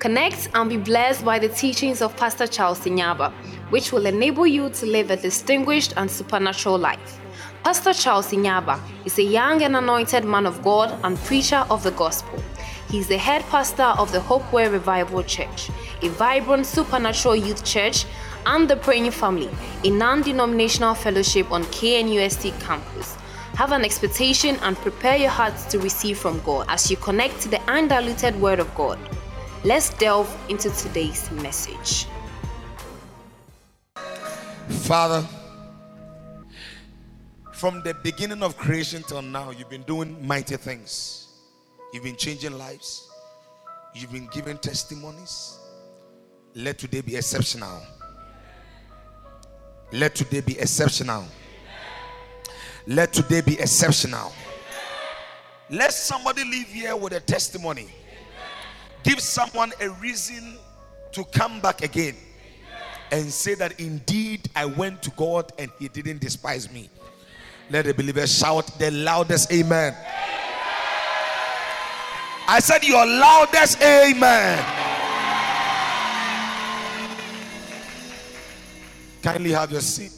Connect 0.00 0.48
and 0.54 0.70
be 0.70 0.78
blessed 0.78 1.26
by 1.26 1.38
the 1.38 1.50
teachings 1.50 2.00
of 2.00 2.16
Pastor 2.16 2.46
Charles 2.46 2.80
Sinyaba, 2.80 3.30
which 3.68 3.92
will 3.92 4.06
enable 4.06 4.46
you 4.46 4.70
to 4.70 4.86
live 4.86 5.10
a 5.10 5.16
distinguished 5.16 5.92
and 5.98 6.10
supernatural 6.10 6.78
life. 6.78 7.20
Pastor 7.64 7.92
Charles 7.92 8.28
Sinyaba 8.28 8.80
is 9.04 9.18
a 9.18 9.22
young 9.22 9.62
and 9.62 9.76
anointed 9.76 10.24
man 10.24 10.46
of 10.46 10.62
God 10.62 10.98
and 11.04 11.18
preacher 11.18 11.66
of 11.68 11.82
the 11.82 11.90
gospel. 11.90 12.42
He 12.88 12.98
is 12.98 13.08
the 13.08 13.18
head 13.18 13.42
pastor 13.50 13.92
of 14.00 14.10
the 14.10 14.20
Hopeway 14.20 14.72
Revival 14.72 15.22
Church, 15.22 15.68
a 16.00 16.08
vibrant 16.08 16.64
supernatural 16.64 17.36
youth 17.36 17.62
church, 17.62 18.06
and 18.46 18.70
the 18.70 18.76
Praying 18.76 19.10
Family, 19.10 19.50
a 19.84 19.90
non 19.90 20.22
denominational 20.22 20.94
fellowship 20.94 21.52
on 21.52 21.64
KNUST 21.64 22.58
campus. 22.58 23.16
Have 23.56 23.72
an 23.72 23.84
expectation 23.84 24.56
and 24.62 24.78
prepare 24.78 25.18
your 25.18 25.28
hearts 25.28 25.66
to 25.66 25.78
receive 25.78 26.16
from 26.16 26.40
God 26.40 26.64
as 26.70 26.90
you 26.90 26.96
connect 26.96 27.42
to 27.42 27.50
the 27.50 27.60
undiluted 27.70 28.40
Word 28.40 28.60
of 28.60 28.74
God. 28.74 28.98
Let's 29.62 29.90
delve 29.90 30.34
into 30.48 30.70
today's 30.70 31.30
message. 31.32 32.06
Father, 34.68 35.22
from 37.52 37.82
the 37.82 37.92
beginning 38.02 38.42
of 38.42 38.56
creation 38.56 39.02
till 39.02 39.20
now, 39.20 39.50
you've 39.50 39.68
been 39.68 39.82
doing 39.82 40.26
mighty 40.26 40.56
things. 40.56 41.28
You've 41.92 42.04
been 42.04 42.16
changing 42.16 42.56
lives. 42.56 43.06
You've 43.94 44.10
been 44.10 44.30
giving 44.32 44.56
testimonies. 44.56 45.58
Let 46.54 46.78
today 46.78 47.02
be 47.02 47.16
exceptional. 47.16 47.82
Let 49.92 50.14
today 50.14 50.40
be 50.40 50.58
exceptional. 50.58 51.26
Let 52.86 53.12
today 53.12 53.42
be 53.42 53.60
exceptional. 53.60 54.32
Let 55.68 55.92
somebody 55.92 56.44
leave 56.44 56.68
here 56.68 56.96
with 56.96 57.12
a 57.12 57.20
testimony. 57.20 57.88
Give 59.02 59.20
someone 59.20 59.72
a 59.80 59.90
reason 59.90 60.58
to 61.12 61.24
come 61.24 61.60
back 61.60 61.82
again 61.82 62.16
and 63.12 63.30
say 63.32 63.54
that 63.54 63.80
indeed 63.80 64.48
I 64.54 64.66
went 64.66 65.02
to 65.02 65.10
God 65.10 65.52
and 65.58 65.70
He 65.78 65.88
didn't 65.88 66.20
despise 66.20 66.70
me. 66.70 66.88
Let 67.70 67.84
the 67.86 67.94
believers 67.94 68.36
shout 68.36 68.66
the 68.78 68.90
loudest 68.90 69.52
amen. 69.52 69.96
I 72.48 72.58
said, 72.60 72.84
Your 72.84 73.06
loudest 73.06 73.80
amen. 73.80 74.64
Kindly 79.22 79.52
have 79.52 79.70
your 79.70 79.80
seat. 79.82 80.12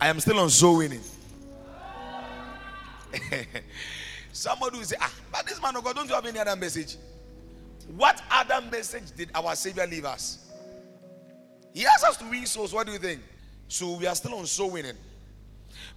I 0.00 0.08
am 0.08 0.20
still 0.20 0.38
on 0.40 0.50
soul 0.50 0.76
winning. 0.78 1.00
Somebody 4.32 4.78
will 4.78 4.84
say, 4.84 4.96
Ah, 5.00 5.12
but 5.30 5.46
this 5.46 5.60
man 5.60 5.76
of 5.76 5.84
God, 5.84 5.94
don't 5.94 6.08
you 6.08 6.14
have 6.14 6.26
any 6.26 6.38
other 6.38 6.56
message? 6.56 6.96
What 7.96 8.22
other 8.30 8.60
message 8.70 9.12
did 9.16 9.30
our 9.34 9.54
Savior 9.54 9.86
leave 9.86 10.04
us? 10.04 10.50
He 11.74 11.86
asked 11.86 12.04
us 12.04 12.16
to 12.18 12.24
win 12.28 12.46
souls. 12.46 12.72
What 12.72 12.86
do 12.86 12.92
you 12.92 12.98
think? 12.98 13.20
So 13.68 13.96
we 13.96 14.06
are 14.06 14.14
still 14.14 14.34
on 14.34 14.46
soul 14.46 14.70
winning. 14.70 14.96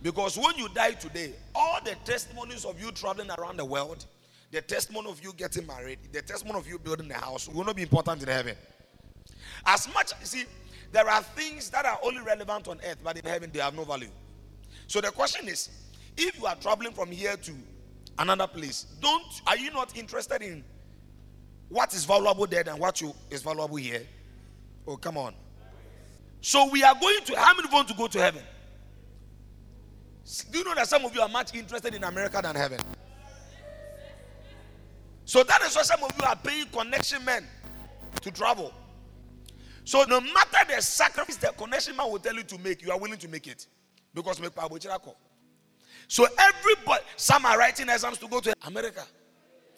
Because 0.02 0.38
when 0.38 0.56
you 0.58 0.69
die 0.69 0.91
today, 0.91 1.33
all 1.53 1.80
the 1.83 1.95
testimonies 2.06 2.66
of 2.66 2.80
you 2.81 2.91
traveling 2.91 3.30
around 3.38 3.58
the 3.58 3.66
world, 3.66 4.06
the 4.52 4.61
testimony 4.61 5.09
of 5.09 5.23
you 5.23 5.33
getting 5.33 5.67
married, 5.67 6.00
the 6.11 6.22
testimony 6.22 6.59
of 6.59 6.67
you 6.67 6.80
building 6.80 7.11
a 7.11 7.16
house 7.16 7.50
will 7.50 7.63
not 7.66 7.75
be 7.75 7.81
important 7.81 8.22
in 8.22 8.28
heaven. 8.30 8.56
As 9.66 9.91
much, 9.94 10.11
you 10.19 10.25
see, 10.25 10.45
there 10.91 11.09
are 11.09 11.22
things 11.23 11.69
that 11.72 11.86
are 11.86 12.00
only 12.03 12.22
relevant 12.22 12.67
on 12.67 12.80
earth, 12.86 12.97
but 13.03 13.17
in 13.17 13.25
heaven 13.25 13.50
they 13.52 13.59
have 13.59 13.75
no 13.75 13.83
value. 13.83 14.09
So 14.88 15.02
the 15.02 15.11
question 15.11 15.47
is, 15.47 15.69
if 16.17 16.38
you 16.39 16.45
are 16.45 16.56
traveling 16.56 16.94
from 16.94 17.11
here 17.11 17.36
to 17.36 17.53
another 18.17 18.47
place, 18.47 18.85
don't 19.02 19.41
are 19.47 19.58
you 19.58 19.71
not 19.71 19.97
interested 19.97 20.41
in 20.41 20.63
what 21.69 21.94
is 21.94 22.05
valuable 22.05 22.47
there 22.47 22.63
than 22.63 22.77
what 22.77 23.02
you 23.02 23.13
is 23.30 23.41
valuable 23.41 23.75
here? 23.75 24.03
Oh, 24.88 24.97
come 24.97 25.17
on. 25.17 25.33
So 26.41 26.69
we 26.69 26.83
are 26.83 26.94
going 26.99 27.22
to 27.25 27.39
how 27.39 27.55
many 27.55 27.67
want 27.72 27.88
to 27.88 27.94
go 27.95 28.07
to 28.07 28.19
heaven? 28.19 28.44
Do 30.51 30.59
you 30.59 30.63
know 30.63 30.75
that 30.75 30.88
some 30.88 31.06
of 31.06 31.13
you 31.13 31.22
are 31.22 31.29
much 31.29 31.53
interested 31.56 31.94
in 31.94 32.03
America 32.03 32.39
than 32.41 32.56
heaven? 32.56 32.79
So 35.25 35.44
that 35.44 35.62
is 35.63 35.75
why 35.75 35.81
some 35.81 36.03
of 36.03 36.12
you 36.19 36.25
are 36.28 36.35
paying 36.35 36.68
connection 36.68 37.25
men 37.25 37.45
to 38.22 38.31
travel. 38.31 38.72
So 39.84 40.03
no 40.03 40.19
matter 40.22 40.75
the 40.75 40.81
sacrifice 40.81 41.38
the 41.38 41.47
connection 41.50 41.95
man 41.95 42.12
will 42.12 42.19
tell 42.19 42.35
you 42.35 42.44
to 42.44 42.57
make, 42.59 42.81
you 42.81 42.91
are 42.91 43.00
willing 43.00 43.18
to 43.18 43.28
make 43.28 43.47
it. 43.47 43.68
Because 44.13 44.39
make 44.39 44.56
So 46.07 46.28
everybody, 46.38 47.03
some 47.16 47.46
are 47.46 47.57
writing 47.57 47.90
exams 47.90 48.18
to 48.19 48.28
go 48.28 48.40
to 48.40 48.53
America. 48.66 49.03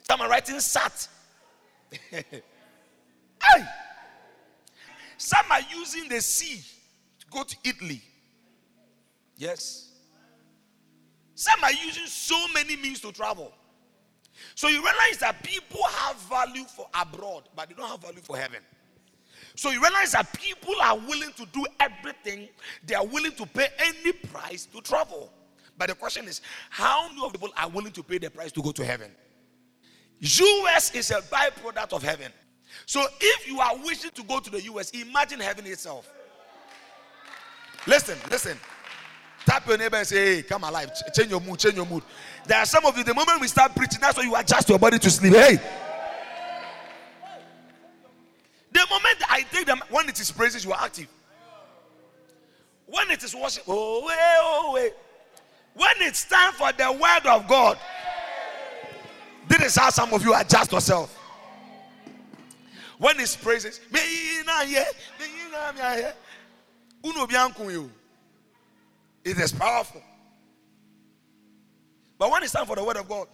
Some 0.03 0.22
are 0.22 0.29
writing 0.29 0.59
SAT. 0.59 1.07
hey! 2.12 2.35
Some 5.17 5.46
are 5.51 5.62
using 5.75 6.07
the 6.09 6.22
sea 6.22 6.62
to 7.19 7.25
go 7.31 7.44
to 7.44 7.56
Italy. 7.63 8.01
Yes. 9.35 9.91
Some 11.35 11.63
are 11.63 11.73
using 11.73 12.06
so 12.07 12.35
many 12.53 12.75
means 12.75 13.00
to 13.01 13.12
travel. 13.12 13.53
So 14.56 14.67
you 14.67 14.78
realize 14.78 15.17
that 15.19 15.44
people 15.44 15.84
have 15.84 16.17
value 16.22 16.63
for 16.66 16.88
abroad, 17.00 17.44
but 17.56 17.69
they 17.69 17.75
don't 17.75 17.90
have 17.90 18.01
value 18.01 18.22
for 18.22 18.38
heaven. 18.38 18.62
So 19.56 19.72
you 19.72 19.81
realize 19.81 20.12
that 20.12 20.31
people 20.34 20.75
are 20.84 20.97
willing 20.97 21.31
to 21.34 21.46
do 21.47 21.66
everything, 21.79 22.47
they 22.85 22.96
are 22.96 23.06
willing 23.06 23.31
to 23.34 23.46
pay 23.46 23.67
any 23.79 24.12
price 24.12 24.66
to 24.67 24.81
travel. 24.81 25.31
But 25.77 25.89
the 25.89 25.95
question 25.95 26.27
is, 26.27 26.41
how 26.69 27.07
many 27.09 27.23
of 27.23 27.31
people 27.31 27.49
are 27.55 27.69
willing 27.69 27.91
to 27.91 28.03
pay 28.03 28.17
the 28.17 28.29
price 28.29 28.51
to 28.53 28.61
go 28.61 28.71
to 28.71 28.83
heaven? 28.83 29.11
US 30.19 30.95
is 30.95 31.11
a 31.11 31.21
byproduct 31.21 31.93
of 31.93 32.01
heaven. 32.01 32.31
So 32.85 33.05
if 33.21 33.47
you 33.47 33.59
are 33.59 33.77
wishing 33.85 34.11
to 34.11 34.23
go 34.23 34.39
to 34.39 34.49
the 34.49 34.61
US, 34.63 34.89
imagine 34.91 35.39
heaven 35.39 35.66
itself. 35.67 36.11
Listen, 37.85 38.17
listen. 38.29 38.57
Tap 39.45 39.66
your 39.67 39.77
neighbor 39.77 39.95
and 39.95 40.05
say, 40.05 40.35
hey, 40.35 40.41
come 40.41 40.63
alive. 40.63 40.91
Change 41.13 41.29
your 41.29 41.39
mood, 41.39 41.59
change 41.59 41.75
your 41.75 41.85
mood. 41.85 42.03
There 42.45 42.57
are 42.57 42.66
some 42.66 42.85
of 42.85 42.97
you, 42.97 43.03
the 43.03 43.13
moment 43.13 43.39
we 43.39 43.47
start 43.47 43.73
preaching, 43.75 43.99
that's 44.01 44.17
when 44.17 44.27
you 44.27 44.35
adjust 44.35 44.67
your 44.67 44.79
body 44.79 44.99
to 44.99 45.09
sleep. 45.09 45.33
Hey, 45.33 45.57
the 48.71 48.85
moment 48.89 49.17
I 49.29 49.43
take 49.51 49.66
them, 49.66 49.81
when 49.89 50.09
it 50.09 50.19
is 50.19 50.31
praises, 50.31 50.66
you 50.66 50.73
are 50.73 50.83
active. 50.83 51.07
When 52.87 53.09
it 53.09 53.23
is 53.23 53.33
worship, 53.35 53.63
oh, 53.67 54.05
wait, 54.05 54.17
oh, 54.19 54.71
wait. 54.73 54.93
When 55.77 55.91
it's 55.99 56.25
time 56.25 56.53
for 56.53 56.71
the 56.73 56.91
word 56.91 57.25
of 57.27 57.47
God, 57.47 57.77
this 59.47 59.61
is 59.61 59.75
how 59.75 59.91
some 59.91 60.11
of 60.11 60.23
you 60.23 60.33
adjust 60.33 60.71
yourself. 60.71 61.13
When 62.97 63.19
it's 63.19 63.35
praises, 63.35 63.79
it 69.23 69.37
is 69.37 69.51
powerful. 69.51 70.01
But 72.17 72.31
when 72.31 72.41
it's 72.41 72.53
time 72.53 72.66
for 72.66 72.75
the 72.75 72.83
word 72.83 72.97
of 72.97 73.07
God, 73.07 73.27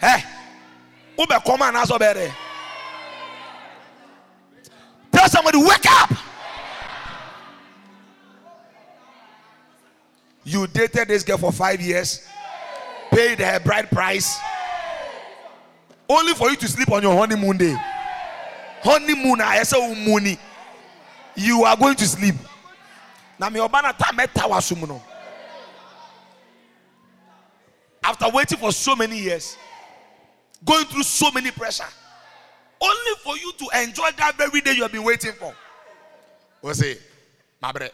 hey. 0.00 0.22
Ube 1.18 1.44
come 1.44 1.62
and 1.62 1.76
ask. 1.76 1.90
Tell 5.12 5.28
somebody, 5.28 5.58
wake 5.58 5.90
up. 5.90 6.29
You 10.44 10.66
dated 10.66 11.08
this 11.08 11.22
girl 11.22 11.38
for 11.38 11.52
five 11.52 11.80
years, 11.80 12.26
paid 13.10 13.38
her 13.40 13.60
bride 13.60 13.90
price, 13.90 14.38
only 16.08 16.34
for 16.34 16.50
you 16.50 16.56
to 16.56 16.68
sleep 16.68 16.90
on 16.90 17.02
your 17.02 17.16
honeymoon 17.16 17.56
day. 17.56 17.76
Honeymoon, 18.82 19.40
I 19.40 19.62
say 19.62 20.06
money. 20.06 20.38
You 21.36 21.64
are 21.64 21.76
going 21.76 21.94
to 21.96 22.06
sleep. 22.06 22.34
Now, 23.38 23.48
me 23.48 23.60
obana 23.60 23.96
tameta 23.96 25.00
After 28.02 28.28
waiting 28.30 28.58
for 28.58 28.72
so 28.72 28.96
many 28.96 29.18
years 29.18 29.56
going 30.64 30.84
through 30.86 31.02
so 31.04 31.30
many 31.30 31.50
pressure, 31.50 31.84
only 32.80 33.14
for 33.22 33.36
you 33.36 33.52
to 33.58 33.82
enjoy 33.82 34.10
that 34.16 34.36
very 34.36 34.60
day 34.60 34.72
you 34.72 34.82
have 34.82 34.92
been 34.92 35.04
waiting 35.04 35.32
for. 35.32 35.54
We'll 36.62 36.74
say, 36.74 36.98
my 37.60 37.72
bread. 37.72 37.92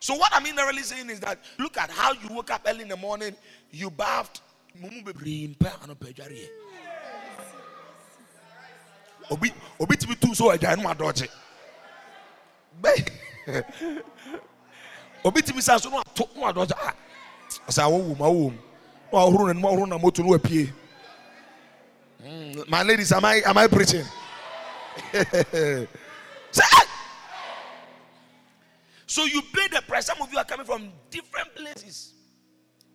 So 0.00 0.14
what 0.14 0.32
I'm 0.34 0.44
really 0.44 0.82
saying 0.82 1.10
is 1.10 1.20
that 1.20 1.38
look 1.58 1.76
at 1.76 1.90
how 1.90 2.12
you 2.14 2.34
woke 2.34 2.50
up 2.50 2.62
early 2.66 2.82
in 2.82 2.88
the 2.88 2.96
morning, 2.96 3.36
you 3.70 3.90
bathed. 3.90 4.40
Obi 9.30 9.52
obi 9.78 9.96
ti 9.96 10.06
bi 10.06 10.14
tu 10.14 10.34
so 10.34 10.50
ẹnu 10.50 10.82
adọọkye 10.88 11.28
bẹẹ 12.82 13.62
obi 15.24 15.40
bi 15.42 15.60
sa 15.60 15.76
so 15.78 15.90
no 15.90 15.98
ato 16.00 16.26
no 16.34 16.66
awo 17.84 17.98
wom 18.08 18.18
awo 18.18 18.32
wom 18.32 18.58
no 19.12 19.18
ahoro 19.18 19.52
na 19.54 19.68
ahoro 19.68 19.86
na 19.86 19.98
moto 19.98 20.22
no 20.22 20.34
apue. 20.34 20.72
Mm, 22.24 22.68
my 22.68 22.82
ladies, 22.82 23.12
am 23.12 23.24
I 23.24 23.42
am 23.46 23.56
I 23.58 23.66
preaching? 23.66 24.04
so 29.10 29.24
you 29.24 29.42
pay 29.42 29.66
the 29.66 29.82
price. 29.82 30.06
Some 30.06 30.22
of 30.22 30.32
you 30.32 30.38
are 30.38 30.44
coming 30.44 30.64
from 30.64 30.88
different 31.10 31.52
places. 31.56 32.14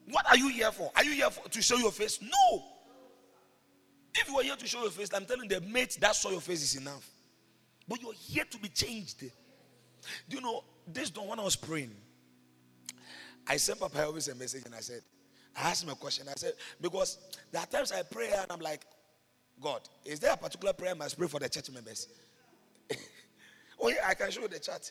What 0.10 0.26
are 0.30 0.38
you 0.38 0.48
here 0.48 0.72
for? 0.72 0.90
Are 0.96 1.04
you 1.04 1.12
here 1.12 1.30
for, 1.30 1.50
to 1.50 1.62
show 1.62 1.76
your 1.76 1.92
face? 1.92 2.22
No. 2.22 2.64
If 4.14 4.30
you 4.30 4.40
are 4.40 4.44
here 4.44 4.56
to 4.56 4.66
show 4.66 4.82
your 4.82 4.92
face, 4.92 5.10
I'm 5.14 5.26
telling 5.26 5.50
the 5.50 5.60
mate 5.60 5.98
that 6.00 6.16
saw 6.16 6.30
your 6.30 6.40
face 6.40 6.64
is 6.64 6.82
enough. 6.82 7.06
But 7.86 8.02
you're 8.02 8.14
here 8.14 8.46
to 8.50 8.58
be 8.58 8.70
changed. 8.70 9.20
Do 10.30 10.38
you 10.38 10.40
know 10.40 10.64
this 10.88 11.10
don't 11.10 11.28
when 11.28 11.38
I 11.38 11.44
was 11.44 11.58
praying? 11.58 11.92
I 13.46 13.58
sent 13.58 13.82
Papa 13.82 13.98
Elvis 13.98 14.32
a 14.32 14.36
message 14.36 14.64
and 14.66 14.74
I 14.74 14.80
said, 14.80 15.02
I 15.54 15.70
asked 15.70 15.84
him 15.84 15.90
a 15.90 15.96
question. 15.96 16.28
I 16.30 16.36
said, 16.38 16.54
because 16.80 17.18
there 17.52 17.62
are 17.62 17.68
times 17.68 17.92
I 17.92 18.04
pray 18.04 18.30
and 18.32 18.46
I'm 18.50 18.62
like, 18.62 18.86
God, 19.62 19.82
is 20.06 20.22
there 20.22 20.32
a 20.32 20.38
particular 20.38 20.72
prayer 20.72 20.92
I 20.92 20.94
must 20.94 21.18
pray 21.18 21.28
for 21.28 21.42
the 21.42 21.50
church 21.50 21.70
members? 21.72 22.08
oh, 23.82 23.90
yeah, 23.90 24.08
I 24.08 24.14
can 24.14 24.32
show 24.32 24.44
you 24.44 24.48
the 24.48 24.60
chat. 24.60 24.90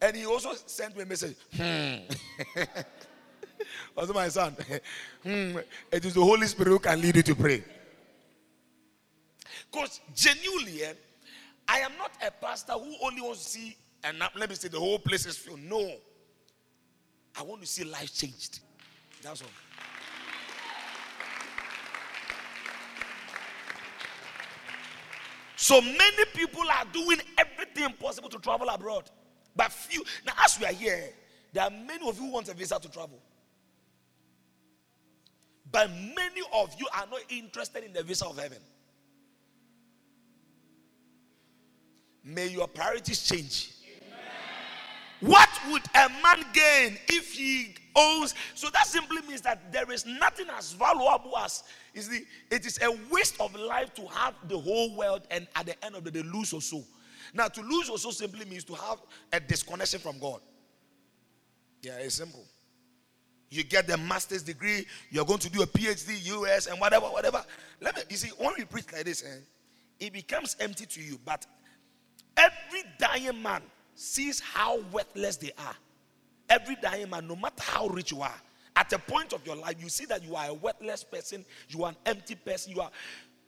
And 0.00 0.16
he 0.16 0.26
also 0.26 0.52
sent 0.66 0.96
me 0.96 1.02
a 1.02 1.06
message. 1.06 1.36
Hmm. 1.54 1.96
Also, 3.96 4.12
my 4.12 4.28
son, 4.28 4.54
hmm. 5.22 5.56
it 5.90 6.04
is 6.04 6.12
the 6.12 6.20
Holy 6.20 6.46
Spirit 6.46 6.68
who 6.68 6.78
can 6.78 7.00
lead 7.00 7.16
you 7.16 7.22
to 7.22 7.34
pray. 7.34 7.64
Because 9.70 10.00
genuinely, 10.14 10.84
eh, 10.84 10.92
I 11.66 11.78
am 11.78 11.92
not 11.98 12.12
a 12.24 12.30
pastor 12.30 12.74
who 12.74 12.94
only 13.02 13.22
wants 13.22 13.44
to 13.44 13.50
see, 13.50 13.76
and 14.04 14.18
let 14.34 14.50
me 14.50 14.54
say 14.54 14.68
the 14.68 14.78
whole 14.78 14.98
place 14.98 15.24
is 15.24 15.38
filled. 15.38 15.60
No. 15.60 15.94
I 17.38 17.42
want 17.42 17.62
to 17.62 17.66
see 17.66 17.84
life 17.84 18.14
changed. 18.14 18.60
That's 19.22 19.40
all. 19.40 19.48
So 25.56 25.80
many 25.80 26.24
people 26.34 26.62
are 26.70 26.84
doing 26.92 27.18
everything 27.38 27.94
possible 27.94 28.28
to 28.28 28.38
travel 28.38 28.68
abroad. 28.68 29.10
But 29.56 29.72
few 29.72 30.04
now 30.26 30.34
as 30.44 30.58
we 30.60 30.66
are 30.66 30.72
here, 30.72 31.10
there 31.52 31.64
are 31.64 31.70
many 31.70 32.08
of 32.08 32.16
you 32.18 32.26
who 32.26 32.32
want 32.32 32.48
a 32.48 32.54
visa 32.54 32.78
to 32.78 32.90
travel. 32.90 33.18
But 35.72 35.90
many 35.90 36.42
of 36.52 36.74
you 36.78 36.86
are 36.94 37.06
not 37.10 37.20
interested 37.28 37.84
in 37.84 37.92
the 37.92 38.02
visa 38.02 38.26
of 38.26 38.38
heaven. 38.38 38.58
May 42.22 42.48
your 42.48 42.68
priorities 42.68 43.22
change. 43.22 43.72
What 45.20 45.48
would 45.70 45.82
a 45.94 46.08
man 46.22 46.44
gain 46.52 46.98
if 47.08 47.32
he 47.32 47.74
owns? 47.94 48.34
So 48.54 48.68
that 48.70 48.86
simply 48.86 49.22
means 49.22 49.40
that 49.42 49.72
there 49.72 49.90
is 49.90 50.04
nothing 50.04 50.46
as 50.56 50.72
valuable 50.72 51.36
as 51.38 51.62
is 51.94 52.08
the 52.08 52.24
it 52.50 52.66
is 52.66 52.78
a 52.82 52.90
waste 53.10 53.40
of 53.40 53.54
life 53.54 53.94
to 53.94 54.06
have 54.08 54.34
the 54.46 54.58
whole 54.58 54.94
world 54.94 55.26
and 55.30 55.46
at 55.56 55.66
the 55.66 55.84
end 55.84 55.94
of 55.94 56.04
the 56.04 56.10
day 56.10 56.22
lose 56.22 56.52
or 56.52 56.60
so. 56.60 56.84
Now 57.34 57.48
to 57.48 57.60
lose 57.60 57.88
also 57.88 58.10
simply 58.10 58.44
means 58.44 58.64
to 58.64 58.74
have 58.74 58.98
a 59.32 59.40
disconnection 59.40 60.00
from 60.00 60.18
God. 60.18 60.40
Yeah, 61.82 61.98
it's 61.98 62.16
simple. 62.16 62.44
You 63.50 63.62
get 63.62 63.86
the 63.86 63.96
master's 63.96 64.42
degree, 64.42 64.86
you're 65.10 65.24
going 65.24 65.38
to 65.38 65.50
do 65.50 65.62
a 65.62 65.66
PhD, 65.66 66.24
US, 66.26 66.66
and 66.66 66.80
whatever, 66.80 67.06
whatever. 67.06 67.44
Let 67.80 67.96
me 67.96 68.02
you 68.10 68.16
see, 68.16 68.30
when 68.38 68.52
we 68.58 68.64
preach 68.64 68.92
like 68.92 69.04
this, 69.04 69.24
eh, 69.24 69.38
it 70.00 70.12
becomes 70.12 70.56
empty 70.58 70.86
to 70.86 71.00
you. 71.00 71.18
But 71.24 71.46
every 72.36 72.82
dying 72.98 73.40
man 73.40 73.62
sees 73.94 74.40
how 74.40 74.80
worthless 74.92 75.36
they 75.36 75.52
are. 75.58 75.76
Every 76.48 76.76
dying 76.76 77.10
man, 77.10 77.28
no 77.28 77.36
matter 77.36 77.62
how 77.62 77.86
rich 77.86 78.12
you 78.12 78.22
are, 78.22 78.34
at 78.74 78.92
a 78.92 78.98
point 78.98 79.32
of 79.32 79.44
your 79.46 79.56
life, 79.56 79.76
you 79.80 79.88
see 79.88 80.04
that 80.06 80.22
you 80.22 80.36
are 80.36 80.48
a 80.48 80.54
worthless 80.54 81.02
person, 81.02 81.44
you 81.68 81.84
are 81.84 81.90
an 81.90 81.96
empty 82.04 82.34
person, 82.34 82.72
you 82.72 82.80
are 82.80 82.90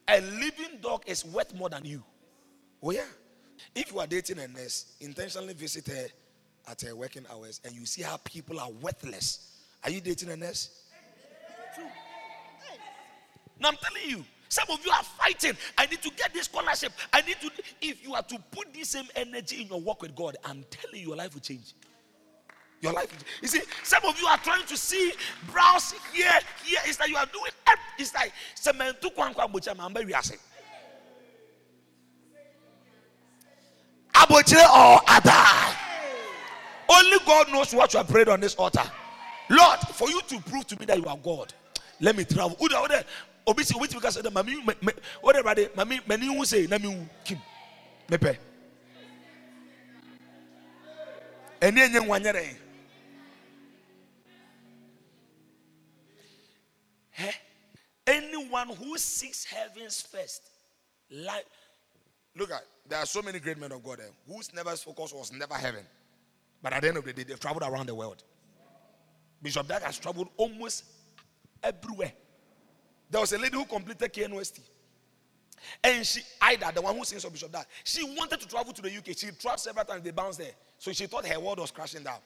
a 0.09 0.21
living 0.21 0.79
dog 0.81 1.03
is 1.07 1.25
worth 1.25 1.55
more 1.55 1.69
than 1.69 1.85
you. 1.85 2.03
Oh, 2.83 2.93
yeah. 2.93 3.05
If 3.75 3.93
you 3.93 4.01
are 4.01 4.07
dating 4.07 4.39
a 4.39 4.49
nurse, 4.49 4.97
intentionally 5.01 5.55
visit 5.55 5.87
her 5.89 6.07
at 6.69 6.81
her 6.83 6.95
working 6.95 7.25
hours 7.31 7.61
and 7.65 7.75
you 7.75 7.87
see 7.87 8.03
how 8.03 8.17
people 8.19 8.61
are 8.61 8.71
worthless. 8.71 9.57
Are 9.85 9.91
you 9.91 10.01
dating 10.01 10.31
a 10.31 10.37
nurse? 10.37 10.71
Now 13.61 13.69
I'm 13.71 13.77
telling 13.77 14.09
you, 14.09 14.25
some 14.49 14.67
of 14.71 14.85
you 14.85 14.91
are 14.93 15.03
fighting. 15.03 15.57
I 15.77 15.87
need 15.87 16.01
to 16.03 16.11
get 16.11 16.33
this 16.33 16.45
scholarship. 16.45 16.93
I 17.13 17.23
need 17.23 17.37
to. 17.41 17.51
If 17.81 18.03
you 18.03 18.15
are 18.15 18.23
to 18.23 18.39
put 18.51 18.73
the 18.73 18.85
same 18.85 19.07
energy 19.15 19.63
in 19.63 19.69
your 19.69 19.81
work 19.81 20.03
with 20.03 20.15
God, 20.15 20.37
I'm 20.45 20.65
telling 20.71 21.01
you, 21.01 21.09
your 21.09 21.17
life 21.17 21.35
will 21.35 21.41
change. 21.41 21.75
Your 22.81 22.93
life. 22.93 23.13
You 23.43 23.49
see, 23.49 23.61
some 23.83 24.05
of 24.05 24.19
you 24.21 24.27
are 24.27 24.39
trying 24.39 24.65
to 24.67 24.77
see, 24.77 25.13
browse 25.51 25.93
here, 26.13 26.31
here. 26.65 26.79
It's 26.87 27.01
like 27.01 27.11
you 27.11 27.17
are 27.17 27.27
doing. 27.27 27.51
It's 27.99 28.15
like 28.15 28.33
cement 28.55 29.01
to 29.03 29.11
bocha 29.11 29.77
mamba 29.77 30.05
wiase. 30.05 30.39
Abochire 34.29 34.69
or 34.69 35.01
ada. 35.09 35.75
Only 36.91 37.19
God 37.27 37.51
knows 37.51 37.75
what 37.75 37.93
you 37.93 37.99
have 37.99 38.09
prayed 38.09 38.29
on 38.29 38.41
this 38.41 38.55
altar. 38.55 38.85
Lord, 39.51 39.81
for 39.81 40.09
you 40.11 40.21
to 40.23 40.41
prove 40.41 40.67
to 40.67 40.79
me 40.79 40.87
that 40.87 40.99
you 40.99 41.07
are 41.07 41.17
God, 41.17 41.53
let 42.01 42.17
me 42.17 42.25
travel 42.25 42.57
obi 43.49 43.65
si 43.65 43.75
obi 43.75 43.89
ti 43.89 43.99
ka 43.99 44.09
sɛ 44.13 44.21
dɛ 44.23 44.31
maami 44.31 44.61
mɛ 44.61 44.75
mɛ 44.85 44.93
o 45.23 45.33
de 45.33 45.41
ɛwurade 45.41 45.75
maami 45.75 46.01
mɛ 46.07 46.21
ni 46.21 46.27
hu 46.27 46.45
se 46.45 46.67
na 46.67 46.79
mi 46.79 46.93
hu 46.93 47.09
kim 47.25 47.41
mepɛ 48.09 48.39
ɛni 51.61 51.81
enye 51.81 52.01
nwa 52.05 52.21
nyɛ 52.21 52.57
anyone 58.07 58.69
who 58.77 58.99
seeks 58.99 59.45
heavens 59.45 60.03
first 60.03 60.43
like 61.11 61.47
look 62.37 62.51
at 62.51 62.65
there 62.89 62.99
are 62.99 63.07
so 63.07 63.23
many 63.23 63.39
great 63.39 63.59
men 63.59 63.73
of 63.73 63.83
God 63.83 63.99
there 63.99 64.11
whose 64.27 64.53
never 64.55 64.71
focus 64.77 65.13
was 65.13 65.33
never 65.33 65.55
heaven 65.55 65.85
but 66.63 66.73
at 66.73 66.83
the 66.83 66.89
end 66.89 66.97
of 66.97 67.05
the 67.05 67.13
day 67.13 67.25
they've 67.25 67.41
traveled 67.41 67.63
around 67.63 67.87
the 67.87 67.95
world 67.95 68.23
Bishop 69.43 69.69
Dag 69.69 69.83
has 69.83 69.99
traveled 69.99 70.29
almost 70.37 70.85
everywhere. 71.63 72.13
There 73.11 73.21
was 73.21 73.33
a 73.33 73.39
lady 73.39 73.57
who 73.57 73.65
completed 73.65 74.13
KNUST. 74.13 74.61
And 75.83 76.07
she, 76.07 76.21
Ida, 76.41 76.73
the 76.75 76.83
one 76.83 76.97
who 76.97 77.05
sings 77.05 77.25
of 77.25 77.33
Bishop 77.33 77.51
Dag, 77.51 77.67
she 77.85 78.05
wanted 78.17 78.41
to 78.41 78.49
travel 78.49 78.73
to 78.73 78.83
the 78.83 78.89
UK. 78.89 79.17
She 79.17 79.31
traveled 79.31 79.61
several 79.61 79.85
times, 79.85 80.03
they 80.03 80.11
bounced 80.11 80.39
there. 80.39 80.53
So 80.79 80.93
she 80.93 81.07
thought 81.07 81.27
her 81.27 81.41
world 81.41 81.59
was 81.59 81.71
crashing 81.71 82.03
down. 82.03 82.19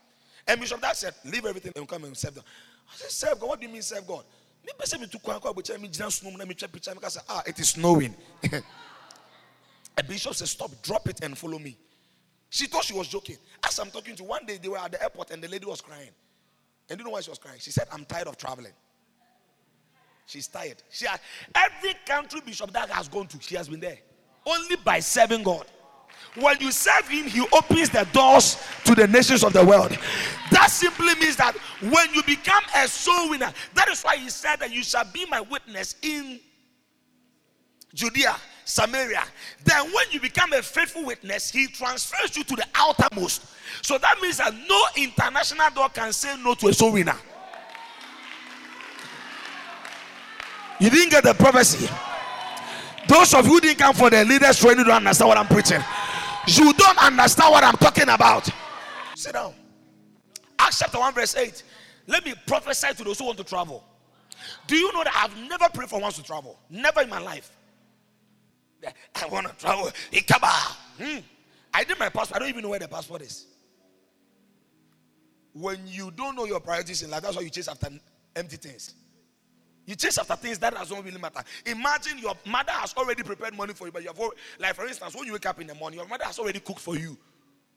And 0.46 0.60
Bishop 0.60 0.80
Dag 0.80 0.94
said, 0.94 1.14
Leave 1.24 1.46
everything 1.46 1.72
and 1.76 1.88
come 1.88 2.04
and 2.04 2.16
serve 2.16 2.34
God. 2.34 2.44
I 2.92 2.96
said, 2.96 3.10
Serve 3.10 3.40
God. 3.40 3.48
What 3.48 3.60
do 3.60 3.66
you 3.66 3.72
mean 3.72 3.82
serve 3.82 4.06
God? 4.06 4.24
Me 4.64 4.72
person 4.78 5.00
me 5.00 5.06
to 5.08 5.18
kwanko 5.18 5.52
abucha 5.52 5.80
me 5.80 5.88
jina 5.88 6.08
snow 6.10 6.30
me 6.30 6.54
picture 6.54 6.94
me 6.94 7.00
say 7.08 7.20
ah 7.28 7.42
it 7.46 7.58
is 7.58 7.70
snowing. 7.70 8.14
a 9.96 10.02
bishop 10.02 10.34
said 10.34 10.48
stop 10.48 10.70
drop 10.82 11.08
it 11.08 11.20
and 11.22 11.36
follow 11.36 11.58
me. 11.58 11.76
She 12.50 12.66
thought 12.66 12.84
she 12.84 12.94
was 12.94 13.08
joking. 13.08 13.36
As 13.66 13.78
I'm 13.78 13.90
talking 13.90 14.14
to 14.16 14.24
one 14.24 14.44
day 14.46 14.58
they 14.60 14.68
were 14.68 14.78
at 14.78 14.92
the 14.92 15.02
airport 15.02 15.30
and 15.30 15.42
the 15.42 15.48
lady 15.48 15.66
was 15.66 15.80
crying. 15.80 16.10
And 16.90 16.98
you 16.98 17.04
know 17.04 17.12
why 17.12 17.20
she 17.20 17.30
was 17.30 17.38
crying? 17.38 17.58
She 17.60 17.70
said 17.70 17.88
I'm 17.92 18.04
tired 18.04 18.28
of 18.28 18.36
traveling. 18.36 18.72
She's 20.26 20.46
tired. 20.48 20.76
She 20.90 21.06
has, 21.06 21.18
every 21.54 21.94
country 22.06 22.40
Bishop 22.44 22.72
Dag 22.72 22.88
has 22.90 23.08
gone 23.08 23.26
to, 23.28 23.38
she 23.40 23.56
has 23.56 23.68
been 23.68 23.80
there. 23.80 23.98
Only 24.46 24.76
by 24.76 25.00
serving 25.00 25.42
God. 25.42 25.66
When 26.36 26.56
you 26.60 26.72
serve 26.72 27.08
Him, 27.08 27.26
He 27.26 27.40
opens 27.52 27.90
the 27.90 28.06
doors 28.12 28.56
to 28.84 28.94
the 28.94 29.06
nations 29.06 29.44
of 29.44 29.52
the 29.52 29.64
world. 29.64 29.96
That 30.50 30.70
simply 30.70 31.14
means 31.16 31.36
that 31.36 31.54
when 31.82 32.14
you 32.14 32.22
become 32.22 32.62
a 32.76 32.88
soul 32.88 33.30
winner, 33.30 33.52
that 33.74 33.88
is 33.88 34.02
why 34.02 34.16
He 34.16 34.30
said 34.30 34.56
that 34.56 34.72
you 34.72 34.82
shall 34.82 35.04
be 35.12 35.26
my 35.26 35.40
witness 35.40 35.96
in 36.02 36.40
Judea, 37.94 38.36
Samaria. 38.64 39.24
Then, 39.64 39.92
when 39.92 40.06
you 40.10 40.20
become 40.20 40.52
a 40.52 40.62
faithful 40.62 41.04
witness, 41.04 41.50
He 41.50 41.66
transfers 41.66 42.36
you 42.36 42.44
to 42.44 42.56
the 42.56 42.66
outermost. 42.74 43.46
So 43.82 43.98
that 43.98 44.20
means 44.20 44.38
that 44.38 44.54
no 44.68 44.84
international 44.96 45.70
door 45.74 45.88
can 45.88 46.12
say 46.12 46.36
no 46.42 46.54
to 46.54 46.68
a 46.68 46.72
soul 46.72 46.92
winner. 46.92 47.16
You 50.80 50.90
didn't 50.90 51.10
get 51.10 51.24
the 51.24 51.34
prophecy. 51.34 51.88
Those 53.08 53.34
of 53.34 53.46
you 53.46 53.52
who 53.52 53.60
didn't 53.60 53.78
come 53.78 53.94
for 53.94 54.10
the 54.10 54.24
leaders 54.24 54.58
training 54.58 54.84
don't 54.84 54.96
understand 54.96 55.28
what 55.28 55.38
I'm 55.38 55.46
preaching. 55.46 55.80
You 56.46 56.72
don't 56.72 56.98
understand 56.98 57.52
what 57.52 57.62
I'm 57.62 57.76
talking 57.76 58.08
about. 58.08 58.48
Sit 59.14 59.34
down. 59.34 59.54
Acts 60.58 60.78
chapter 60.80 60.98
1, 60.98 61.14
verse 61.14 61.36
8. 61.36 61.62
Let 62.06 62.24
me 62.24 62.34
prophesy 62.46 62.94
to 62.94 63.04
those 63.04 63.18
who 63.18 63.26
want 63.26 63.38
to 63.38 63.44
travel. 63.44 63.84
Do 64.66 64.76
you 64.76 64.92
know 64.92 65.04
that 65.04 65.14
I've 65.14 65.48
never 65.48 65.68
prayed 65.68 65.88
for 65.88 66.00
ones 66.00 66.16
to 66.16 66.22
travel? 66.22 66.58
Never 66.68 67.02
in 67.02 67.08
my 67.08 67.18
life. 67.18 67.50
I 69.14 69.26
want 69.26 69.48
to 69.48 69.54
travel. 69.56 69.90
Hmm. 70.98 71.18
I 71.74 71.84
did 71.84 71.98
my 71.98 72.08
passport. 72.08 72.36
I 72.36 72.38
don't 72.40 72.48
even 72.48 72.62
know 72.62 72.70
where 72.70 72.78
the 72.78 72.88
passport 72.88 73.22
is. 73.22 73.46
When 75.54 75.86
you 75.86 76.10
don't 76.10 76.34
know 76.34 76.44
your 76.44 76.60
priorities 76.60 77.02
in 77.02 77.10
life, 77.10 77.22
that's 77.22 77.36
why 77.36 77.42
you 77.42 77.50
chase 77.50 77.68
after 77.68 77.88
empty 78.34 78.56
things. 78.56 78.94
You 79.86 79.96
chase 79.96 80.16
after 80.18 80.36
things 80.36 80.58
that 80.60 80.74
doesn't 80.74 81.04
really 81.04 81.18
matter. 81.18 81.42
Imagine 81.66 82.18
your 82.18 82.34
mother 82.46 82.72
has 82.72 82.94
already 82.96 83.22
prepared 83.22 83.56
money 83.56 83.74
for 83.74 83.86
you, 83.86 83.92
but 83.92 84.02
you 84.02 84.08
have 84.08 84.18
already, 84.18 84.36
like 84.58 84.74
for 84.74 84.86
instance, 84.86 85.14
when 85.14 85.26
you 85.26 85.32
wake 85.32 85.46
up 85.46 85.60
in 85.60 85.66
the 85.66 85.74
morning, 85.74 85.98
your 85.98 86.08
mother 86.08 86.24
has 86.24 86.38
already 86.38 86.60
cooked 86.60 86.80
for 86.80 86.96
you. 86.96 87.16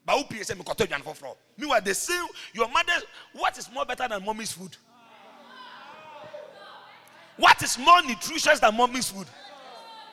But 0.06 0.18
who 0.18 0.24
pays 0.26 0.52
for 0.52 1.36
Meanwhile, 1.58 1.82
they 1.84 1.94
say 1.94 2.14
your 2.54 2.70
mother, 2.70 2.92
what 3.34 3.58
is 3.58 3.70
more 3.74 3.86
better 3.86 4.08
than 4.08 4.24
mommy's 4.24 4.52
food? 4.52 4.78
What 7.38 7.62
is 7.64 7.78
more 7.78 8.02
nutritious 8.04 8.60
than 8.60 8.78
mommy's 8.78 9.10
food? 9.10 9.28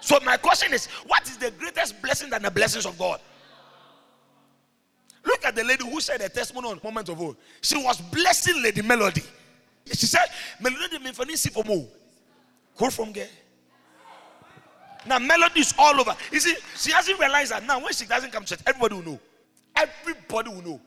So 0.03 0.19
my 0.25 0.37
question 0.37 0.75
is, 0.75 0.87
what 1.07 1.23
is 1.29 1.37
the 1.37 1.53
greatest 1.53 2.03
blessing 2.03 2.29
than 2.29 2.43
the 2.43 2.51
blessings 2.51 2.87
of 2.87 2.99
God? 2.99 3.21
Look 5.25 5.45
at 5.45 5.55
the 5.55 5.63
lady 5.63 5.89
who 5.89 6.01
said 6.01 6.21
a 6.21 6.29
testimony 6.29 6.69
on 6.71 6.81
moment 6.83 7.09
of 7.09 7.21
old. 7.21 7.37
She 7.61 7.77
was 7.77 8.01
blessing 8.01 8.61
Lady 8.61 8.83
Melody. 8.83 9.23
She 9.87 10.07
said, 10.07 10.25
Melody 10.61 10.99
me 10.99 11.13
for 11.13 11.25
see 11.37 11.51
for 11.51 11.63
more. 11.63 11.87
Call 12.77 12.91
from 12.91 13.13
there. 13.13 13.29
Now 15.07 15.21
melody 15.21 15.61
is 15.61 15.73
all 15.79 16.01
over. 16.01 16.17
You 16.33 16.41
see, 16.41 16.57
she 16.77 16.91
hasn't 16.91 17.19
realized 17.21 17.53
that 17.53 17.65
now 17.65 17.81
when 17.81 17.93
she 17.93 18.05
doesn't 18.05 18.33
come 18.33 18.45
to 18.45 18.57
church, 18.57 18.65
everybody 18.67 18.97
will 18.97 19.13
know. 19.13 19.21
Everybody 19.77 20.51
will 20.51 20.63
know. 20.63 20.81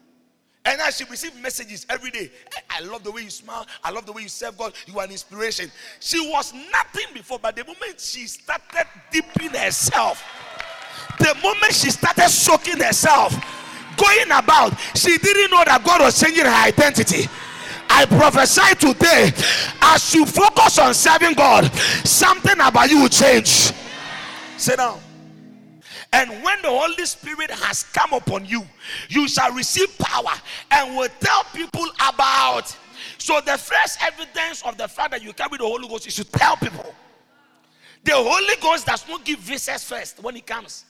And 0.66 0.82
as 0.82 0.98
she 0.98 1.04
receives 1.06 1.40
messages 1.40 1.86
every 1.90 2.10
day, 2.10 2.32
I 2.70 2.82
love 2.82 3.04
the 3.04 3.12
way 3.12 3.22
you 3.22 3.30
smile. 3.30 3.68
I 3.84 3.92
love 3.92 4.06
the 4.06 4.12
way 4.12 4.24
you 4.24 4.30
serve 4.30 4.58
God. 4.58 4.74
You 4.88 4.98
are 5.00 5.06
an 5.06 5.12
inspiration. 5.12 5.72
She 6.00 6.20
was 6.32 6.54
nothing 6.54 7.14
before, 7.14 7.38
but 7.40 7.56
the 7.56 7.64
moment 7.64 8.00
she 8.00 8.26
started 8.26 8.88
dipping 9.12 9.52
herself, 9.52 10.24
the 11.20 11.36
moment 11.44 11.72
she 11.72 11.92
started 11.92 12.30
soaking 12.30 12.80
herself, 12.80 13.34
going 13.96 14.32
about, 14.32 14.78
she 14.96 15.18
didn't 15.18 15.52
know 15.52 15.64
that 15.66 15.84
God 15.86 16.02
was 16.02 16.20
changing 16.20 16.46
her 16.46 16.66
identity. 16.66 17.30
I 17.88 18.06
prophesy 18.06 18.76
today, 18.76 19.32
as 19.82 20.14
you 20.16 20.26
focus 20.26 20.80
on 20.80 20.94
serving 20.94 21.34
God, 21.34 21.72
something 22.04 22.60
about 22.60 22.90
you 22.90 23.04
will 23.04 23.10
change. 23.10 23.72
Sit 24.58 24.78
down. 24.78 25.00
And 26.14 26.30
when 26.44 26.62
the 26.62 26.70
Holy 26.70 27.06
Spirit 27.06 27.52
has 27.52 27.84
come 27.84 28.14
upon 28.14 28.46
you, 28.46 28.64
you 29.10 29.28
shall 29.28 29.52
receive 29.52 29.98
power 29.98 30.34
and 30.72 30.96
will 30.96 31.10
tell 31.20 31.44
people 31.54 31.86
about. 32.10 32.76
So, 33.18 33.42
the 33.42 33.58
first 33.58 34.00
evidence 34.02 34.64
of 34.64 34.78
the 34.78 34.88
fact 34.88 35.12
that 35.12 35.24
you 35.24 35.34
carry 35.34 35.58
the 35.58 35.66
Holy 35.66 35.88
Ghost 35.88 36.08
is 36.08 36.16
to 36.16 36.24
tell 36.24 36.56
people. 36.58 36.94
The 38.04 38.14
Holy 38.14 38.56
Ghost 38.62 38.86
does 38.86 39.08
not 39.08 39.26
give 39.26 39.40
visas 39.40 39.84
first 39.84 40.22
when 40.22 40.36
He 40.36 40.42
comes, 40.42 40.86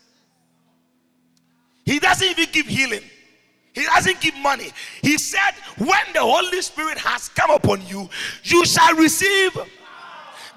He 1.85 1.99
doesn't 1.99 2.27
even 2.27 2.47
give 2.51 2.67
healing, 2.67 3.03
He 3.73 3.83
doesn't 3.85 4.19
give 4.19 4.35
money. 4.35 4.71
He 5.01 5.17
said, 5.17 5.53
When 5.77 6.13
the 6.13 6.21
Holy 6.21 6.61
Spirit 6.61 6.97
has 6.97 7.29
come 7.29 7.51
upon 7.51 7.85
you, 7.87 8.09
you 8.43 8.65
shall 8.65 8.95
receive 8.95 9.57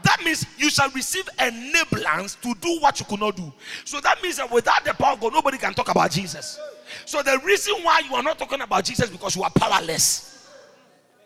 that 0.08 0.24
means 0.24 0.46
you 0.56 0.70
shall 0.70 0.88
receive 0.92 1.28
enablance 1.38 2.40
to 2.40 2.54
do 2.62 2.80
what 2.80 2.98
you 2.98 3.04
could 3.04 3.20
not 3.20 3.36
do. 3.36 3.52
So 3.84 4.00
that 4.00 4.22
means 4.22 4.38
that 4.38 4.50
without 4.50 4.82
the 4.82 4.94
power 4.94 5.12
of 5.12 5.20
God, 5.20 5.34
nobody 5.34 5.58
can 5.58 5.74
talk 5.74 5.90
about 5.90 6.10
Jesus. 6.10 6.58
So 7.04 7.22
the 7.22 7.38
reason 7.44 7.74
why 7.82 8.00
you 8.08 8.14
are 8.14 8.22
not 8.22 8.38
talking 8.38 8.62
about 8.62 8.84
Jesus 8.86 9.10
because 9.10 9.36
you 9.36 9.42
are 9.42 9.50
powerless. 9.50 10.48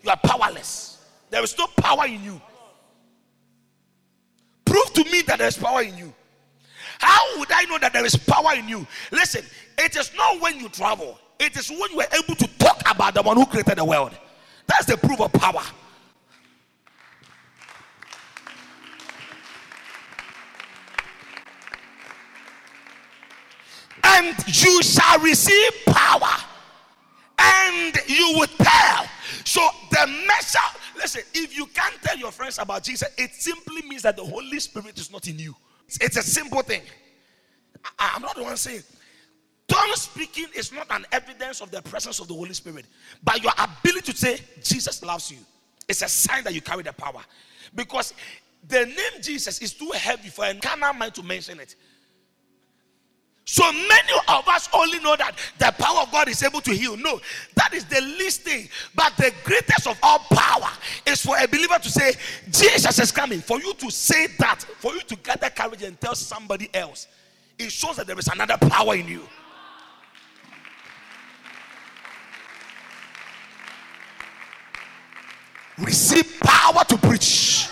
You 0.03 0.11
are 0.11 0.17
powerless. 0.17 0.99
There 1.31 1.45
is 1.45 1.57
no 1.57 1.69
power 1.77 2.07
in 2.07 2.25
you. 2.25 2.41
Prove 4.65 4.93
to 4.95 5.05
me 5.05 5.23
that 5.29 5.39
there 5.39 5.49
is 5.49 5.57
power 5.57 5.83
in 5.83 5.97
you. 5.97 6.13
How 6.99 7.39
would 7.39 7.53
I 7.53 7.65
know 7.67 7.79
that 7.79 7.93
there 7.93 8.05
is 8.05 8.17
power 8.17 8.55
in 8.57 8.69
you? 8.69 8.85
Listen, 9.13 9.45
it 9.79 9.97
is 9.97 10.11
not 10.17 10.41
when 10.41 10.59
you 10.59 10.69
travel, 10.69 11.21
it 11.39 11.57
is 11.57 11.71
when 11.71 11.93
you 11.93 12.01
are 12.01 12.09
able 12.19 12.35
to 12.35 12.49
talk 12.59 12.83
about 12.91 13.15
the 13.15 13.23
one 13.23 13.37
who 13.37 13.47
created 13.47 13.79
the 13.79 13.85
world. 13.85 14.11
That's 14.67 14.87
the 14.87 14.97
proof 14.97 15.21
of 15.21 15.33
power. 15.35 15.63
And 24.05 24.37
you 24.47 24.83
shall 24.83 25.19
receive 25.21 25.73
power 25.87 26.37
and 27.39 27.97
you 28.07 28.35
will 28.39 28.47
tell. 28.59 29.07
So 29.45 29.67
the 29.91 30.07
measure, 30.07 30.59
listen, 30.97 31.23
if 31.35 31.57
you 31.57 31.67
can't 31.67 32.01
tell 32.03 32.17
your 32.17 32.31
friends 32.31 32.59
about 32.59 32.85
Jesus, 32.85 33.09
it 33.19 33.33
simply 33.33 33.83
means 33.83 34.03
that 34.03 34.17
the 34.17 34.25
Holy 34.25 34.61
Spirit 34.61 34.99
is 34.99 35.11
not 35.11 35.27
in 35.29 35.39
you. 35.39 35.55
It's 36.01 36.17
a 36.17 36.23
simple 36.23 36.63
thing. 36.63 36.83
I, 37.99 38.13
am 38.17 38.23
not 38.23 38.37
the 38.37 38.43
one 38.43 38.57
saying. 38.57 38.83
Tongue 39.69 39.95
speaking 39.95 40.47
is 40.55 40.73
not 40.73 40.87
an 40.91 41.07
evidence 41.13 41.61
of 41.61 41.71
the 41.71 41.83
presence 41.83 42.21
of 42.21 42.29
the 42.29 42.35
Holy 42.35 42.53
Spirit, 42.53 42.87
but 43.23 43.43
your 43.43 43.53
ability 43.59 44.13
to 44.13 44.19
say 44.19 44.39
Jesus 44.63 45.03
loves 45.03 45.31
you. 45.31 45.39
It's 45.89 46.03
a 46.03 46.09
sign 46.09 46.45
that 46.45 46.55
you 46.55 46.61
carry 46.61 46.83
the 46.83 46.93
power. 46.93 47.23
Because 47.75 48.15
the 48.69 48.85
name 48.87 49.23
Jesus 49.23 49.61
is 49.61 49.73
too 49.73 49.91
heavy 49.95 50.29
for 50.29 50.45
a 50.45 50.55
carnal 50.55 50.93
mind 50.93 51.15
to 51.15 51.23
mention 51.23 51.59
it. 51.59 51.75
So 53.45 53.71
many 53.73 54.13
of 54.29 54.47
us 54.49 54.69
only 54.73 55.01
know 55.01 55.17
that 55.17 55.37
the 55.59 55.75
power 55.77 56.03
of 56.03 56.13
God 56.13 56.29
is 56.29 56.43
able 56.43 56.61
to 56.61 56.73
heal. 56.73 56.97
No, 56.97 57.21
that 57.57 57.75
is 57.75 57.85
the 57.85 58.01
least 58.01 58.43
thing. 58.43 58.69
But 58.95 59.17
the 59.17 59.33
greatest 59.43 59.87
of 59.89 59.99
all 60.03 60.21
power 60.31 60.71
is 61.07 61.25
for 61.25 61.37
a 61.37 61.49
believer 61.49 61.79
to 61.79 61.89
say, 61.91 62.13
Jesus 62.51 62.99
is 63.01 63.11
coming. 63.11 63.41
For 63.41 63.59
you 63.61 63.75
to 63.75 63.91
say 63.91 64.29
that, 64.39 64.63
for 64.63 64.95
you 64.95 65.01
to 65.01 65.17
gather 65.17 65.51
courage 65.51 65.83
and 65.83 66.01
tell 66.01 66.15
somebody 66.15 66.71
else, 66.73 67.09
it 67.59 67.73
shows 67.73 67.97
that 67.97 68.07
there 68.07 68.19
is 68.19 68.29
another 68.29 68.57
power 68.59 68.95
in 68.95 69.09
you. 69.09 69.23
Receive 75.79 76.39
power 76.41 76.85
to 76.85 76.97
preach. 76.97 77.69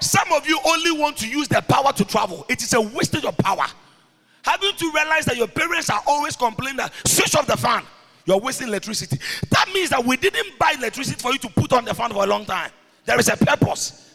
Some 0.00 0.30
of 0.32 0.46
you 0.46 0.58
only 0.66 0.92
want 0.92 1.16
to 1.18 1.28
use 1.28 1.48
the 1.48 1.62
power 1.62 1.92
to 1.94 2.04
travel, 2.04 2.44
it 2.50 2.62
is 2.62 2.74
a 2.74 2.80
wastage 2.80 3.24
of 3.24 3.36
power. 3.38 3.64
Haven't 4.44 4.80
you 4.80 4.92
realized 4.92 5.28
that 5.28 5.36
your 5.36 5.48
parents 5.48 5.88
are 5.88 6.02
always 6.06 6.36
complaining 6.36 6.76
that 6.76 6.92
switch 7.06 7.34
off 7.34 7.46
the 7.46 7.56
fan? 7.56 7.82
You're 8.26 8.38
wasting 8.38 8.68
electricity. 8.68 9.18
That 9.50 9.68
means 9.72 9.90
that 9.90 10.04
we 10.04 10.16
didn't 10.16 10.58
buy 10.58 10.74
electricity 10.78 11.20
for 11.20 11.32
you 11.32 11.38
to 11.38 11.48
put 11.48 11.72
on 11.72 11.84
the 11.84 11.94
fan 11.94 12.10
for 12.10 12.24
a 12.24 12.26
long 12.26 12.44
time. 12.44 12.70
There 13.06 13.18
is 13.18 13.28
a 13.28 13.36
purpose. 13.36 14.14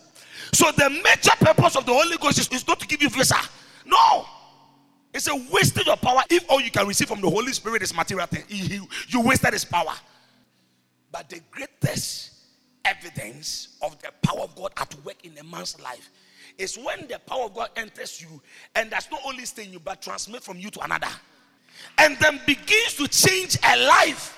So 0.53 0.71
the 0.71 0.89
major 0.89 1.31
purpose 1.39 1.75
of 1.75 1.86
the 1.86 1.93
Holy 1.93 2.17
Ghost 2.17 2.39
is, 2.39 2.48
is 2.50 2.67
not 2.67 2.79
to 2.79 2.88
give 2.88 3.01
you 3.01 3.09
visa. 3.09 3.36
No. 3.86 4.25
It's 5.13 5.27
a 5.27 5.36
wastage 5.51 5.88
of 5.88 6.00
power. 6.01 6.21
If 6.29 6.45
all 6.50 6.62
you 6.62 6.71
can 6.71 6.88
receive 6.88 7.07
from 7.07 7.21
the 7.21 7.29
Holy 7.29 7.51
Spirit 7.51 7.81
is 7.81 7.95
material 7.95 8.27
thing, 8.27 8.43
you, 8.48 8.88
you 9.07 9.21
wasted 9.21 9.53
his 9.53 9.65
power. 9.65 9.93
But 11.12 11.29
the 11.29 11.41
greatest 11.50 12.33
evidence 12.86 13.77
of 13.81 14.00
the 14.00 14.12
power 14.21 14.41
of 14.41 14.55
God 14.55 14.71
at 14.77 14.93
work 15.03 15.24
in 15.24 15.38
a 15.38 15.43
man's 15.43 15.79
life 15.81 16.09
is 16.59 16.77
when 16.77 17.07
the 17.07 17.19
power 17.25 17.45
of 17.45 17.55
God 17.55 17.69
enters 17.75 18.21
you 18.21 18.41
and 18.75 18.91
does 18.91 19.07
not 19.09 19.21
only 19.25 19.45
stay 19.45 19.63
in 19.63 19.73
you 19.73 19.79
but 19.79 20.01
transmit 20.01 20.43
from 20.43 20.59
you 20.59 20.69
to 20.69 20.83
another 20.83 21.07
and 21.97 22.17
then 22.19 22.39
begins 22.45 22.95
to 22.95 23.07
change 23.07 23.57
a 23.63 23.87
life. 23.87 24.35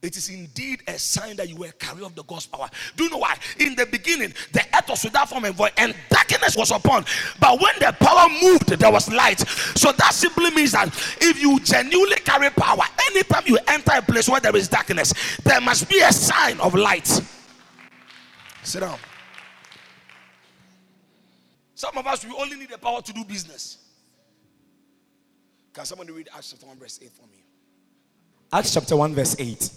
It 0.00 0.16
is 0.16 0.28
indeed 0.28 0.82
a 0.86 0.96
sign 0.96 1.34
that 1.36 1.48
you 1.48 1.56
were 1.56 1.72
carrier 1.72 2.04
of 2.04 2.14
the 2.14 2.22
God's 2.22 2.46
power. 2.46 2.70
Do 2.96 3.04
you 3.04 3.10
know 3.10 3.18
why? 3.18 3.36
In 3.58 3.74
the 3.74 3.84
beginning, 3.84 4.32
the 4.52 4.64
earth 4.74 4.88
was 4.88 5.02
without 5.02 5.28
form 5.28 5.44
and 5.44 5.56
void, 5.56 5.72
and 5.76 5.92
darkness 6.08 6.56
was 6.56 6.70
upon. 6.70 7.04
But 7.40 7.60
when 7.60 7.74
the 7.80 7.92
power 7.98 8.28
moved, 8.40 8.68
there 8.68 8.92
was 8.92 9.12
light. 9.12 9.40
So 9.40 9.90
that 9.90 10.14
simply 10.14 10.52
means 10.52 10.70
that 10.70 10.86
if 11.20 11.42
you 11.42 11.58
genuinely 11.60 12.16
carry 12.18 12.48
power, 12.50 12.84
anytime 13.10 13.42
you 13.46 13.58
enter 13.66 13.90
a 13.96 14.02
place 14.02 14.28
where 14.28 14.40
there 14.40 14.54
is 14.54 14.68
darkness, 14.68 15.12
there 15.42 15.60
must 15.60 15.88
be 15.88 15.98
a 16.00 16.12
sign 16.12 16.60
of 16.60 16.76
light. 16.76 17.20
Sit 18.62 18.80
down. 18.80 18.98
Some 21.78 21.96
of 21.96 22.08
us, 22.08 22.24
we 22.24 22.34
only 22.36 22.56
need 22.56 22.70
the 22.70 22.76
power 22.76 23.00
to 23.00 23.12
do 23.12 23.22
business. 23.22 23.78
Can 25.72 25.84
somebody 25.84 26.10
read 26.10 26.28
Acts 26.34 26.50
chapter 26.50 26.66
1, 26.66 26.76
verse 26.76 26.98
8 27.00 27.08
for 27.12 27.22
me? 27.28 27.44
Acts 28.52 28.74
chapter 28.74 28.96
1, 28.96 29.14
verse 29.14 29.36
8. 29.38 29.70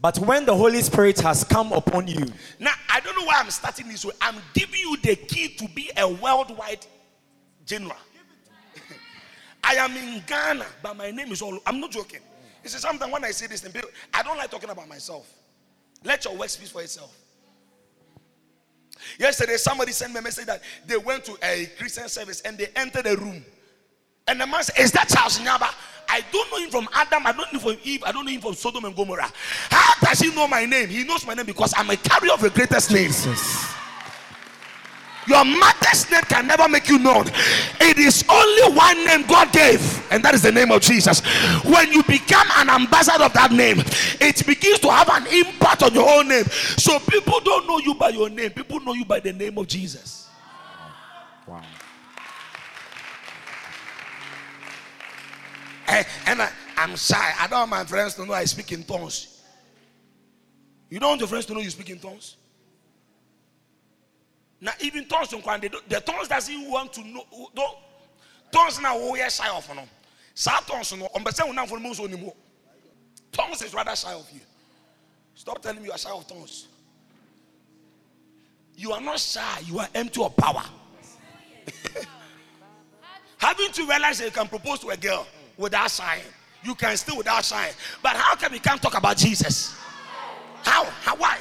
But 0.00 0.20
when 0.20 0.46
the 0.46 0.54
Holy 0.54 0.80
Spirit 0.82 1.18
has 1.18 1.42
come 1.42 1.72
upon 1.72 2.06
you. 2.06 2.26
Now, 2.60 2.74
I 2.88 3.00
don't 3.00 3.18
know 3.18 3.24
why 3.24 3.40
I'm 3.40 3.50
starting 3.50 3.88
this 3.88 4.04
way. 4.04 4.12
I'm 4.20 4.36
giving 4.54 4.78
you 4.78 4.98
the 4.98 5.16
key 5.16 5.48
to 5.56 5.66
be 5.70 5.90
a 5.96 6.08
worldwide 6.08 6.86
general. 7.66 7.96
I 9.64 9.74
am 9.74 9.96
in 9.96 10.22
Ghana, 10.28 10.66
but 10.80 10.96
my 10.96 11.10
name 11.10 11.32
is 11.32 11.42
all. 11.42 11.58
I'm 11.66 11.80
not 11.80 11.90
joking. 11.90 12.20
This 12.62 12.76
is 12.76 12.82
something 12.82 13.10
when 13.10 13.24
I 13.24 13.32
say 13.32 13.48
this, 13.48 13.66
I 14.14 14.22
don't 14.22 14.38
like 14.38 14.52
talking 14.52 14.70
about 14.70 14.86
myself. 14.86 15.28
Let 16.04 16.24
your 16.24 16.36
work 16.36 16.50
speak 16.50 16.68
for 16.68 16.82
itself. 16.82 17.12
Yesterday, 19.18 19.56
somebody 19.56 19.92
sent 19.92 20.12
me 20.12 20.18
a 20.18 20.22
message 20.22 20.46
that 20.46 20.62
they 20.86 20.96
went 20.96 21.24
to 21.24 21.36
a 21.42 21.66
Christian 21.78 22.08
service 22.08 22.40
and 22.42 22.58
they 22.58 22.68
entered 22.76 23.06
a 23.06 23.16
room. 23.16 23.44
And 24.26 24.40
the 24.40 24.46
man 24.46 24.62
said, 24.62 24.78
Is 24.78 24.92
that 24.92 25.08
Charles 25.08 25.38
Nyaaba? 25.38 25.72
I 26.10 26.22
don't 26.32 26.50
know 26.50 26.58
him 26.58 26.70
from 26.70 26.88
Adam, 26.94 27.26
I 27.26 27.32
don't 27.32 27.52
know 27.52 27.58
him 27.58 27.60
from 27.60 27.76
Eve, 27.84 28.02
I 28.04 28.12
don't 28.12 28.24
know 28.24 28.32
him 28.32 28.40
from 28.40 28.54
Sodom 28.54 28.84
and 28.86 28.96
Gomorrah. 28.96 29.30
How 29.70 29.94
does 30.06 30.20
he 30.20 30.34
know 30.34 30.48
my 30.48 30.64
name? 30.64 30.88
He 30.88 31.04
knows 31.04 31.26
my 31.26 31.34
name 31.34 31.46
because 31.46 31.74
I'm 31.76 31.90
a 31.90 31.96
carrier 31.96 32.32
of 32.32 32.40
the 32.40 32.50
greatest 32.50 32.90
name. 32.90 33.08
Jesus. 33.08 33.77
Your 35.28 35.44
mother's 35.44 36.10
name 36.10 36.22
can 36.22 36.46
never 36.46 36.68
make 36.68 36.88
you 36.88 36.98
known. 36.98 37.26
It 37.80 37.98
is 37.98 38.24
only 38.28 38.76
one 38.76 39.04
name 39.04 39.26
God 39.26 39.52
gave, 39.52 39.80
and 40.10 40.24
that 40.24 40.34
is 40.34 40.42
the 40.42 40.52
name 40.52 40.70
of 40.70 40.80
Jesus. 40.80 41.20
When 41.64 41.92
you 41.92 42.02
become 42.04 42.46
an 42.56 42.70
ambassador 42.70 43.24
of 43.24 43.32
that 43.34 43.52
name, 43.52 43.80
it 44.20 44.46
begins 44.46 44.78
to 44.80 44.90
have 44.90 45.08
an 45.10 45.26
impact 45.26 45.82
on 45.82 45.92
your 45.92 46.08
own 46.08 46.28
name. 46.28 46.44
So 46.44 46.98
people 47.00 47.40
don't 47.40 47.66
know 47.66 47.78
you 47.78 47.94
by 47.94 48.08
your 48.08 48.30
name, 48.30 48.50
people 48.50 48.80
know 48.80 48.94
you 48.94 49.04
by 49.04 49.20
the 49.20 49.32
name 49.32 49.58
of 49.58 49.66
Jesus. 49.66 50.28
Wow. 51.46 51.62
And, 55.88 56.06
eh, 56.06 56.08
and 56.26 56.42
I, 56.42 56.50
I'm 56.76 56.96
shy. 56.96 57.34
I 57.38 57.46
don't 57.48 57.60
want 57.60 57.70
my 57.70 57.84
friends 57.84 58.14
to 58.14 58.26
know 58.26 58.32
I 58.34 58.44
speak 58.44 58.72
in 58.72 58.84
tongues. 58.84 59.42
You 60.90 61.00
don't 61.00 61.10
want 61.10 61.20
your 61.20 61.28
friends 61.28 61.46
to 61.46 61.54
know 61.54 61.60
you 61.60 61.70
speak 61.70 61.90
in 61.90 61.98
tongues? 61.98 62.36
Now, 64.60 64.72
even 64.80 65.06
tongues 65.06 65.28
don't 65.28 65.44
the 65.44 66.00
tongues 66.04 66.28
doesn't 66.28 66.70
want 66.70 66.92
to 66.94 67.06
know. 67.06 67.24
Tongues 68.50 68.80
now 68.80 69.12
we 69.12 69.20
are 69.20 69.30
shy 69.30 69.48
of 69.48 69.68
no. 69.74 69.84
Tongues 70.66 70.96
no. 70.96 71.08
On 71.14 71.22
person 71.22 71.54
now 71.54 71.66
for 71.66 71.78
most 71.78 72.00
anymore. 72.00 72.34
Tongues 73.30 73.62
is 73.62 73.72
rather 73.72 73.94
shy 73.94 74.12
of 74.12 74.28
you. 74.32 74.40
Stop 75.34 75.62
telling 75.62 75.78
me 75.78 75.86
you 75.86 75.92
are 75.92 75.98
shy 75.98 76.10
of 76.10 76.26
tongues. 76.26 76.66
You 78.74 78.92
are 78.92 79.00
not 79.00 79.20
shy, 79.20 79.60
you 79.64 79.78
are 79.78 79.88
empty 79.94 80.22
of 80.22 80.36
power. 80.36 80.62
Having 83.38 83.72
to 83.72 83.86
realize 83.86 84.18
that 84.18 84.24
you 84.26 84.30
can 84.30 84.48
propose 84.48 84.80
to 84.80 84.88
a 84.90 84.96
girl 84.96 85.26
without 85.56 85.90
shying, 85.90 86.22
you 86.64 86.74
can 86.74 86.96
still 86.96 87.18
without 87.18 87.44
shying. 87.44 87.74
But 88.02 88.16
how 88.16 88.34
come 88.36 88.54
you 88.54 88.60
can't 88.60 88.80
talk 88.82 88.96
about 88.96 89.16
Jesus? 89.16 89.74
How? 90.62 90.84
How? 90.84 91.16
Why? 91.16 91.38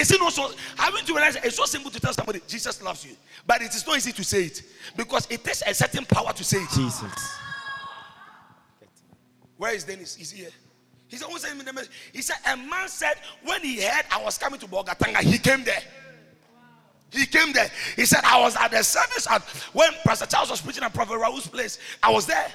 Is 0.00 0.10
it 0.10 0.18
not 0.18 0.32
so? 0.32 0.50
Having 0.76 1.04
to 1.04 1.12
realize 1.12 1.34
that 1.34 1.44
it's 1.44 1.56
so 1.56 1.66
simple 1.66 1.90
to 1.90 2.00
tell 2.00 2.14
somebody 2.14 2.40
Jesus 2.48 2.82
loves 2.82 3.04
you, 3.04 3.12
but 3.46 3.60
it 3.60 3.74
is 3.74 3.86
not 3.86 3.98
easy 3.98 4.12
to 4.12 4.24
say 4.24 4.44
it 4.44 4.62
because 4.96 5.26
it 5.30 5.44
takes 5.44 5.62
a 5.62 5.74
certain 5.74 6.06
power 6.06 6.32
to 6.32 6.42
say 6.42 6.56
it. 6.56 6.70
Jesus. 6.70 7.38
Where 9.58 9.74
is 9.74 9.84
Dennis? 9.84 10.16
Is 10.16 10.30
he 10.30 10.42
here? 10.44 10.50
He 11.06 11.16
said, 11.16 11.28
Who's 11.28 11.42
sending 11.42 11.58
me 11.58 11.64
the 11.66 11.74
message? 11.74 11.92
He 12.14 12.22
said, 12.22 12.36
A 12.46 12.56
man 12.56 12.88
said, 12.88 13.14
when 13.44 13.60
he 13.60 13.82
heard 13.82 14.06
I 14.10 14.22
was 14.22 14.38
coming 14.38 14.58
to 14.60 14.66
Bolgatanga, 14.66 15.18
he 15.18 15.36
came 15.36 15.64
there. 15.64 15.82
He 17.10 17.26
came 17.26 17.52
there. 17.52 17.70
He 17.96 18.06
said, 18.06 18.20
I 18.24 18.40
was 18.40 18.56
at 18.56 18.70
the 18.70 18.82
service 18.82 19.26
at 19.30 19.42
when 19.74 19.90
Pastor 20.06 20.26
Charles 20.26 20.50
was 20.50 20.62
preaching 20.62 20.82
at 20.82 20.94
Prophet 20.94 21.18
Raoul's 21.18 21.46
place. 21.46 21.78
I 22.02 22.10
was 22.10 22.24
there. 22.24 22.50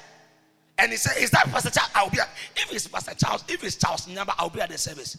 And 0.78 0.90
he 0.90 0.96
said, 0.96 1.22
Is 1.22 1.30
that 1.30 1.44
Pastor 1.44 1.70
Charles? 1.70 1.90
I'll 1.94 2.10
be 2.10 2.18
at, 2.18 2.28
if 2.56 2.72
it's 2.72 2.88
Pastor 2.88 3.14
Charles, 3.14 3.44
if 3.46 3.62
it's 3.62 3.76
Charles 3.76 4.06
Nyaaba, 4.06 4.34
I'll 4.36 4.50
be 4.50 4.60
at 4.60 4.70
the 4.70 4.78
service. 4.78 5.16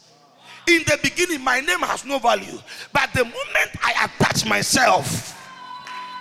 In 0.67 0.83
the 0.83 1.00
beginning, 1.01 1.43
my 1.43 1.59
name 1.62 1.79
has 1.79 2.05
no 2.05 2.19
value. 2.19 2.59
But 2.91 3.12
the 3.13 3.24
moment 3.24 3.71
I 3.81 4.05
attach 4.05 4.45
myself 4.45 5.33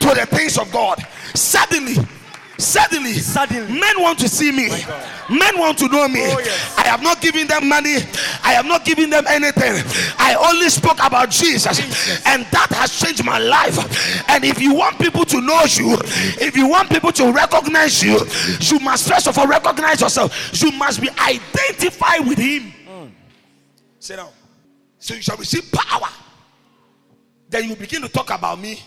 to 0.00 0.08
the 0.14 0.26
things 0.26 0.56
of 0.58 0.70
God, 0.72 1.04
suddenly 1.34 1.96
Suddenly, 2.58 3.12
Suddenly. 3.12 3.78
men 3.80 4.00
want 4.00 4.18
to 4.20 4.28
see 4.28 4.50
me. 4.50 4.70
Men 5.28 5.58
want 5.58 5.76
to 5.78 5.88
know 5.88 6.08
me. 6.08 6.22
Oh, 6.24 6.38
yes. 6.38 6.74
I 6.78 6.84
have 6.86 7.02
not 7.02 7.20
given 7.20 7.46
them 7.46 7.68
money. 7.68 7.96
I 8.42 8.52
have 8.52 8.64
not 8.64 8.84
given 8.84 9.10
them 9.10 9.24
anything. 9.28 9.74
I 10.18 10.34
only 10.36 10.70
spoke 10.70 10.98
about 11.04 11.28
Jesus, 11.30 11.78
and 12.26 12.46
that 12.46 12.68
has 12.70 12.98
changed 12.98 13.24
my 13.24 13.38
life. 13.38 13.76
And 14.30 14.42
if 14.44 14.60
you 14.60 14.74
want 14.74 14.98
people 14.98 15.26
to 15.26 15.40
know 15.42 15.64
you, 15.64 15.98
if 16.40 16.56
you 16.56 16.66
want 16.66 16.88
people 16.88 17.12
to 17.12 17.30
recognize 17.30 18.02
you, 18.02 18.18
you 18.60 18.78
must 18.80 19.06
first 19.06 19.28
of 19.28 19.36
all 19.38 19.46
recognize 19.46 20.00
yourself. 20.00 20.32
You 20.54 20.72
must 20.72 21.02
be 21.02 21.10
identified 21.10 22.26
with 22.26 22.38
Him. 22.38 22.72
Sit 24.06 24.18
down. 24.18 24.30
So 25.00 25.14
you 25.14 25.20
shall 25.20 25.36
receive 25.36 25.68
power. 25.72 26.06
Then 27.48 27.68
you 27.68 27.74
begin 27.74 28.02
to 28.02 28.08
talk 28.08 28.30
about 28.30 28.60
me. 28.60 28.78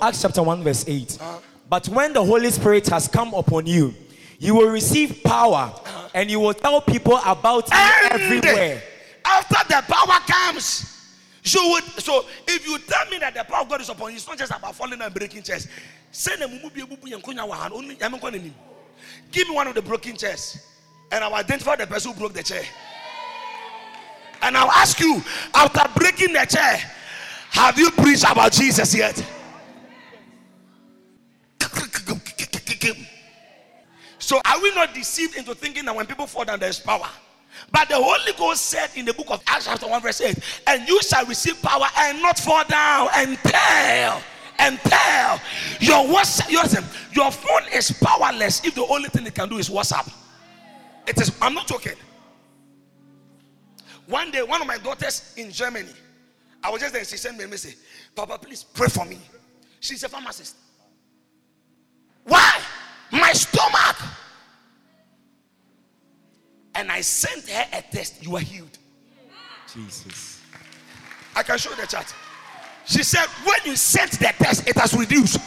Acts 0.00 0.22
chapter 0.22 0.42
1, 0.42 0.62
verse 0.62 0.86
8. 0.88 1.18
Uh-huh. 1.20 1.38
But 1.68 1.86
when 1.88 2.14
the 2.14 2.24
Holy 2.24 2.50
Spirit 2.50 2.88
has 2.88 3.08
come 3.08 3.34
upon 3.34 3.66
you, 3.66 3.92
you 4.38 4.54
will 4.54 4.70
receive 4.70 5.22
power 5.22 5.70
uh-huh. 5.74 6.08
and 6.14 6.30
you 6.30 6.40
will 6.40 6.54
tell 6.54 6.80
people 6.80 7.20
about 7.26 7.68
me 7.68 7.76
everywhere. 8.10 8.82
After 9.22 9.68
the 9.68 9.82
power 9.86 10.18
comes, 10.26 11.14
you 11.44 11.70
would. 11.72 11.84
So 12.02 12.24
if 12.48 12.66
you 12.66 12.78
tell 12.78 13.04
me 13.10 13.18
that 13.18 13.34
the 13.34 13.44
power 13.44 13.60
of 13.60 13.68
God 13.68 13.82
is 13.82 13.90
upon 13.90 14.12
you, 14.12 14.16
it's 14.16 14.26
not 14.26 14.38
just 14.38 14.50
about 14.50 14.74
falling 14.76 15.02
and 15.02 15.12
breaking 15.12 15.42
chairs. 15.42 15.68
Send 16.10 16.40
them 16.40 16.58
only 16.64 18.54
Give 19.30 19.46
me 19.46 19.54
one 19.54 19.66
of 19.68 19.74
the 19.74 19.82
broken 19.82 20.16
chairs, 20.16 20.66
and 21.12 21.22
I'll 21.22 21.34
identify 21.34 21.76
the 21.76 21.86
person 21.86 22.14
who 22.14 22.18
broke 22.18 22.32
the 22.32 22.42
chair. 22.42 22.64
And 24.50 24.56
I'll 24.56 24.72
ask 24.72 24.98
you, 24.98 25.22
after 25.54 25.80
breaking 25.94 26.32
the 26.32 26.44
chair, 26.44 26.82
have 27.50 27.78
you 27.78 27.88
preached 27.92 28.24
about 28.28 28.50
Jesus 28.50 28.92
yet? 28.92 29.24
So 34.18 34.40
are 34.44 34.60
we 34.60 34.74
not 34.74 34.92
deceived 34.92 35.36
into 35.36 35.54
thinking 35.54 35.84
that 35.84 35.94
when 35.94 36.04
people 36.04 36.26
fall 36.26 36.44
down, 36.44 36.58
there's 36.58 36.80
power? 36.80 37.06
But 37.70 37.90
the 37.90 37.94
Holy 37.94 38.32
Ghost 38.36 38.62
said 38.66 38.90
in 38.96 39.04
the 39.04 39.14
book 39.14 39.30
of 39.30 39.40
Acts, 39.46 39.66
chapter 39.66 39.86
1, 39.86 40.02
verse 40.02 40.20
8, 40.20 40.36
and 40.66 40.88
you 40.88 41.00
shall 41.00 41.24
receive 41.26 41.62
power 41.62 41.86
and 41.98 42.20
not 42.20 42.36
fall 42.36 42.64
down 42.64 43.06
and 43.14 43.38
tell. 43.44 44.20
And 44.58 44.80
tell 44.80 45.40
your 45.78 46.12
WhatsApp, 46.12 46.50
your, 46.50 46.64
listen, 46.64 46.84
your 47.12 47.30
phone 47.30 47.72
is 47.72 47.92
powerless 47.92 48.64
if 48.64 48.74
the 48.74 48.84
only 48.86 49.10
thing 49.10 49.24
it 49.26 49.34
can 49.36 49.48
do 49.48 49.58
is 49.58 49.70
WhatsApp. 49.70 50.12
It 51.06 51.20
is, 51.20 51.30
I'm 51.40 51.54
not 51.54 51.68
joking. 51.68 51.94
One 54.10 54.32
day, 54.32 54.42
one 54.42 54.60
of 54.60 54.66
my 54.66 54.76
daughters 54.76 55.32
in 55.36 55.52
Germany, 55.52 55.88
I 56.64 56.70
was 56.70 56.80
just 56.80 56.92
there, 56.92 57.04
she 57.04 57.16
sent 57.16 57.38
me 57.38 57.44
a 57.44 57.48
message, 57.48 57.76
Papa, 58.14 58.38
please 58.38 58.64
pray 58.64 58.88
for 58.88 59.04
me. 59.04 59.18
She's 59.78 60.02
a 60.02 60.08
pharmacist. 60.08 60.56
Why? 62.24 62.60
My 63.12 63.32
stomach. 63.32 63.96
And 66.74 66.90
I 66.90 67.00
sent 67.02 67.48
her 67.48 67.64
a 67.72 67.82
test. 67.82 68.24
You 68.24 68.36
are 68.36 68.40
healed. 68.40 68.76
Jesus. 69.72 70.40
I 71.36 71.44
can 71.44 71.56
show 71.56 71.70
you 71.70 71.76
the 71.76 71.86
chart. 71.86 72.12
She 72.86 73.04
said, 73.04 73.26
when 73.44 73.58
you 73.64 73.76
sent 73.76 74.10
the 74.12 74.32
test, 74.36 74.66
it 74.68 74.76
has 74.76 74.92
reduced. 74.92 75.38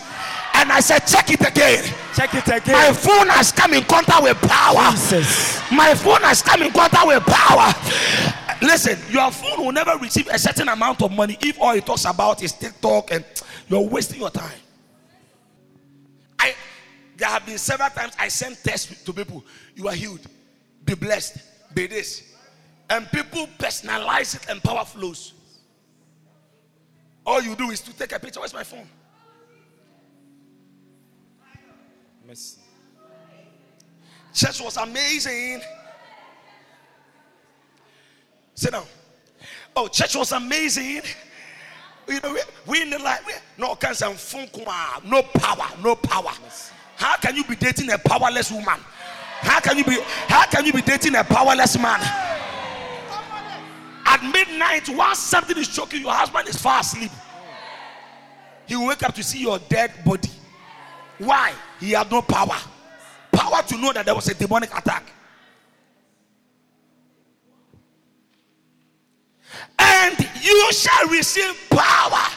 And 0.53 0.71
I 0.71 0.79
said, 0.79 0.99
check 0.99 1.29
it 1.29 1.41
again. 1.41 1.83
Check 2.15 2.33
it 2.33 2.47
again. 2.47 2.73
My 2.73 2.93
phone 2.93 3.27
has 3.27 3.51
come 3.51 3.73
in 3.73 3.83
contact 3.83 4.23
with 4.23 4.37
power. 4.41 4.91
Jesus. 4.91 5.61
My 5.69 5.93
phone 5.93 6.21
has 6.21 6.41
come 6.41 6.61
in 6.61 6.71
contact 6.71 7.05
with 7.05 7.23
power. 7.25 8.39
Listen, 8.63 8.97
your 9.11 9.29
phone 9.29 9.65
will 9.65 9.73
never 9.73 9.97
receive 9.97 10.29
a 10.29 10.39
certain 10.39 10.69
amount 10.69 11.01
of 11.01 11.11
money 11.11 11.37
if 11.41 11.59
all 11.59 11.75
it 11.75 11.85
talks 11.85 12.05
about 12.05 12.41
is 12.41 12.53
TikTok 12.53 13.11
and 13.11 13.25
you're 13.67 13.81
wasting 13.81 14.21
your 14.21 14.29
time. 14.29 14.57
I 16.39 16.55
there 17.17 17.27
have 17.27 17.45
been 17.45 17.57
several 17.57 17.89
times 17.89 18.13
I 18.17 18.29
sent 18.29 18.63
tests 18.63 19.03
to 19.03 19.11
people. 19.11 19.43
You 19.75 19.89
are 19.89 19.93
healed. 19.93 20.21
Be 20.85 20.93
blessed. 20.93 21.39
Be 21.75 21.87
this. 21.87 22.33
And 22.89 23.05
people 23.11 23.47
personalize 23.59 24.33
it 24.33 24.49
and 24.49 24.63
power 24.63 24.85
flows. 24.85 25.33
All 27.25 27.41
you 27.41 27.57
do 27.57 27.69
is 27.69 27.81
to 27.81 27.93
take 27.93 28.13
a 28.13 28.19
picture. 28.19 28.39
Where's 28.39 28.53
my 28.53 28.63
phone? 28.63 28.87
Mercy. 32.25 32.61
Church 34.33 34.61
was 34.61 34.77
amazing. 34.77 35.61
Sit 38.55 38.71
down. 38.71 38.85
Oh, 39.75 39.87
church 39.87 40.15
was 40.15 40.31
amazing. 40.31 41.01
You 42.07 42.19
know, 42.21 42.33
we, 42.33 42.39
we 42.67 42.81
in 42.81 42.89
the 42.89 42.99
light. 42.99 43.21
we, 43.25 43.33
no 43.57 43.75
cancer, 43.75 44.05
no 44.05 45.23
power, 45.23 45.67
no 45.81 45.95
power. 45.95 46.31
How 46.95 47.17
can 47.17 47.35
you 47.35 47.43
be 47.43 47.55
dating 47.55 47.91
a 47.91 47.97
powerless 47.97 48.51
woman? 48.51 48.79
How 49.41 49.59
can 49.59 49.77
you 49.77 49.83
be? 49.83 49.99
How 50.27 50.45
can 50.45 50.65
you 50.65 50.73
be 50.73 50.81
dating 50.81 51.15
a 51.15 51.23
powerless 51.23 51.77
man? 51.77 51.99
At 54.05 54.21
midnight, 54.31 54.89
while 54.89 55.15
something 55.15 55.57
is 55.57 55.67
choking, 55.67 56.01
your 56.01 56.11
husband 56.11 56.47
is 56.47 56.61
fast 56.61 56.95
asleep. 56.95 57.11
He 58.65 58.75
will 58.75 58.87
wake 58.87 59.03
up 59.03 59.13
to 59.15 59.23
see 59.23 59.41
your 59.41 59.59
dead 59.59 59.91
body. 60.05 60.29
Why? 61.17 61.53
He 61.79 61.91
had 61.91 62.11
no 62.11 62.21
power. 62.21 62.57
Power 63.31 63.63
to 63.63 63.77
know 63.77 63.91
that 63.93 64.05
there 64.05 64.15
was 64.15 64.27
a 64.29 64.33
demonic 64.33 64.75
attack. 64.75 65.11
And 69.83 70.17
you 70.41 70.71
shall 70.71 71.07
receive 71.09 71.55
power. 71.69 72.29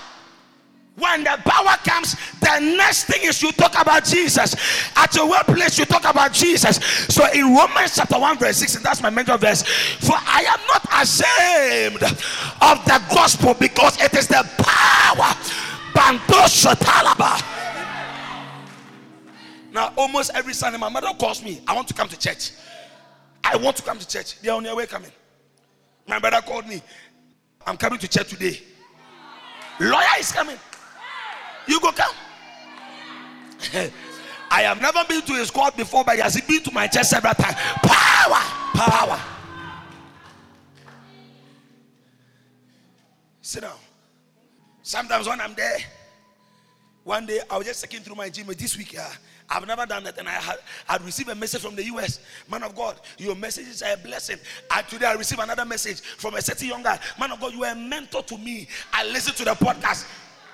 When 0.96 1.24
the 1.24 1.38
power 1.44 1.76
comes, 1.84 2.16
the 2.40 2.58
next 2.58 3.04
thing 3.04 3.20
is 3.24 3.42
you 3.42 3.52
talk 3.52 3.78
about 3.78 4.04
Jesus. 4.04 4.56
At 4.96 5.14
your 5.14 5.28
workplace, 5.28 5.78
you 5.78 5.84
talk 5.84 6.04
about 6.08 6.32
Jesus. 6.32 6.76
So 7.08 7.30
in 7.32 7.54
Romans 7.54 7.94
chapter 7.94 8.18
1, 8.18 8.38
verse 8.38 8.56
6, 8.56 8.76
and 8.76 8.84
that's 8.84 9.02
my 9.02 9.10
mentor 9.10 9.36
verse. 9.36 9.62
For 9.62 10.14
I 10.16 10.44
am 10.48 10.60
not 10.66 10.84
ashamed 11.02 12.02
of 12.02 12.84
the 12.86 13.14
gospel 13.14 13.54
because 13.54 14.00
it 14.00 14.14
is 14.14 14.26
the 14.28 14.42
power. 14.58 15.34
Now, 19.72 19.92
almost 19.96 20.30
every 20.34 20.54
Sunday, 20.54 20.78
my 20.78 20.88
mother 20.88 21.08
calls 21.18 21.42
me. 21.42 21.60
I 21.66 21.74
want 21.74 21.88
to 21.88 21.94
come 21.94 22.08
to 22.08 22.18
church. 22.18 22.52
I 23.44 23.56
want 23.56 23.76
to 23.76 23.82
come 23.82 23.98
to 23.98 24.08
church. 24.08 24.40
They're 24.40 24.54
on 24.54 24.62
their 24.62 24.74
way 24.74 24.86
coming. 24.86 25.10
My 26.08 26.18
brother 26.18 26.40
called 26.40 26.66
me. 26.66 26.82
I'm 27.66 27.76
coming 27.76 27.98
to 27.98 28.08
church 28.08 28.30
today. 28.30 28.60
Lawyer 29.80 30.04
is 30.18 30.30
coming. 30.32 30.56
You 31.66 31.80
go 31.80 31.90
come. 31.92 32.14
I 34.50 34.62
have 34.62 34.80
never 34.80 35.04
been 35.08 35.22
to 35.22 35.32
his 35.34 35.50
court 35.50 35.76
before, 35.76 36.04
but 36.04 36.14
he 36.14 36.22
has 36.22 36.40
been 36.40 36.62
to 36.62 36.70
my 36.70 36.86
church 36.86 37.06
several 37.06 37.34
times. 37.34 37.56
Power, 37.82 38.40
power. 38.74 39.20
Sit 43.42 43.62
down. 43.62 43.76
Sometimes 44.82 45.28
when 45.28 45.40
I'm 45.40 45.54
there, 45.54 45.78
one 47.02 47.26
day 47.26 47.40
I 47.50 47.58
was 47.58 47.66
just 47.66 47.80
checking 47.80 48.00
through 48.00 48.14
my 48.14 48.28
gym. 48.28 48.46
this 48.46 48.76
week. 48.76 48.96
Uh, 48.98 49.10
I've 49.48 49.66
never 49.66 49.86
done 49.86 50.04
that, 50.04 50.18
and 50.18 50.28
I 50.28 50.32
had 50.32 50.56
I'd 50.88 51.02
received 51.02 51.28
a 51.28 51.34
message 51.34 51.62
from 51.62 51.76
the 51.76 51.84
US. 51.84 52.20
Man 52.50 52.62
of 52.62 52.74
God, 52.74 53.00
your 53.18 53.34
messages 53.34 53.82
are 53.82 53.92
a 53.92 53.96
blessing. 53.96 54.38
And 54.74 54.88
today 54.88 55.06
I 55.06 55.14
received 55.14 55.40
another 55.40 55.64
message 55.64 56.00
from 56.00 56.34
a 56.34 56.42
certain 56.42 56.68
young 56.68 56.82
guy. 56.82 56.98
Man 57.18 57.30
of 57.30 57.40
God, 57.40 57.52
you 57.52 57.62
are 57.64 57.72
a 57.72 57.76
mentor 57.76 58.22
to 58.22 58.38
me. 58.38 58.68
I 58.92 59.04
listen 59.06 59.34
to 59.34 59.44
the 59.44 59.52
podcast. 59.52 60.06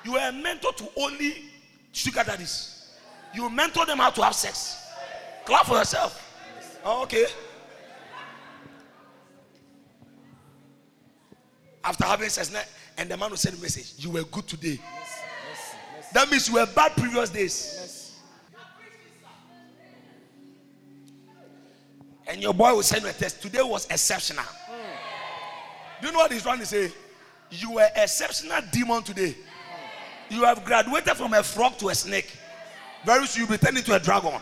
You 0.04 0.16
are 0.16 0.28
a 0.28 0.32
mentor 0.32 0.72
to 0.74 0.88
only 0.98 1.44
sugar 1.92 2.22
daddies. 2.24 2.90
You 3.34 3.48
mentor 3.48 3.86
them 3.86 3.98
how 3.98 4.10
to 4.10 4.22
have 4.22 4.34
sex. 4.34 4.84
Clap 5.46 5.66
for 5.66 5.76
yourself. 5.76 6.28
Oh, 6.84 7.02
okay. 7.04 7.26
After 11.84 12.04
having 12.04 12.28
sex, 12.28 12.54
and 12.98 13.10
the 13.10 13.16
man 13.16 13.30
will 13.30 13.36
send 13.36 13.56
a 13.58 13.60
message. 13.60 13.94
You 14.04 14.10
were 14.10 14.24
good 14.24 14.46
today. 14.46 14.78
That 16.12 16.30
means 16.30 16.48
you 16.48 16.54
were 16.54 16.66
bad 16.66 16.92
previous 16.92 17.30
days. 17.30 18.01
And 22.26 22.40
your 22.40 22.54
boy 22.54 22.74
will 22.74 22.82
send 22.82 23.02
you 23.02 23.08
a 23.08 23.12
test. 23.12 23.42
Today 23.42 23.62
was 23.62 23.86
exceptional. 23.86 24.44
Do 26.00 26.06
you 26.06 26.12
know 26.12 26.20
what 26.20 26.32
he's 26.32 26.42
trying 26.42 26.58
to 26.60 26.66
say? 26.66 26.92
You 27.50 27.72
were 27.72 27.88
exceptional 27.96 28.60
demon 28.72 29.02
today. 29.02 29.36
You 30.30 30.44
have 30.44 30.64
graduated 30.64 31.14
from 31.14 31.34
a 31.34 31.42
frog 31.42 31.76
to 31.78 31.88
a 31.88 31.94
snake. 31.94 32.36
Very 33.04 33.26
soon 33.26 33.42
you'll 33.42 33.50
be 33.50 33.58
turned 33.58 33.76
into 33.76 33.94
a 33.94 34.00
dragon. 34.00 34.40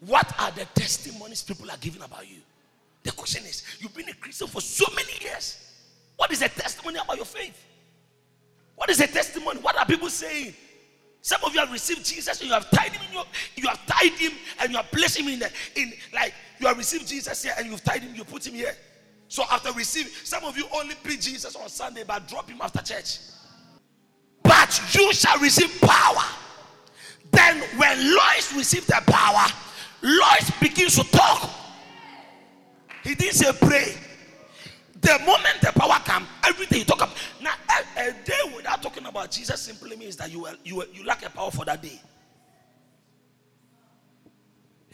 What 0.00 0.32
are 0.38 0.50
the 0.50 0.64
testimonies 0.74 1.42
people 1.42 1.70
are 1.70 1.76
giving 1.78 2.02
about 2.02 2.28
you? 2.28 2.38
The 3.02 3.12
question 3.12 3.44
is, 3.46 3.64
you've 3.78 3.94
been 3.94 4.08
a 4.08 4.14
Christian 4.14 4.46
for 4.46 4.60
so 4.60 4.86
many 4.94 5.12
years. 5.20 5.72
What 6.16 6.30
is 6.32 6.40
the 6.40 6.48
testimony 6.48 6.98
about 6.98 7.16
your 7.16 7.24
faith? 7.24 7.64
What 8.76 8.90
is 8.90 8.98
the 8.98 9.06
testimony? 9.06 9.60
What 9.60 9.76
are 9.78 9.86
people 9.86 10.10
saying? 10.10 10.54
Some 11.28 11.44
of 11.44 11.52
you 11.52 11.60
have 11.60 11.70
received 11.70 12.06
Jesus 12.06 12.40
and 12.40 12.48
you 12.48 12.54
have 12.54 12.70
tied 12.70 12.90
him 12.90 13.02
in 13.06 13.12
your, 13.12 13.24
you 13.54 13.68
have 13.68 13.84
tied 13.84 14.12
him 14.12 14.32
and 14.60 14.70
you 14.70 14.78
have 14.78 14.90
placed 14.90 15.18
him 15.18 15.28
in 15.28 15.38
the 15.38 15.52
in 15.74 15.92
like 16.14 16.32
you 16.58 16.66
have 16.66 16.78
received 16.78 17.06
Jesus 17.06 17.42
here 17.42 17.52
and 17.58 17.66
you've 17.66 17.84
tied 17.84 18.00
him, 18.00 18.14
you 18.14 18.24
put 18.24 18.46
him 18.46 18.54
here. 18.54 18.74
So 19.28 19.44
after 19.52 19.70
receiving, 19.72 20.10
some 20.24 20.42
of 20.46 20.56
you 20.56 20.64
only 20.74 20.94
preach 20.94 21.26
Jesus 21.26 21.54
on 21.54 21.68
Sunday, 21.68 22.02
but 22.08 22.26
drop 22.28 22.48
him 22.48 22.62
after 22.62 22.80
church. 22.80 23.18
But 24.42 24.80
you 24.94 25.12
shall 25.12 25.38
receive 25.38 25.78
power. 25.82 26.24
Then 27.30 27.60
when 27.76 28.16
Lois 28.16 28.54
received 28.56 28.86
the 28.86 29.02
power, 29.06 29.52
Lois 30.00 30.50
begins 30.62 30.96
to 30.96 31.04
talk. 31.10 31.50
He 33.04 33.14
didn't 33.14 33.34
say 33.34 33.52
pray. 33.52 33.94
The 35.00 35.18
moment 35.20 35.60
the 35.60 35.72
power 35.72 35.98
comes, 36.00 36.26
everything 36.46 36.78
you 36.80 36.84
talk 36.84 36.98
about. 36.98 37.16
Now, 37.40 37.54
a, 37.96 38.12
day 38.24 38.52
without 38.54 38.82
talking 38.82 39.06
about 39.06 39.30
Jesus 39.30 39.60
simply 39.60 39.96
means 39.96 40.16
that 40.16 40.30
you, 40.30 40.46
you, 40.64 40.82
you 40.92 41.04
lack 41.04 41.24
a 41.24 41.30
power 41.30 41.50
for 41.50 41.64
that 41.66 41.82
day. 41.82 42.00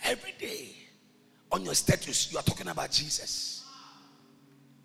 Every 0.03 0.35
day 0.39 0.69
on 1.51 1.65
your 1.65 1.75
status, 1.75 2.31
you 2.31 2.39
are 2.39 2.43
talking 2.43 2.69
about 2.69 2.91
Jesus. 2.91 3.65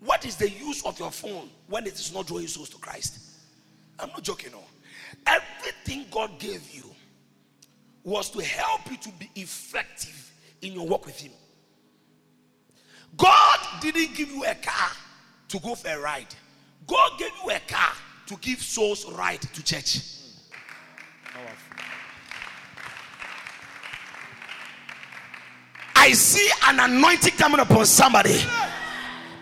What 0.00 0.24
is 0.24 0.36
the 0.36 0.48
use 0.48 0.84
of 0.86 0.98
your 0.98 1.10
phone 1.10 1.50
when 1.68 1.86
it 1.86 1.94
is 1.94 2.14
not 2.14 2.26
drawing 2.26 2.46
souls 2.46 2.70
to 2.70 2.78
Christ? 2.78 3.18
I'm 3.98 4.08
not 4.10 4.22
joking. 4.22 4.52
No. 4.52 4.62
Everything 5.26 6.06
God 6.10 6.38
gave 6.38 6.70
you 6.72 6.84
was 8.02 8.30
to 8.30 8.42
help 8.42 8.90
you 8.90 8.96
to 8.96 9.10
be 9.18 9.30
effective 9.34 10.32
in 10.62 10.72
your 10.72 10.86
work 10.86 11.04
with 11.04 11.20
Him. 11.20 11.32
God 13.16 13.58
didn't 13.82 14.14
give 14.14 14.30
you 14.30 14.44
a 14.44 14.54
car 14.54 14.90
to 15.50 15.58
go 15.58 15.74
for 15.74 15.88
a 15.88 16.00
ride. 16.00 16.34
God 16.86 17.18
gave 17.18 17.30
you 17.44 17.50
a 17.50 17.60
car 17.68 17.92
to 18.26 18.36
give 18.36 18.62
souls 18.62 19.04
ride 19.12 19.40
to 19.40 19.62
church. 19.62 20.00
I 25.96 26.12
see 26.12 26.48
an 26.66 26.80
anointing 26.80 27.34
coming 27.34 27.60
upon 27.60 27.84
somebody. 27.84 28.40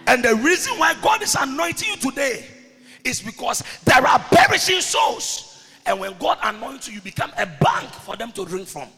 And 0.06 0.24
the 0.24 0.34
reason 0.36 0.78
why 0.78 0.94
God 1.02 1.22
is 1.22 1.36
anointing 1.38 1.88
you 1.88 1.96
today 1.96 2.46
is 3.04 3.20
because 3.20 3.62
there 3.84 4.04
are 4.06 4.18
perishing 4.18 4.80
souls. 4.80 5.66
And 5.86 6.00
when 6.00 6.16
God 6.18 6.38
anoints 6.42 6.88
you, 6.88 6.94
you 6.94 7.00
become 7.00 7.30
a 7.38 7.46
bank 7.46 7.90
for 7.90 8.16
them 8.16 8.32
to 8.32 8.44
drink 8.44 8.66
from. 8.66 8.88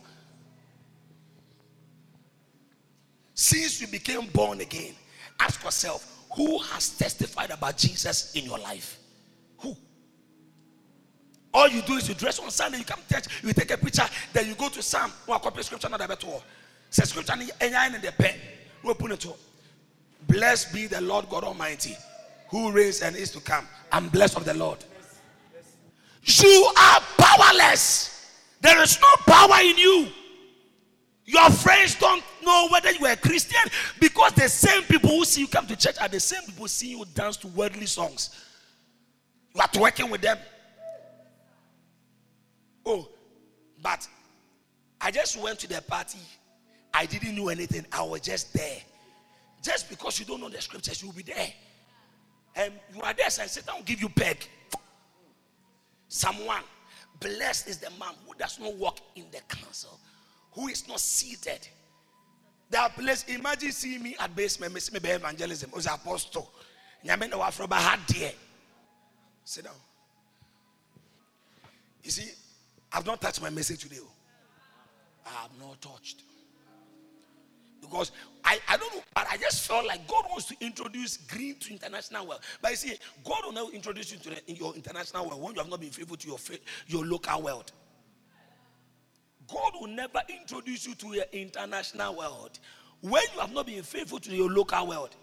Since 3.35 3.81
you 3.81 3.88
became 3.88 4.27
born 4.29 4.61
again, 4.61 4.94
ask 5.38 5.62
yourself 5.62 6.10
who 6.35 6.59
has 6.59 6.90
testified 6.90 7.51
about 7.51 7.77
Jesus 7.77 8.35
in 8.35 8.45
your 8.45 8.59
life? 8.59 8.99
Who? 9.59 9.77
All 11.53 11.69
you 11.69 11.83
do 11.83 11.95
is 11.95 12.09
you 12.09 12.14
dress 12.14 12.38
on 12.38 12.51
Sunday, 12.51 12.79
you 12.79 12.85
come 12.85 13.01
church, 13.11 13.43
you 13.43 13.53
take 13.53 13.71
a 13.73 13.77
picture, 13.77 14.07
then 14.33 14.47
you 14.47 14.55
go 14.55 14.69
to 14.69 14.83
Psalm, 14.83 15.12
or 15.27 15.38
copy 15.40 15.62
scripture, 15.62 15.88
not 15.88 15.99
better. 15.99 16.27
Say 16.90 17.05
scripture 17.05 17.35
in 17.35 17.40
the 17.40 18.14
pen. 18.16 18.35
Open 18.85 19.12
it 19.12 19.27
Blessed 20.29 20.73
be 20.73 20.87
the 20.87 21.01
Lord 21.01 21.29
God 21.29 21.45
Almighty, 21.45 21.97
who 22.49 22.71
reigns 22.71 23.03
and 23.03 23.16
is 23.16 23.31
to 23.33 23.40
come. 23.40 23.66
I'm 23.90 24.09
blessed 24.09 24.37
of 24.37 24.45
the 24.45 24.55
Lord. 24.55 24.79
You 26.23 26.73
are 26.77 27.01
powerless. 27.19 28.31
There 28.61 28.81
is 28.83 29.01
no 29.01 29.09
power 29.27 29.61
in 29.62 29.79
you. 29.79 30.09
Your 31.31 31.49
friends 31.49 31.95
don't 31.95 32.25
know 32.43 32.66
whether 32.73 32.90
you 32.90 33.07
are 33.07 33.12
a 33.12 33.16
Christian 33.16 33.61
because 34.01 34.33
the 34.33 34.49
same 34.49 34.83
people 34.83 35.11
who 35.11 35.25
see 35.25 35.43
you 35.43 35.47
come 35.47 35.64
to 35.69 35.77
church 35.77 35.95
are 36.01 36.09
the 36.09 36.19
same 36.19 36.43
people 36.43 36.66
see 36.66 36.90
you 36.90 37.05
dance 37.14 37.37
to 37.37 37.47
worldly 37.49 37.87
songs. 37.87 38.31
You 39.55 39.61
are 39.61 39.81
working 39.81 40.11
with 40.11 40.23
them. 40.23 40.38
Oh, 42.85 43.09
but 43.81 44.09
I 45.01 45.12
just 45.12 45.40
went 45.40 45.61
to 45.61 45.69
the 45.69 45.81
party. 45.83 46.19
I 46.93 47.07
didn't 47.07 47.37
know 47.37 47.49
anything. 47.49 47.87
I 47.93 48.03
was 48.03 48.23
just 48.23 48.53
there. 48.53 48.79
Just 49.62 49.88
because 49.88 50.19
you 50.19 50.27
don't 50.27 50.40
know 50.40 50.49
the 50.49 50.61
scriptures, 50.61 51.01
you'll 51.01 51.12
be 51.12 51.23
there. 51.23 51.53
And 52.57 52.73
you 52.93 53.03
are 53.03 53.14
there, 53.14 53.31
So 53.31 53.43
and 53.43 53.51
Satan 53.51 53.75
will 53.77 53.85
give 53.85 54.03
you 54.03 54.09
peg. 54.09 54.49
Someone, 56.09 56.64
blessed 57.21 57.69
is 57.69 57.79
the 57.79 57.90
man 58.01 58.14
who 58.27 58.35
does 58.37 58.59
not 58.59 58.75
walk 58.75 58.99
in 59.14 59.27
the 59.31 59.38
counsel 59.49 60.01
who 60.53 60.69
is 60.69 60.87
not 60.89 61.01
seated. 61.01 61.67
That 62.71 62.97
place, 62.97 63.25
imagine 63.29 63.73
seeing 63.73 64.03
me 64.03 64.17
at 64.19 64.35
basement, 64.35 64.75
me 64.75 64.99
be 65.01 65.09
evangelism, 65.09 65.71
was 65.73 65.87
apostle. 65.87 66.51
Nyame 67.05 67.29
na 67.31 67.39
wafro 67.39 67.69
ba 67.69 67.77
had 67.77 68.01
there. 68.09 68.33
Sit 69.45 69.65
down. 69.65 69.75
You 72.03 72.11
see, 72.11 72.31
I've 72.93 73.07
not 73.07 73.21
touched 73.21 73.43
my 73.43 73.51
message 73.51 73.83
today. 73.83 73.97
Oh. 74.01 74.09
I 75.27 75.43
have 75.43 75.51
not 75.59 75.81
touched. 75.81 76.23
Because 77.81 78.13
I, 78.45 78.59
I 78.69 78.77
don't 78.77 78.95
know, 78.95 79.03
but 79.15 79.27
I 79.31 79.37
just 79.37 79.67
felt 79.67 79.87
like 79.87 80.07
God 80.07 80.25
wants 80.31 80.47
to 80.47 80.57
introduce 80.61 81.17
green 81.17 81.57
to 81.61 81.73
international 81.73 82.27
world. 82.27 82.41
But 82.61 82.73
you 82.73 82.77
see, 82.77 82.95
God 83.25 83.41
will 83.45 83.53
now 83.53 83.69
introduce 83.71 84.13
you 84.13 84.19
to 84.19 84.31
the, 84.31 84.51
in 84.51 84.57
your 84.57 84.75
international 84.75 85.27
world 85.29 85.43
when 85.43 85.55
you 85.55 85.61
have 85.61 85.71
not 85.71 85.81
been 85.81 85.91
faithful 85.91 86.17
to 86.17 86.29
your, 86.29 86.39
your 86.87 87.05
local 87.05 87.43
world. 87.43 87.73
God 89.53 89.73
will 89.81 89.89
never 89.89 90.21
introduce 90.29 90.87
you 90.87 90.95
to 90.97 91.15
your 91.15 91.25
international 91.33 92.17
world 92.17 92.59
when 93.01 93.23
you 93.35 93.41
have 93.41 93.53
not 93.53 93.67
been 93.67 93.83
faithful 93.83 94.19
to 94.21 94.35
your 94.35 94.51
local 94.51 94.87
world. 94.87 95.17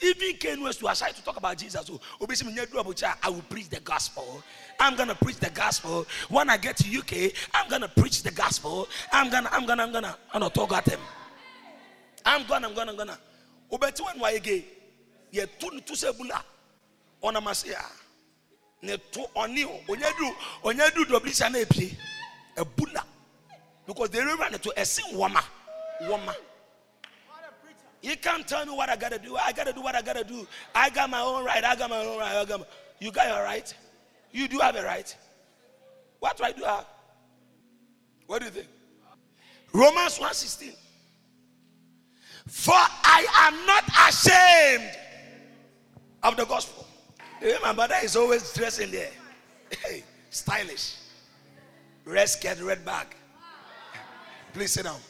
Even 0.00 0.36
Ken 0.36 0.60
was 0.60 0.76
to 0.78 0.88
aside 0.88 1.14
to 1.14 1.24
talk 1.24 1.36
about 1.36 1.56
Jesus. 1.56 1.88
Oh, 1.90 2.00
I 2.20 3.30
will 3.30 3.42
preach 3.48 3.68
the 3.68 3.80
gospel. 3.80 4.42
I'm 4.80 4.96
gonna 4.96 5.14
preach 5.14 5.36
the 5.36 5.50
gospel. 5.50 6.04
When 6.28 6.50
I 6.50 6.56
get 6.56 6.76
to 6.78 6.98
UK, 6.98 7.32
I'm 7.54 7.70
gonna 7.70 7.88
preach 7.88 8.22
the 8.22 8.32
gospel. 8.32 8.88
I'm 9.12 9.30
gonna, 9.30 9.48
I'm 9.52 9.66
gonna, 9.66 9.82
I'm 9.84 9.92
gonna, 9.92 10.16
I'm 10.32 10.40
gonna 10.40 10.52
talk 10.52 10.72
at 10.72 10.88
him. 10.88 11.00
I'm 12.26 12.46
gonna, 12.46 12.68
I'm 12.68 12.74
gonna, 12.74 12.90
I'm 12.90 12.96
gonna. 12.96 13.18
Obeti 13.72 14.04
when 14.04 14.18
why 14.18 14.32
again? 14.32 14.64
Ye 15.30 15.46
tu 15.58 15.70
tu 15.80 15.94
sebula. 15.94 16.42
Ona 17.22 17.40
masia. 17.40 17.78
Ne 18.82 18.96
tu 19.10 19.24
oni 19.36 19.64
o. 19.64 19.80
Onyedu, 19.88 20.34
onyedu 20.64 21.04
doblisha 21.04 21.50
na 21.50 21.58
epie. 21.58 21.96
Ebula 22.56 22.93
because 23.86 24.10
they 24.10 24.20
run 24.20 24.52
to 24.52 24.80
a 24.80 24.84
sin 24.84 25.16
woman. 25.16 25.42
Woman. 26.02 26.34
You 28.02 28.16
can't 28.16 28.46
tell 28.46 28.66
me 28.66 28.72
what 28.72 28.90
I 28.90 28.96
gotta 28.96 29.18
do. 29.18 29.36
I 29.36 29.52
gotta 29.52 29.72
do 29.72 29.80
what 29.80 29.94
I 29.94 30.02
gotta 30.02 30.24
do. 30.24 30.46
I 30.74 30.90
got 30.90 31.08
my 31.08 31.20
own 31.20 31.44
right. 31.44 31.64
I 31.64 31.74
got 31.74 31.88
my 31.88 32.04
own 32.04 32.18
right. 32.18 32.36
I 32.36 32.44
got 32.44 32.60
my, 32.60 32.66
you 33.00 33.10
got 33.10 33.28
your 33.28 33.42
right. 33.42 33.72
You 34.30 34.46
do 34.46 34.58
have 34.58 34.76
a 34.76 34.82
right. 34.82 35.16
What 36.18 36.38
right 36.38 36.54
do 36.54 36.62
you 36.62 36.68
have? 36.68 36.86
What 38.26 38.40
do 38.40 38.46
you 38.46 38.50
think? 38.50 38.68
Romans 39.72 40.18
1:16. 40.18 40.74
For 42.46 42.74
I 42.74 43.26
am 43.46 43.66
not 43.66 43.84
ashamed 44.08 44.98
of 46.22 46.36
the 46.36 46.44
gospel. 46.44 46.86
My 47.62 47.72
mother 47.72 47.96
is 48.02 48.16
always 48.16 48.52
dressing 48.52 48.90
there. 48.90 49.10
Hey, 49.82 50.04
stylish. 50.30 50.96
Red 52.04 52.28
skirt, 52.28 52.60
red 52.60 52.84
bag. 52.84 53.06
Please 54.54 54.70
sit 54.70 54.84
down. 54.84 55.00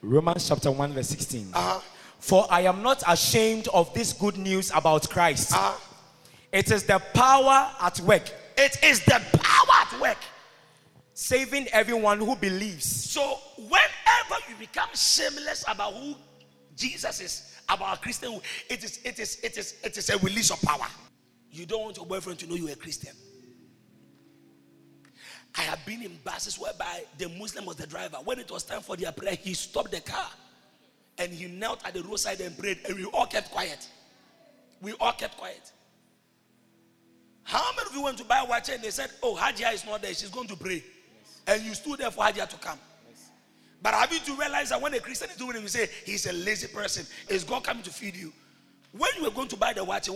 Romans 0.00 0.48
chapter 0.48 0.70
1, 0.70 0.94
verse 0.94 1.08
16. 1.10 1.50
Uh-huh. 1.52 1.80
For 2.18 2.46
I 2.50 2.62
am 2.62 2.82
not 2.82 3.02
ashamed 3.06 3.68
of 3.74 3.92
this 3.92 4.14
good 4.14 4.38
news 4.38 4.72
about 4.74 5.08
Christ. 5.10 5.52
Uh-huh. 5.52 5.78
It 6.50 6.70
is 6.70 6.84
the 6.84 6.98
power 7.12 7.70
at 7.78 8.00
work. 8.00 8.22
It 8.56 8.82
is 8.82 9.04
the 9.04 9.20
power 9.34 9.86
at 9.86 10.00
work. 10.00 10.16
Saving 11.12 11.68
everyone 11.68 12.20
who 12.20 12.36
believes. 12.36 12.86
So, 12.86 13.38
whenever 13.58 14.42
you 14.48 14.56
become 14.58 14.88
shameless 14.94 15.62
about 15.68 15.92
who 15.92 16.14
Jesus 16.74 17.20
is, 17.20 17.60
about 17.68 17.98
a 17.98 18.00
Christian, 18.00 18.40
it 18.70 18.82
is, 18.82 18.98
it 19.04 19.18
is, 19.18 19.38
it 19.42 19.58
is, 19.58 19.74
it 19.84 19.98
is 19.98 20.08
a 20.08 20.16
release 20.18 20.50
of 20.50 20.60
power. 20.62 20.86
You 21.50 21.66
don't 21.66 21.82
want 21.82 21.98
your 21.98 22.06
boyfriend 22.06 22.38
to 22.40 22.46
know 22.46 22.54
you're 22.54 22.70
a 22.70 22.76
Christian. 22.76 23.12
I 25.56 25.62
have 25.62 25.84
been 25.84 26.02
in 26.02 26.18
buses 26.24 26.58
whereby 26.58 27.04
the 27.18 27.28
Muslim 27.28 27.66
was 27.66 27.76
the 27.76 27.86
driver. 27.86 28.16
When 28.24 28.38
it 28.38 28.50
was 28.50 28.62
time 28.62 28.80
for 28.80 28.96
their 28.96 29.12
prayer, 29.12 29.34
he 29.34 29.54
stopped 29.54 29.90
the 29.90 30.00
car 30.00 30.30
and 31.18 31.32
he 31.32 31.46
knelt 31.46 31.84
at 31.84 31.94
the 31.94 32.02
roadside 32.02 32.40
and 32.40 32.56
prayed, 32.56 32.78
and 32.86 32.96
we 32.96 33.04
all 33.04 33.26
kept 33.26 33.50
quiet. 33.50 33.86
We 34.80 34.92
all 34.94 35.12
kept 35.12 35.36
quiet. 35.36 35.70
How 37.44 37.70
many 37.76 37.88
of 37.88 37.94
you 37.94 38.02
went 38.02 38.18
to 38.18 38.24
buy 38.24 38.40
a 38.40 38.46
watch 38.46 38.70
and 38.70 38.82
they 38.82 38.90
said, 38.90 39.10
Oh, 39.22 39.36
Hajia 39.36 39.74
is 39.74 39.84
not 39.84 40.00
there, 40.02 40.14
she's 40.14 40.30
going 40.30 40.48
to 40.48 40.56
pray. 40.56 40.82
And 41.46 41.62
you 41.62 41.74
stood 41.74 41.98
there 41.98 42.10
for 42.10 42.24
Hajia 42.24 42.48
to 42.48 42.56
come. 42.56 42.78
But 43.82 43.94
have 43.94 44.12
you 44.12 44.20
to 44.20 44.36
realize 44.36 44.70
that 44.70 44.80
when 44.80 44.94
a 44.94 45.00
Christian 45.00 45.28
is 45.28 45.36
doing 45.36 45.56
it, 45.56 45.62
we 45.62 45.68
say 45.68 45.88
he's 46.06 46.26
a 46.26 46.32
lazy 46.32 46.68
person. 46.68 47.04
Is 47.28 47.42
God 47.42 47.64
coming 47.64 47.82
to 47.82 47.90
feed 47.90 48.16
you? 48.16 48.32
When 48.92 49.10
you 49.16 49.24
were 49.24 49.30
going 49.30 49.48
to 49.48 49.56
buy 49.56 49.72
the 49.72 49.82
watch, 49.82 50.08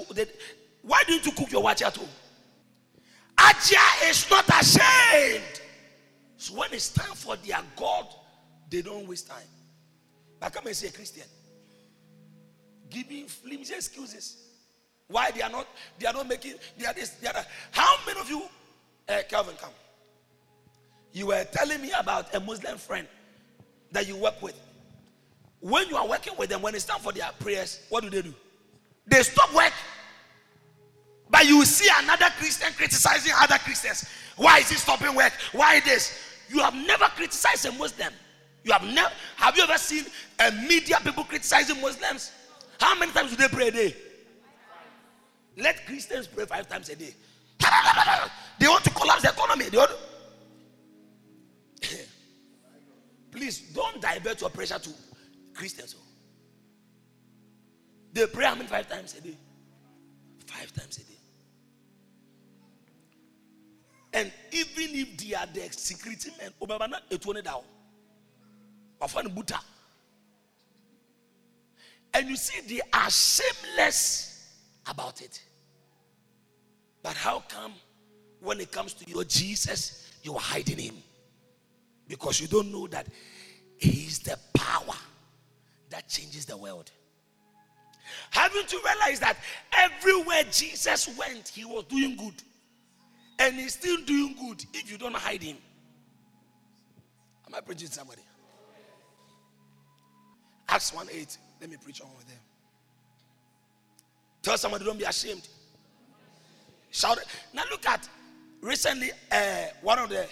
why 0.82 1.02
didn't 1.06 1.26
you 1.26 1.32
cook 1.32 1.50
your 1.50 1.62
watch 1.62 1.82
at 1.82 1.96
home? 1.96 2.08
Hajia 3.36 4.10
is 4.10 4.30
not 4.30 4.48
ashamed. 4.48 5.60
So 6.36 6.54
when 6.58 6.72
it's 6.72 6.90
time 6.90 7.14
for 7.14 7.36
their 7.36 7.60
God, 7.76 8.06
they 8.70 8.82
don't 8.82 9.06
waste 9.06 9.28
time. 9.28 9.38
But 10.40 10.52
come 10.52 10.66
and 10.66 10.76
say 10.76 10.88
a 10.88 10.92
Christian. 10.92 11.24
Giving 12.90 13.26
flimsy 13.26 13.74
excuses. 13.74 14.42
Why 15.08 15.30
they 15.30 15.42
are 15.42 15.50
not, 15.50 15.66
they 15.98 16.06
are 16.06 16.12
not 16.12 16.28
making, 16.28 16.54
they 16.76 16.86
are 16.86 16.94
this, 16.94 17.10
they 17.10 17.28
are 17.28 17.32
that. 17.32 17.48
How 17.70 17.96
many 18.06 18.20
of 18.20 18.28
you, 18.28 18.42
uh, 19.08 19.22
Calvin, 19.28 19.54
come? 19.60 19.70
You 21.12 21.28
were 21.28 21.44
telling 21.44 21.80
me 21.80 21.92
about 21.98 22.34
a 22.34 22.40
Muslim 22.40 22.76
friend 22.76 23.06
that 23.92 24.06
you 24.06 24.16
work 24.16 24.42
with. 24.42 24.58
When 25.60 25.88
you 25.88 25.96
are 25.96 26.06
working 26.06 26.34
with 26.38 26.50
them, 26.50 26.62
when 26.62 26.74
it's 26.74 26.84
time 26.84 27.00
for 27.00 27.12
their 27.12 27.30
prayers, 27.38 27.80
what 27.88 28.02
do 28.02 28.10
they 28.10 28.22
do? 28.22 28.34
They 29.06 29.22
stop 29.22 29.54
work. 29.54 29.72
But 31.28 31.46
you 31.46 31.64
see 31.64 31.90
another 32.02 32.26
Christian 32.38 32.72
criticizing 32.72 33.32
other 33.40 33.58
Christians. 33.58 34.08
Why 34.36 34.58
is 34.58 34.68
he 34.70 34.76
stopping 34.76 35.14
work? 35.14 35.32
Why 35.52 35.80
this? 35.80 36.18
You 36.48 36.60
have 36.60 36.74
never 36.74 37.04
criticized 37.06 37.66
a 37.66 37.72
Muslim. 37.72 38.12
You 38.62 38.72
have 38.72 38.84
never 38.84 39.10
have 39.36 39.56
you 39.56 39.62
ever 39.62 39.78
seen 39.78 40.04
a 40.38 40.50
media 40.52 40.98
people 41.02 41.24
criticizing 41.24 41.80
Muslims? 41.80 42.32
How 42.80 42.98
many 42.98 43.12
times 43.12 43.30
do 43.30 43.36
they 43.36 43.48
pray 43.48 43.68
a 43.68 43.70
day? 43.70 43.96
Let 45.56 45.86
Christians 45.86 46.26
pray 46.26 46.44
five 46.44 46.68
times 46.68 46.88
a 46.88 46.96
day. 46.96 47.14
They 48.58 48.68
want 48.68 48.84
to 48.84 48.90
collapse 48.90 49.22
the 49.22 49.28
economy. 49.28 49.68
They 49.68 49.76
want 49.76 49.90
to... 51.82 51.88
Please 53.30 53.60
don't 53.74 54.00
divert 54.00 54.40
your 54.40 54.50
pressure 54.50 54.78
to 54.78 54.90
Christians. 55.52 55.94
Oh. 55.98 56.02
They 58.12 58.26
pray 58.26 58.46
how 58.46 58.54
many 58.54 58.66
five 58.66 58.88
times 58.88 59.14
a 59.14 59.20
day? 59.20 59.36
Five 60.46 60.72
times 60.72 60.96
a 60.96 61.00
day. 61.00 61.15
Even 64.56 64.94
if 64.94 65.16
they 65.16 65.34
are 65.34 65.46
the 65.46 65.68
security 65.72 66.30
men, 66.38 66.50
Obama 66.60 67.00
it 67.10 67.24
won't 67.24 67.44
down. 67.44 67.62
Buta. 69.00 69.58
And 72.14 72.28
you 72.28 72.36
see, 72.36 72.60
they 72.62 72.80
are 72.92 73.10
shameless 73.10 74.50
about 74.88 75.20
it. 75.20 75.42
But 77.02 77.14
how 77.14 77.42
come 77.48 77.74
when 78.40 78.60
it 78.60 78.72
comes 78.72 78.94
to 78.94 79.10
your 79.10 79.24
Jesus, 79.24 80.10
you 80.22 80.34
are 80.34 80.40
hiding 80.40 80.78
him? 80.78 80.94
Because 82.08 82.40
you 82.40 82.46
don't 82.46 82.72
know 82.72 82.86
that 82.88 83.06
he 83.76 84.06
is 84.06 84.20
the 84.20 84.38
power 84.54 84.96
that 85.90 86.08
changes 86.08 86.46
the 86.46 86.56
world. 86.56 86.90
Haven't 88.30 88.72
you 88.72 88.80
realized 88.84 89.22
that 89.22 89.36
everywhere 89.72 90.44
Jesus 90.50 91.08
went, 91.18 91.48
he 91.48 91.64
was 91.64 91.84
doing 91.84 92.16
good? 92.16 92.34
And 93.38 93.56
he's 93.56 93.74
still 93.74 93.98
doing 94.04 94.34
good 94.40 94.64
if 94.74 94.90
you 94.90 94.98
don't 94.98 95.14
hide 95.14 95.42
him. 95.42 95.56
Am 97.46 97.54
I 97.54 97.60
preaching 97.60 97.88
to 97.88 97.94
somebody? 97.94 98.22
Acts 100.68 100.92
1 100.92 101.08
8. 101.10 101.38
Let 101.60 101.70
me 101.70 101.76
preach 101.82 102.00
on 102.00 102.08
with 102.16 102.26
them. 102.26 102.38
Tell 104.42 104.58
somebody, 104.58 104.84
don't 104.84 104.98
be 104.98 105.04
ashamed. 105.04 105.48
Shout 106.90 107.18
it. 107.18 107.26
Now 107.52 107.62
look 107.70 107.86
at 107.86 108.08
recently 108.60 109.10
uh, 109.30 109.66
one 109.82 109.98
of 109.98 110.08
the 110.08 110.26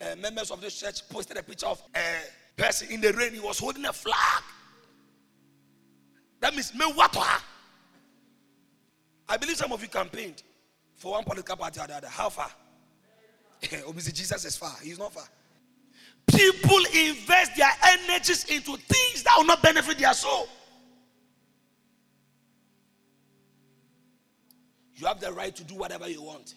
uh, 0.00 0.16
members 0.16 0.50
of 0.50 0.60
this 0.60 0.80
church 0.80 1.08
posted 1.08 1.36
a 1.36 1.42
picture 1.42 1.66
of 1.66 1.82
a 1.94 2.60
person 2.60 2.90
in 2.90 3.00
the 3.00 3.12
rain. 3.12 3.32
He 3.32 3.40
was 3.40 3.58
holding 3.58 3.84
a 3.84 3.92
flag. 3.92 4.42
That 6.40 6.54
means 6.54 6.72
me 6.72 6.84
what 6.94 7.16
I 9.28 9.36
believe 9.36 9.56
some 9.56 9.72
of 9.72 9.82
you 9.82 9.88
campaigned 9.88 10.42
for 10.98 11.12
one 11.12 11.24
political 11.24 11.56
party 11.56 11.80
or 11.80 11.86
the 11.86 11.96
other. 11.96 12.08
How 12.08 12.28
far? 12.28 12.50
Obviously, 13.86 14.12
Jesus 14.12 14.44
is 14.44 14.56
far. 14.56 14.74
He's 14.82 14.98
not 14.98 15.12
far. 15.12 15.24
People 16.26 16.78
invest 16.94 17.56
their 17.56 17.70
energies 17.84 18.44
into 18.44 18.76
things 18.76 19.22
that 19.22 19.34
will 19.36 19.46
not 19.46 19.62
benefit 19.62 19.98
their 19.98 20.12
soul. 20.12 20.48
You 24.96 25.06
have 25.06 25.20
the 25.20 25.32
right 25.32 25.54
to 25.54 25.64
do 25.64 25.76
whatever 25.76 26.08
you 26.08 26.22
want. 26.22 26.54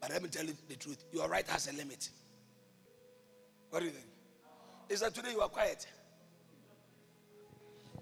But 0.00 0.10
let 0.10 0.22
me 0.22 0.28
tell 0.28 0.44
you 0.44 0.52
the 0.68 0.76
truth 0.76 1.02
your 1.12 1.28
right 1.28 1.46
has 1.48 1.66
a 1.66 1.72
limit. 1.72 2.10
What 3.70 3.80
do 3.80 3.86
you 3.86 3.92
think? 3.92 4.06
Is 4.90 5.00
that 5.00 5.14
today 5.14 5.32
you 5.32 5.40
are 5.40 5.48
quiet? 5.48 5.86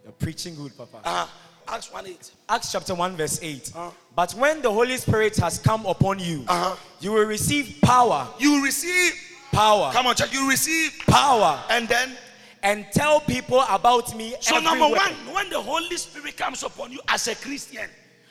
You're 0.02 0.12
preaching 0.12 0.54
good, 0.56 0.76
Papa. 0.76 1.00
Uh, 1.02 1.26
Acts 1.68 1.92
1 1.92 2.06
8. 2.06 2.30
Acts 2.48 2.72
chapter 2.72 2.94
1, 2.94 3.16
verse 3.16 3.38
8. 3.42 3.72
Uh-huh. 3.74 3.90
But 4.14 4.32
when 4.34 4.62
the 4.62 4.70
Holy 4.70 4.96
Spirit 4.96 5.36
has 5.38 5.58
come 5.58 5.86
upon 5.86 6.18
you, 6.18 6.44
Uh-huh. 6.48 6.76
you 7.00 7.12
will 7.12 7.24
receive 7.26 7.78
power. 7.82 8.28
You 8.38 8.62
receive, 8.64 9.12
Power. 9.52 9.92
come 9.92 10.06
on, 10.06 10.14
check, 10.14 10.32
you 10.32 10.48
receive, 10.48 10.92
Power. 11.06 11.62
and 11.70 11.88
then. 11.88 12.16
And 12.62 12.86
tell 12.92 13.20
people 13.20 13.60
about 13.68 14.16
me. 14.16 14.34
So, 14.40 14.56
everywhere. 14.56 14.78
number 14.78 14.96
one, 14.96 15.34
when 15.34 15.50
the 15.50 15.60
Holy 15.60 15.96
Spirit 15.98 16.34
comes 16.38 16.62
upon 16.62 16.92
you 16.92 17.00
as 17.08 17.28
a 17.28 17.34
Christian, 17.34 17.90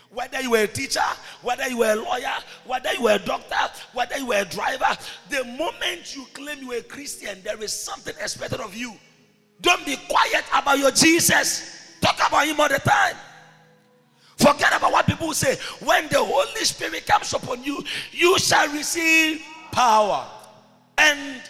whether 0.10 0.42
you 0.42 0.50
were 0.52 0.64
a 0.64 0.68
teacher, 0.68 1.04
whether 1.44 1.68
you 1.70 1.78
were 1.78 1.92
a 1.92 1.96
lawyer, 1.96 2.34
whether 2.66 2.92
you 2.94 3.04
were 3.04 3.12
a 3.12 3.20
doctor, 3.20 3.56
whether 3.94 4.18
you 4.18 4.26
were 4.26 4.38
a 4.42 4.46
driver, 4.46 4.98
the 5.30 5.44
moment 5.44 6.16
you 6.16 6.26
claim 6.34 6.60
you 6.64 6.72
are 6.72 6.78
a 6.78 6.82
Christian, 6.84 7.42
there 7.44 7.62
is 7.62 7.72
something 7.74 8.16
expected 8.20 8.60
of 8.60 8.76
you. 8.76 8.94
Don't 9.62 9.86
be 9.86 9.98
quiet 10.10 10.44
about 10.52 10.80
your 10.80 10.90
Jesus. 10.92 11.83
Talk 12.04 12.20
about 12.28 12.46
him 12.46 12.60
all 12.60 12.68
the 12.68 12.80
time. 12.80 13.16
Forget 14.38 14.76
about 14.76 14.92
what 14.92 15.06
people 15.06 15.34
say. 15.34 15.56
When 15.86 16.08
the 16.10 16.20
Holy 16.20 16.66
Spirit 16.66 17.06
comes 17.06 17.34
upon 17.34 17.64
you, 17.64 17.82
you 18.12 18.38
shall 18.40 18.68
receive 18.74 19.42
power. 19.72 20.28
and 20.98 21.42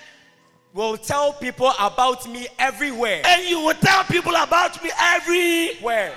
Will 0.73 0.97
tell 0.97 1.33
people 1.33 1.71
about 1.79 2.27
me 2.29 2.47
everywhere. 2.57 3.21
and 3.25 3.47
you 3.47 3.59
will 3.61 3.75
tell 3.75 4.03
people 4.05 4.35
about 4.35 4.83
me 4.83 4.89
everywhere. 4.99 6.13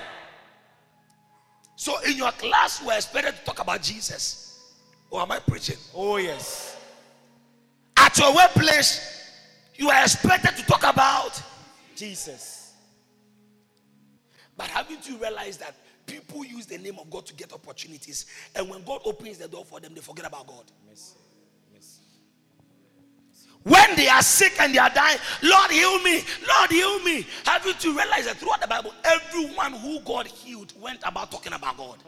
So 1.77 2.01
in 2.03 2.17
your 2.17 2.33
class, 2.33 2.83
we're 2.83 2.95
expected 2.97 3.37
to 3.37 3.45
talk 3.45 3.61
about 3.61 3.83
Jesus. 3.83 4.59
Or 5.11 5.21
am 5.21 5.31
I 5.33 5.41
preaching? 5.41 5.77
Oh, 5.95 6.17
yes. 6.17 6.75
At 7.99 8.17
your 8.19 8.35
workplace, 8.35 9.31
you 9.77 9.91
are 9.91 10.03
expected 10.03 10.57
to 10.57 10.63
talk 10.65 10.85
about. 10.85 11.41
Jesus. 11.95 12.66
But 14.57 14.69
haven't 14.69 15.09
you 15.09 15.17
realized 15.19 15.61
that 15.61 15.75
people 16.07 16.45
use 16.45 16.67
the 16.67 16.79
name 16.79 16.99
of 16.99 17.11
God 17.11 17.27
to 17.27 17.35
get 17.35 17.53
opportunities, 17.53 18.27
and 18.55 18.69
when 18.69 18.83
God 18.85 19.01
opens 19.05 19.39
the 19.39 19.49
door 19.49 19.65
for 19.65 19.81
them, 19.81 19.95
they 19.95 20.01
forget 20.01 20.27
about 20.27 20.47
God. 20.47 20.65
When 23.67 23.97
they 23.97 24.07
are 24.07 24.23
sick 24.23 24.53
and 24.61 24.73
they 24.73 24.79
are 24.79 24.91
dying, 24.91 25.19
Lord 25.43 25.73
heal 25.73 26.01
me, 26.01 26.23
Lord 26.47 26.71
heal 26.71 27.03
me. 27.03 27.27
Haven't 27.45 27.83
you 27.83 27.97
realized 27.97 28.29
that 28.29 28.37
throughout 28.37 28.61
the 28.61 28.69
Bible, 28.69 28.95
everyone 29.03 29.73
who 29.73 29.99
God 30.03 30.29
healed 30.29 30.73
went 30.81 31.01
about 31.05 31.33
talking 31.33 31.53
about 31.53 31.77
God? 31.77 31.99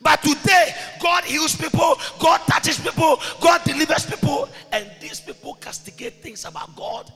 But 0.00 0.22
today, 0.22 0.72
God 1.02 1.24
heals 1.24 1.56
people, 1.56 1.96
God 2.20 2.38
touches 2.46 2.78
people, 2.78 3.18
God 3.40 3.64
delivers 3.64 4.06
people, 4.06 4.48
and 4.70 4.88
these 5.00 5.20
people 5.20 5.54
castigate 5.54 6.22
things 6.22 6.44
about 6.44 6.76
God. 6.76 7.12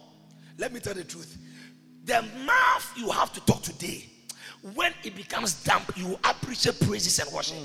Let 0.58 0.72
me 0.72 0.80
tell 0.80 0.94
the 0.94 1.04
truth. 1.04 1.38
The 2.04 2.24
mouth 2.44 2.92
you 2.96 3.10
have 3.10 3.32
to 3.34 3.40
talk 3.42 3.62
today, 3.62 4.06
when 4.74 4.92
it 5.04 5.14
becomes 5.14 5.62
damp, 5.62 5.90
you 5.96 6.18
appreciate 6.24 6.78
praises 6.80 7.18
and 7.18 7.32
worship. 7.32 7.56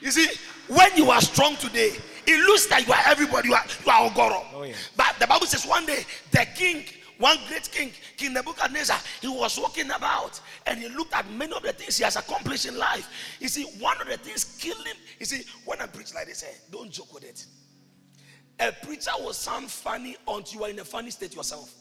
You 0.00 0.10
see, 0.10 0.28
when 0.68 0.90
you 0.96 1.10
are 1.10 1.20
strong 1.20 1.56
today, 1.56 1.92
it 2.26 2.46
looks 2.46 2.70
like 2.70 2.86
you 2.86 2.92
are 2.92 3.02
everybody, 3.06 3.48
you 3.48 3.54
are, 3.54 3.64
you 3.84 3.90
are 3.92 4.10
Ogoro. 4.10 4.44
Oh, 4.54 4.62
yeah. 4.64 4.74
But 4.96 5.14
the 5.20 5.26
Bible 5.26 5.46
says 5.46 5.64
one 5.64 5.86
day, 5.86 6.04
the 6.32 6.46
king, 6.56 6.84
one 7.18 7.36
great 7.46 7.70
king, 7.70 7.92
King 8.16 8.32
Nebuchadnezzar, 8.32 8.98
he 9.20 9.28
was 9.28 9.58
walking 9.58 9.90
about 9.92 10.40
and 10.66 10.80
he 10.80 10.88
looked 10.88 11.14
at 11.14 11.30
many 11.30 11.52
of 11.52 11.62
the 11.62 11.72
things 11.72 11.98
he 11.98 12.04
has 12.04 12.16
accomplished 12.16 12.66
in 12.66 12.76
life. 12.76 13.08
You 13.38 13.46
see, 13.48 13.64
one 13.78 14.00
of 14.00 14.08
the 14.08 14.16
things 14.16 14.56
killed 14.58 14.84
him. 14.84 14.96
You 15.20 15.26
see, 15.26 15.44
when 15.64 15.80
I 15.80 15.86
preach 15.86 16.14
like 16.14 16.26
this, 16.26 16.42
eh, 16.42 16.46
don't 16.70 16.90
joke 16.90 17.14
with 17.14 17.24
it. 17.24 17.46
A 18.58 18.72
preacher 18.84 19.10
will 19.20 19.32
sound 19.32 19.70
funny 19.70 20.16
until 20.26 20.60
you 20.60 20.64
are 20.64 20.70
in 20.70 20.78
a 20.80 20.84
funny 20.84 21.10
state 21.10 21.34
yourself. 21.34 21.72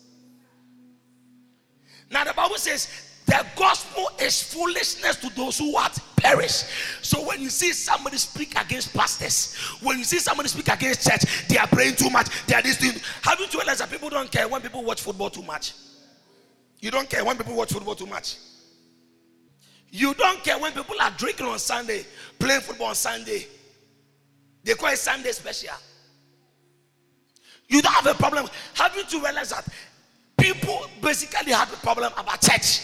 Now 2.11 2.25
the 2.25 2.33
Bible 2.33 2.57
says 2.57 2.89
the 3.25 3.45
gospel 3.55 4.09
is 4.19 4.43
foolishness 4.43 5.15
to 5.17 5.29
those 5.35 5.57
who 5.57 5.71
what 5.71 5.97
perish. 6.17 6.63
So 7.01 7.25
when 7.25 7.41
you 7.41 7.49
see 7.49 7.71
somebody 7.71 8.17
speak 8.17 8.59
against 8.59 8.93
pastors, 8.93 9.55
when 9.81 9.97
you 9.97 10.03
see 10.03 10.19
somebody 10.19 10.49
speak 10.49 10.67
against 10.67 11.09
church, 11.09 11.47
they 11.47 11.57
are 11.57 11.67
praying 11.67 11.95
too 11.95 12.09
much. 12.09 12.27
They 12.45 12.55
are 12.55 12.61
this 12.61 12.77
thing. 12.77 13.01
Haven't 13.21 13.53
you 13.53 13.59
realized 13.59 13.79
that 13.79 13.89
people 13.89 14.09
don't 14.09 14.29
care 14.29 14.47
when 14.47 14.61
people 14.61 14.83
watch 14.83 15.01
football 15.01 15.29
too 15.29 15.43
much? 15.43 15.73
You 16.79 16.91
don't 16.91 17.09
care 17.09 17.23
when 17.23 17.37
people 17.37 17.55
watch 17.55 17.71
football 17.71 17.95
too 17.95 18.07
much. 18.07 18.37
You 19.89 20.13
don't 20.13 20.43
care 20.43 20.57
when 20.57 20.71
people 20.73 20.95
are 21.01 21.11
drinking 21.11 21.45
on 21.45 21.59
Sunday, 21.59 22.05
playing 22.39 22.61
football 22.61 22.87
on 22.87 22.95
Sunday. 22.95 23.47
They 24.63 24.73
call 24.73 24.89
it 24.89 24.97
Sunday 24.97 25.31
special. 25.31 25.75
You 27.67 27.81
don't 27.81 27.93
have 27.93 28.07
a 28.07 28.13
problem. 28.13 28.47
Having 28.73 29.05
to 29.05 29.19
realize 29.21 29.49
that 29.51 29.65
people 30.37 30.85
basically 31.01 31.51
have 31.51 31.71
a 31.71 31.77
problem 31.77 32.11
about 32.17 32.41
church. 32.41 32.81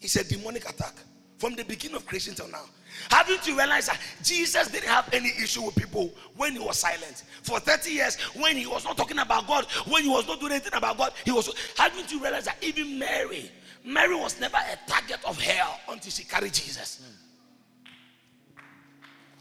It's 0.00 0.16
a 0.16 0.24
demonic 0.24 0.68
attack 0.68 0.94
from 1.38 1.54
the 1.54 1.64
beginning 1.64 1.96
of 1.96 2.06
creation 2.06 2.34
till 2.34 2.48
now. 2.48 2.64
Having 3.10 3.38
to 3.40 3.56
realize 3.56 3.86
that 3.86 4.00
Jesus 4.22 4.68
didn't 4.70 4.88
have 4.88 5.08
any 5.12 5.28
issue 5.28 5.62
with 5.62 5.76
people 5.76 6.10
when 6.36 6.52
he 6.52 6.58
was 6.58 6.78
silent. 6.78 7.24
For 7.42 7.60
30 7.60 7.90
years, 7.90 8.16
when 8.34 8.56
he 8.56 8.66
was 8.66 8.84
not 8.84 8.96
talking 8.96 9.18
about 9.18 9.46
God, 9.46 9.66
when 9.86 10.02
he 10.02 10.08
was 10.08 10.26
not 10.26 10.40
doing 10.40 10.52
anything 10.52 10.74
about 10.74 10.98
God, 10.98 11.12
he 11.24 11.30
was 11.30 11.52
having 11.76 12.04
to 12.06 12.18
realize 12.20 12.44
that 12.46 12.56
even 12.62 12.98
Mary, 12.98 13.50
Mary 13.84 14.16
was 14.16 14.40
never 14.40 14.56
a 14.56 14.90
target 14.90 15.20
of 15.24 15.40
hell 15.40 15.78
until 15.88 16.10
she 16.10 16.24
carried 16.24 16.52
Jesus. 16.52 17.02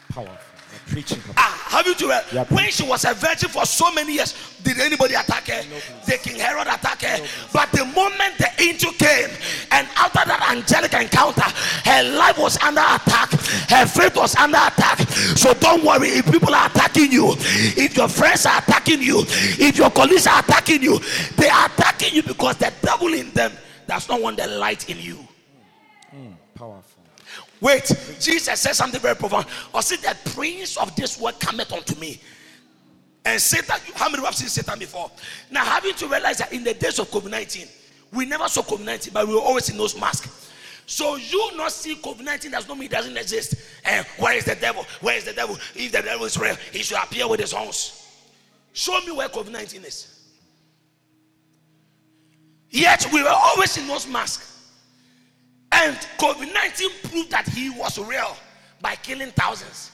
Powerful. 0.09 0.56
Preaching. 0.89 1.19
Ah, 1.35 1.67
have 1.69 1.85
you 1.85 1.93
to 1.95 2.23
Yeah, 2.31 2.45
when 2.45 2.69
she 2.71 2.83
was 2.83 3.03
a 3.05 3.13
virgin 3.13 3.49
for 3.49 3.65
so 3.65 3.91
many 3.91 4.13
years, 4.15 4.33
did 4.63 4.79
anybody 4.79 5.15
attack 5.15 5.47
her? 5.47 5.61
the 6.05 6.17
King 6.17 6.39
Herod 6.39 6.67
attack 6.67 7.01
her. 7.01 7.27
but 7.51 7.69
the 7.71 7.83
moment 7.85 8.37
the 8.37 8.49
angel 8.59 8.91
came, 8.93 9.29
and 9.71 9.87
after 9.97 10.23
that 10.25 10.47
angelic 10.49 10.93
encounter, 10.93 11.41
her 11.43 12.03
life 12.17 12.37
was 12.39 12.57
under 12.63 12.81
attack, 12.81 13.31
her 13.69 13.85
faith 13.85 14.15
was 14.15 14.35
under 14.37 14.57
attack. 14.57 14.99
So 15.35 15.53
don't 15.55 15.83
worry 15.83 16.07
if 16.09 16.31
people 16.31 16.55
are 16.55 16.67
attacking 16.67 17.11
you, 17.11 17.33
if 17.75 17.97
your 17.97 18.07
friends 18.07 18.45
are 18.45 18.57
attacking 18.59 19.01
you, 19.01 19.23
if 19.59 19.77
your 19.77 19.89
colleagues 19.91 20.25
are 20.27 20.39
attacking 20.39 20.81
you, 20.83 20.99
they 21.35 21.49
are 21.49 21.65
attacking 21.67 22.13
you 22.15 22.23
because 22.23 22.57
the 22.57 22.71
devil 22.81 23.13
in 23.13 23.29
them 23.31 23.51
does 23.87 24.07
not 24.07 24.21
want 24.21 24.37
the 24.37 24.47
light 24.47 24.89
in 24.89 24.99
you. 24.99 25.19
Powerful. 26.55 27.03
Wait, 27.59 27.91
Jesus 28.19 28.59
said 28.59 28.73
something 28.73 28.99
very 29.01 29.15
profound. 29.15 29.47
Or 29.73 29.81
see, 29.81 29.95
the 29.97 30.15
prince 30.31 30.77
of 30.77 30.95
this 30.95 31.19
world 31.19 31.39
cometh 31.39 31.71
unto 31.73 31.99
me. 31.99 32.21
And 33.25 33.41
Satan, 33.41 33.75
how 33.95 34.05
many 34.05 34.19
of 34.19 34.19
you 34.19 34.25
have 34.25 34.35
seen 34.35 34.47
Satan 34.47 34.79
before? 34.79 35.11
Now, 35.51 35.65
having 35.65 35.93
to 35.95 36.07
realize 36.07 36.37
that 36.37 36.53
in 36.53 36.63
the 36.63 36.73
days 36.73 36.97
of 36.99 37.09
COVID 37.09 37.29
19, 37.29 37.67
we 38.13 38.25
never 38.25 38.47
saw 38.47 38.61
COVID 38.61 38.85
19, 38.85 39.13
but 39.13 39.27
we 39.27 39.33
were 39.35 39.41
always 39.41 39.69
in 39.69 39.77
those 39.77 39.99
masks. 39.99 40.49
So, 40.85 41.17
you 41.17 41.51
not 41.57 41.73
see 41.73 41.95
COVID 41.95 42.21
19 42.21 42.51
does 42.51 42.67
not 42.67 42.77
mean 42.77 42.85
it 42.85 42.91
doesn't 42.91 43.17
exist. 43.17 43.55
And 43.83 44.05
where 44.17 44.37
is 44.37 44.45
the 44.45 44.55
devil? 44.55 44.85
Where 45.01 45.17
is 45.17 45.25
the 45.25 45.33
devil? 45.33 45.57
If 45.75 45.91
the 45.91 46.01
devil 46.01 46.25
is 46.25 46.37
real, 46.37 46.55
he 46.71 46.83
should 46.83 46.97
appear 46.97 47.27
with 47.27 47.41
his 47.41 47.51
horns. 47.51 48.07
Show 48.71 48.97
me 49.01 49.11
where 49.11 49.27
COVID 49.27 49.51
19 49.51 49.83
is. 49.83 50.13
Yet, 52.69 53.07
we 53.11 53.23
were 53.23 53.29
always 53.29 53.75
in 53.77 53.87
those 53.87 54.07
masks. 54.07 54.56
And 55.71 55.95
COVID 56.17 56.53
19 56.53 56.89
proved 57.03 57.31
that 57.31 57.47
he 57.47 57.69
was 57.69 57.97
real 57.99 58.35
by 58.81 58.95
killing 58.95 59.31
thousands. 59.31 59.91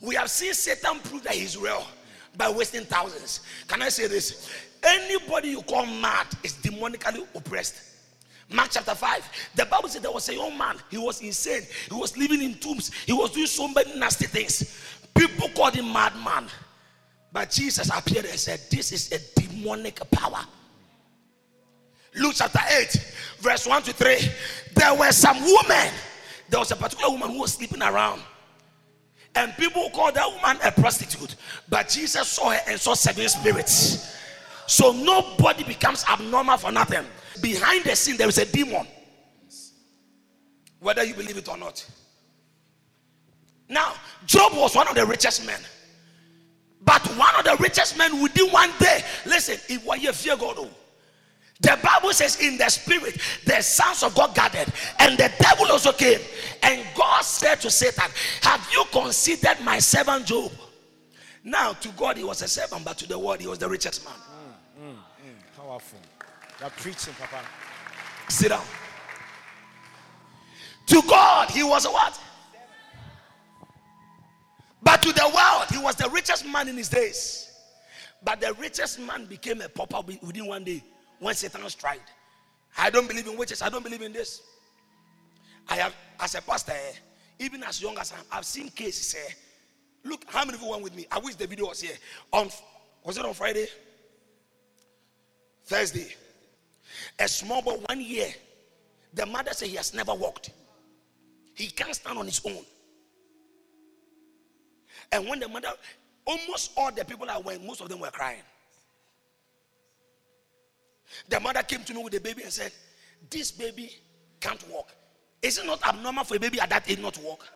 We 0.00 0.14
have 0.14 0.30
seen 0.30 0.54
Satan 0.54 1.00
prove 1.00 1.24
that 1.24 1.34
he's 1.34 1.56
real 1.56 1.84
by 2.36 2.48
wasting 2.48 2.84
thousands. 2.84 3.40
Can 3.66 3.82
I 3.82 3.88
say 3.88 4.06
this? 4.06 4.50
Anybody 4.82 5.48
you 5.50 5.62
call 5.62 5.84
mad 5.84 6.26
is 6.42 6.54
demonically 6.54 7.26
oppressed. 7.34 7.82
Mark 8.52 8.70
chapter 8.72 8.94
5, 8.94 9.50
the 9.54 9.64
Bible 9.66 9.88
said 9.88 10.02
there 10.02 10.10
was 10.10 10.28
a 10.28 10.34
young 10.34 10.56
man, 10.58 10.76
he 10.90 10.98
was 10.98 11.20
insane, 11.22 11.62
he 11.88 11.94
was 11.94 12.16
living 12.16 12.42
in 12.42 12.54
tombs, 12.54 12.90
he 13.06 13.12
was 13.12 13.30
doing 13.30 13.46
so 13.46 13.68
many 13.68 13.96
nasty 13.96 14.26
things. 14.26 14.76
People 15.14 15.48
called 15.50 15.74
him 15.74 15.92
madman. 15.92 16.48
But 17.32 17.50
Jesus 17.50 17.90
appeared 17.96 18.24
and 18.24 18.38
said, 18.38 18.60
This 18.70 18.90
is 18.92 19.12
a 19.12 19.40
demonic 19.40 20.00
power. 20.10 20.44
Luke 22.14 22.34
chapter 22.36 22.60
8, 22.68 23.14
verse 23.38 23.66
1 23.66 23.82
to 23.84 23.92
3. 23.92 24.16
There 24.74 24.94
were 24.94 25.12
some 25.12 25.40
women. 25.40 25.92
There 26.48 26.58
was 26.58 26.70
a 26.72 26.76
particular 26.76 27.10
woman 27.10 27.30
who 27.30 27.40
was 27.40 27.54
sleeping 27.54 27.82
around. 27.82 28.22
And 29.34 29.56
people 29.56 29.88
called 29.90 30.14
that 30.14 30.28
woman 30.28 30.58
a 30.64 30.72
prostitute. 30.72 31.36
But 31.68 31.88
Jesus 31.88 32.26
saw 32.26 32.50
her 32.50 32.60
and 32.66 32.80
saw 32.80 32.94
seven 32.94 33.28
spirits. 33.28 34.16
So 34.66 34.92
nobody 34.92 35.62
becomes 35.64 36.04
abnormal 36.08 36.56
for 36.56 36.72
nothing. 36.72 37.04
Behind 37.40 37.84
the 37.84 37.94
scene, 37.94 38.16
there 38.16 38.28
is 38.28 38.38
a 38.38 38.46
demon. 38.46 38.86
Whether 40.80 41.04
you 41.04 41.14
believe 41.14 41.36
it 41.36 41.48
or 41.48 41.56
not. 41.56 41.84
Now, 43.68 43.94
Job 44.26 44.52
was 44.54 44.74
one 44.74 44.88
of 44.88 44.96
the 44.96 45.06
richest 45.06 45.46
men. 45.46 45.60
But 46.82 47.06
one 47.16 47.34
of 47.38 47.44
the 47.44 47.56
richest 47.62 47.96
men 47.96 48.20
within 48.20 48.48
one 48.50 48.70
day. 48.80 49.04
Listen, 49.26 49.58
if 49.68 50.02
you 50.02 50.12
fear 50.12 50.36
God. 50.36 50.56
oh. 50.58 50.70
The 51.60 51.78
Bible 51.82 52.12
says, 52.14 52.40
in 52.40 52.56
the 52.56 52.68
spirit, 52.70 53.20
the 53.44 53.60
sons 53.60 54.02
of 54.02 54.14
God 54.14 54.34
gathered, 54.34 54.72
and 54.98 55.18
the 55.18 55.30
devil 55.38 55.66
also 55.66 55.92
came. 55.92 56.20
And 56.62 56.82
God 56.96 57.20
said 57.20 57.56
to 57.60 57.70
Satan, 57.70 58.10
Have 58.42 58.66
you 58.72 58.84
considered 58.90 59.60
my 59.62 59.78
servant 59.78 60.24
Job? 60.24 60.52
Now, 61.44 61.72
to 61.74 61.88
God, 61.90 62.16
he 62.16 62.24
was 62.24 62.40
a 62.40 62.48
servant, 62.48 62.84
but 62.84 62.96
to 62.98 63.08
the 63.08 63.18
world, 63.18 63.40
he 63.40 63.46
was 63.46 63.58
the 63.58 63.68
richest 63.68 64.04
man. 64.06 64.14
Mm, 64.14 64.84
mm, 64.84 64.94
mm. 64.94 65.56
Powerful. 65.56 65.98
You're 66.60 66.70
preaching, 66.70 67.14
Papa. 67.18 67.44
Sit 68.28 68.48
down. 68.48 68.64
To 70.86 71.02
God, 71.06 71.50
he 71.50 71.62
was 71.62 71.84
a 71.84 71.90
what? 71.90 72.18
But 74.82 75.02
to 75.02 75.12
the 75.12 75.30
world, 75.34 75.66
he 75.70 75.78
was 75.78 75.94
the 75.96 76.08
richest 76.08 76.46
man 76.46 76.68
in 76.68 76.76
his 76.76 76.88
days. 76.88 77.52
But 78.22 78.40
the 78.40 78.54
richest 78.54 78.98
man 78.98 79.26
became 79.26 79.60
a 79.60 79.68
pauper 79.68 80.00
within 80.22 80.46
one 80.46 80.64
day 80.64 80.82
when 81.20 81.34
Satan 81.34 81.60
tried. 81.78 82.00
I 82.76 82.90
don't 82.90 83.06
believe 83.06 83.26
in 83.26 83.36
witches. 83.36 83.62
I 83.62 83.68
don't 83.68 83.84
believe 83.84 84.02
in 84.02 84.12
this. 84.12 84.42
I 85.68 85.76
have, 85.76 85.94
as 86.18 86.34
a 86.34 86.42
pastor, 86.42 86.72
eh, 86.72 86.92
even 87.38 87.62
as 87.62 87.80
young 87.80 87.96
as 87.98 88.12
I 88.12 88.16
am, 88.16 88.24
I've 88.32 88.44
seen 88.44 88.68
cases. 88.70 89.14
Eh, 89.14 89.32
look, 90.04 90.24
how 90.26 90.44
many 90.44 90.56
of 90.56 90.62
you 90.62 90.70
went 90.70 90.82
with 90.82 90.96
me? 90.96 91.06
I 91.12 91.18
wish 91.18 91.36
the 91.36 91.46
video 91.46 91.66
was 91.68 91.80
here. 91.80 91.96
On 92.32 92.48
was 93.04 93.16
it 93.16 93.24
on 93.24 93.34
Friday? 93.34 93.66
Thursday. 95.64 96.14
A 97.18 97.28
small 97.28 97.62
boy, 97.62 97.76
one 97.86 98.00
year. 98.00 98.28
The 99.14 99.26
mother 99.26 99.52
said 99.52 99.68
he 99.68 99.76
has 99.76 99.94
never 99.94 100.14
walked. 100.14 100.50
He 101.54 101.68
can't 101.68 101.94
stand 101.94 102.18
on 102.18 102.26
his 102.26 102.40
own. 102.44 102.64
And 105.12 105.28
when 105.28 105.40
the 105.40 105.48
mother, 105.48 105.70
almost 106.24 106.72
all 106.76 106.92
the 106.92 107.04
people 107.04 107.26
that 107.26 107.44
went, 107.44 107.64
most 107.64 107.80
of 107.80 107.88
them 107.88 108.00
were 108.00 108.10
crying. 108.10 108.42
The 111.28 111.40
mother 111.40 111.62
came 111.62 111.82
to 111.84 111.94
me 111.94 112.02
with 112.02 112.12
the 112.12 112.20
baby 112.20 112.42
and 112.42 112.52
said, 112.52 112.72
This 113.28 113.50
baby 113.50 113.90
can't 114.40 114.62
walk. 114.70 114.94
Is 115.42 115.58
it 115.58 115.66
not 115.66 115.86
abnormal 115.86 116.24
for 116.24 116.36
a 116.36 116.40
baby 116.40 116.60
at 116.60 116.70
that 116.70 116.90
age 116.90 116.98
not 116.98 117.14
to 117.14 117.20
walk? 117.20 117.46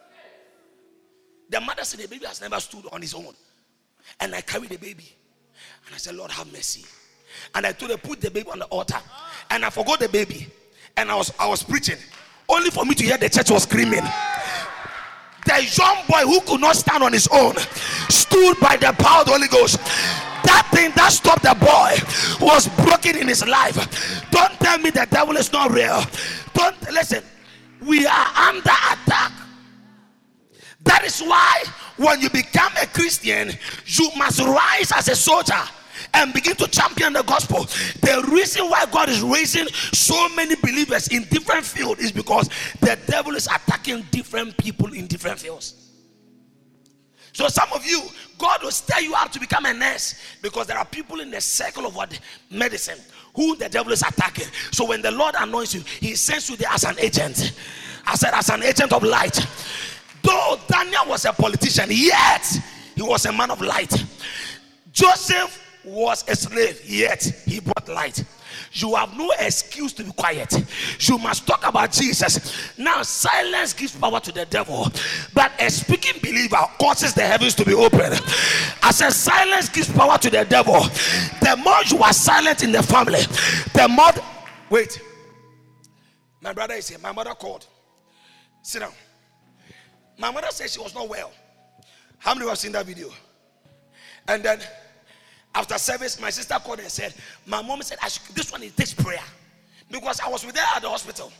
The 1.51 1.61
mother 1.61 1.85
said 1.85 2.01
the 2.01 2.09
baby 2.09 2.27
has 2.27 2.41
never 2.41 2.59
stood 2.59 2.85
on 2.93 3.01
his 3.01 3.15
own. 3.15 3.35
And 4.21 4.35
I 4.35 4.41
carried 4.41 4.71
the 4.71 4.79
baby. 4.79 5.15
And 5.87 5.95
I 5.95 5.99
said, 5.99 6.15
Lord, 6.15 6.31
have 6.31 6.51
mercy. 6.53 6.85
And 7.55 7.67
I 7.67 7.73
told 7.73 7.91
her, 7.91 7.97
put 7.97 8.21
the 8.21 8.31
baby 8.31 8.49
on 8.51 8.59
the 8.59 8.65
altar. 8.67 8.99
And 9.51 9.65
I 9.65 9.71
forgot 9.71 10.01
the 10.01 10.09
baby. 10.09 10.49
And 10.97 11.11
I 11.11 11.17
was 11.17 11.33
I 11.39 11.49
was 11.49 11.63
preaching. 11.63 11.99
Only 12.49 12.71
for 12.71 12.85
me 12.85 12.95
to 12.95 13.05
hear 13.05 13.17
the 13.17 13.29
church 13.29 13.51
was 13.51 13.65
screaming. 13.65 14.03
The 15.47 15.67
young 15.77 16.07
boy 16.09 16.21
who 16.21 16.41
could 16.41 16.61
not 16.61 16.77
stand 16.77 17.03
on 17.03 17.13
his 17.13 17.29
own 17.29 17.57
stood 18.09 18.59
by 18.61 18.77
the 18.77 18.95
power 18.99 19.21
of 19.21 19.27
the 19.27 19.33
Holy 19.33 19.49
Ghost. 19.49 19.79
That 20.45 20.69
thing 20.73 20.93
that 20.97 21.13
stopped 21.13 21.43
the 21.43 21.55
boy 21.55 22.47
was 22.47 22.69
broken 22.85 23.17
in 23.17 23.29
his 23.29 23.47
life. 23.47 23.77
Don't 24.31 24.53
tell 24.61 24.79
me 24.79 24.91
the 24.91 25.07
devil 25.11 25.37
is 25.37 25.53
not 25.53 25.71
real. 25.71 26.03
Don't 26.55 26.81
listen. 26.93 27.23
We 27.81 28.07
are 28.07 28.27
under 28.49 28.71
attack. 28.71 29.33
That 30.85 31.05
is 31.05 31.21
why 31.21 31.65
when 31.97 32.21
you 32.21 32.31
become 32.31 32.73
a 32.81 32.87
Christian, 32.87 33.53
you 33.87 34.11
must 34.17 34.41
rise 34.41 34.93
as 34.93 35.09
a 35.09 35.17
soldier 35.17 35.63
and 36.13 36.33
begin 36.33 36.57
to 36.57 36.69
champion 36.69 37.13
the 37.13 37.23
gospel. 37.23 37.65
The 38.01 38.29
reason 38.31 38.69
why 38.69 38.87
God 38.87 39.09
is 39.09 39.21
raising 39.23 39.67
so 39.93 40.29
many 40.31 40.55
believers 40.57 41.09
in 41.09 41.25
different 41.25 41.65
fields 41.65 42.01
is 42.01 42.13
because 42.13 42.49
the 42.81 42.99
devil 43.07 43.35
is 43.35 43.47
attacking 43.47 44.07
different 44.11 44.57
people 44.57 44.93
in 44.93 45.07
different 45.07 45.39
fields. 45.39 45.93
So 47.33 47.49
some 47.49 47.69
of 47.73 47.85
you, 47.85 48.01
God 48.45 48.63
will 48.63 48.71
stir 48.73 49.01
you 49.01 49.15
up 49.15 49.33
to 49.33 49.41
become 49.41 49.65
a 49.65 49.73
nurse 49.73 50.17
because 50.43 50.67
there 50.67 50.77
are 50.77 50.85
people 50.85 51.21
in 51.21 51.31
the 51.31 51.41
circle 51.41 51.87
of 51.87 51.97
what 51.97 52.21
medicine 52.51 52.99
who 53.35 53.57
the 53.57 53.71
devil 53.71 53.91
is 53.91 54.03
attacking. 54.03 54.49
So 54.71 54.87
when 54.87 55.01
the 55.01 55.11
Lord 55.11 55.35
anoints 55.39 55.75
you, 55.75 55.81
He 55.81 56.15
sends 56.15 56.51
you 56.51 56.57
there 56.57 56.69
as 56.71 56.85
an 56.85 56.95
agent. 56.99 57.55
I 58.07 58.17
said, 58.17 58.35
as 58.35 58.51
an 58.51 58.63
agent 58.63 58.93
of 58.93 59.03
light. 59.03 59.41
Though 60.23 60.61
Daniel 60.69 61.07
was 61.07 61.25
a 61.25 61.33
politician, 61.33 61.87
yet 61.89 62.47
he 62.95 63.01
was 63.01 63.25
a 63.25 63.33
man 63.33 63.51
of 63.51 63.63
light. 63.63 64.05
Joseph 64.93 65.59
was 65.83 66.29
a 66.29 66.37
slave, 66.37 66.85
yet 66.85 67.23
he 67.47 67.61
brought 67.61 67.89
light. 67.89 68.23
You 68.75 68.97
have 68.97 69.17
no 69.17 69.33
excuse 69.39 69.93
to 69.95 70.05
be 70.05 70.11
quiet. 70.13 70.53
You 70.99 71.17
must 71.19 71.47
talk 71.47 71.67
about 71.67 71.93
Jesus. 71.93 72.77
Now, 72.77 73.03
silence 73.03 73.73
gives 73.73 73.97
power 73.97 74.19
to 74.19 74.33
the 74.33 74.47
devil, 74.47 74.91
but 75.33 75.53
a 75.61 75.71
speaking 75.71 76.21
believer 76.21 76.59
causes 76.81 77.15
the 77.15 77.23
heavens 77.23 77.55
to 77.55 77.65
be 77.65 77.73
open. 77.73 78.13
I 78.83 78.91
said, 78.91 79.11
silence 79.11 79.69
gives 79.69 79.91
power 79.93 80.19
to 80.19 80.29
the 80.29 80.45
devil. 80.45 80.81
The 81.41 81.57
more 81.65 81.83
you 81.87 82.03
are 82.03 82.13
silent 82.13 82.65
in 82.65 82.73
the 82.73 82.83
family, 82.83 83.21
the 83.75 83.89
more. 83.89 84.11
Wait. 84.71 85.01
My 86.41 86.53
brother 86.53 86.75
is 86.75 86.89
here. 86.89 86.99
My 86.99 87.13
mother 87.13 87.35
called. 87.35 87.67
Sit 88.63 88.81
down. 88.81 88.93
My 90.19 90.31
mother 90.31 90.49
said 90.51 90.69
she 90.69 90.81
was 90.81 90.95
not 90.95 91.09
well. 91.09 91.33
How 92.19 92.35
many 92.35 92.45
of 92.45 92.51
have 92.51 92.59
seen 92.59 92.73
that 92.73 92.87
video? 92.87 93.09
And 94.27 94.43
then 94.43 94.61
after 95.55 95.79
service, 95.79 96.21
my 96.21 96.31
sister 96.31 96.55
called 96.55 96.81
and 96.81 96.91
said, 96.91 97.15
My 97.47 97.63
mom 97.63 97.83
said, 97.83 97.99
should, 98.09 98.35
This 98.35 98.51
one 98.51 98.63
it 98.63 98.77
takes 98.77 98.93
prayer. 98.93 99.23
Because 99.91 100.21
I 100.21 100.29
was 100.29 100.45
with 100.45 100.57
her 100.57 100.77
at 100.77 100.83
the 100.83 100.89
hospital. 100.89 101.33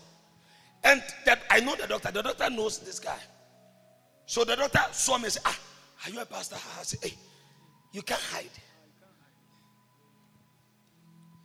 And 0.85 1.03
that 1.25 1.43
I 1.51 1.61
know 1.61 1.75
the 1.75 1.87
doctor. 1.87 2.13
The 2.13 2.23
doctor 2.23 2.51
knows 2.51 2.79
this 2.79 3.01
guy. 3.01 3.19
So 4.27 4.45
the 4.45 4.55
doctor 4.55 4.81
saw 4.93 5.19
me 5.19 5.25
and 5.25 5.33
said, 5.33 5.43
Ah, 5.45 5.59
are 6.07 6.11
you 6.11 6.21
a 6.21 6.27
pastor? 6.27 6.57
I 6.79 6.83
said, 6.83 7.01
Hey, 7.03 7.15
you 7.93 8.03
can't 8.03 8.21
hide. 8.21 8.51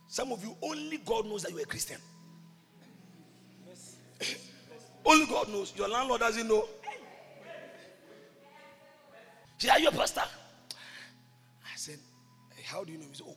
Some 0.06 0.32
of 0.32 0.42
you, 0.44 0.56
only 0.62 0.98
God 0.98 1.26
knows 1.26 1.42
that 1.42 1.52
you're 1.52 1.60
a 1.60 1.64
Christian. 1.64 1.98
only 5.04 5.26
God 5.26 5.48
knows. 5.48 5.72
Your 5.76 5.88
landlord 5.88 6.20
doesn't 6.20 6.46
know. 6.46 6.68
She 9.58 9.66
said, 9.66 9.76
Are 9.76 9.80
you 9.80 9.88
a 9.88 9.92
pastor? 9.92 10.22
How 12.70 12.84
do 12.84 12.92
you 12.92 12.98
know? 12.98 13.06
He 13.08 13.14
said, 13.14 13.26
Oh, 13.28 13.36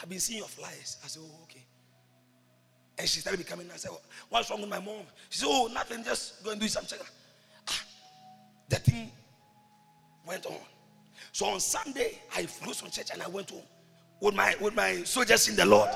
I've 0.00 0.08
been 0.08 0.20
seeing 0.20 0.38
your 0.38 0.48
flyers. 0.48 0.98
I 1.02 1.08
said, 1.08 1.22
Oh, 1.24 1.42
okay. 1.44 1.64
And 2.98 3.08
she 3.08 3.20
started 3.20 3.38
becoming, 3.38 3.68
I 3.72 3.76
said, 3.76 3.90
What's 4.28 4.50
wrong 4.50 4.60
with 4.60 4.70
my 4.70 4.78
mom? 4.78 5.02
She 5.28 5.40
said, 5.40 5.48
Oh, 5.50 5.68
nothing, 5.72 6.04
just 6.04 6.44
go 6.44 6.50
and 6.50 6.60
do 6.60 6.68
some 6.68 6.84
check. 6.86 7.00
Ah, 7.68 7.82
the 8.68 8.76
thing 8.76 9.10
went 10.26 10.46
on. 10.46 10.54
So 11.32 11.46
on 11.46 11.60
Sunday, 11.60 12.20
I 12.34 12.46
flew 12.46 12.72
from 12.72 12.90
church 12.90 13.08
and 13.12 13.22
I 13.22 13.28
went 13.28 13.50
home 13.50 13.62
with 14.20 14.34
my 14.34 14.54
with 14.60 14.74
my 14.74 15.02
soldiers 15.02 15.48
in 15.48 15.56
the 15.56 15.66
Lord. 15.66 15.90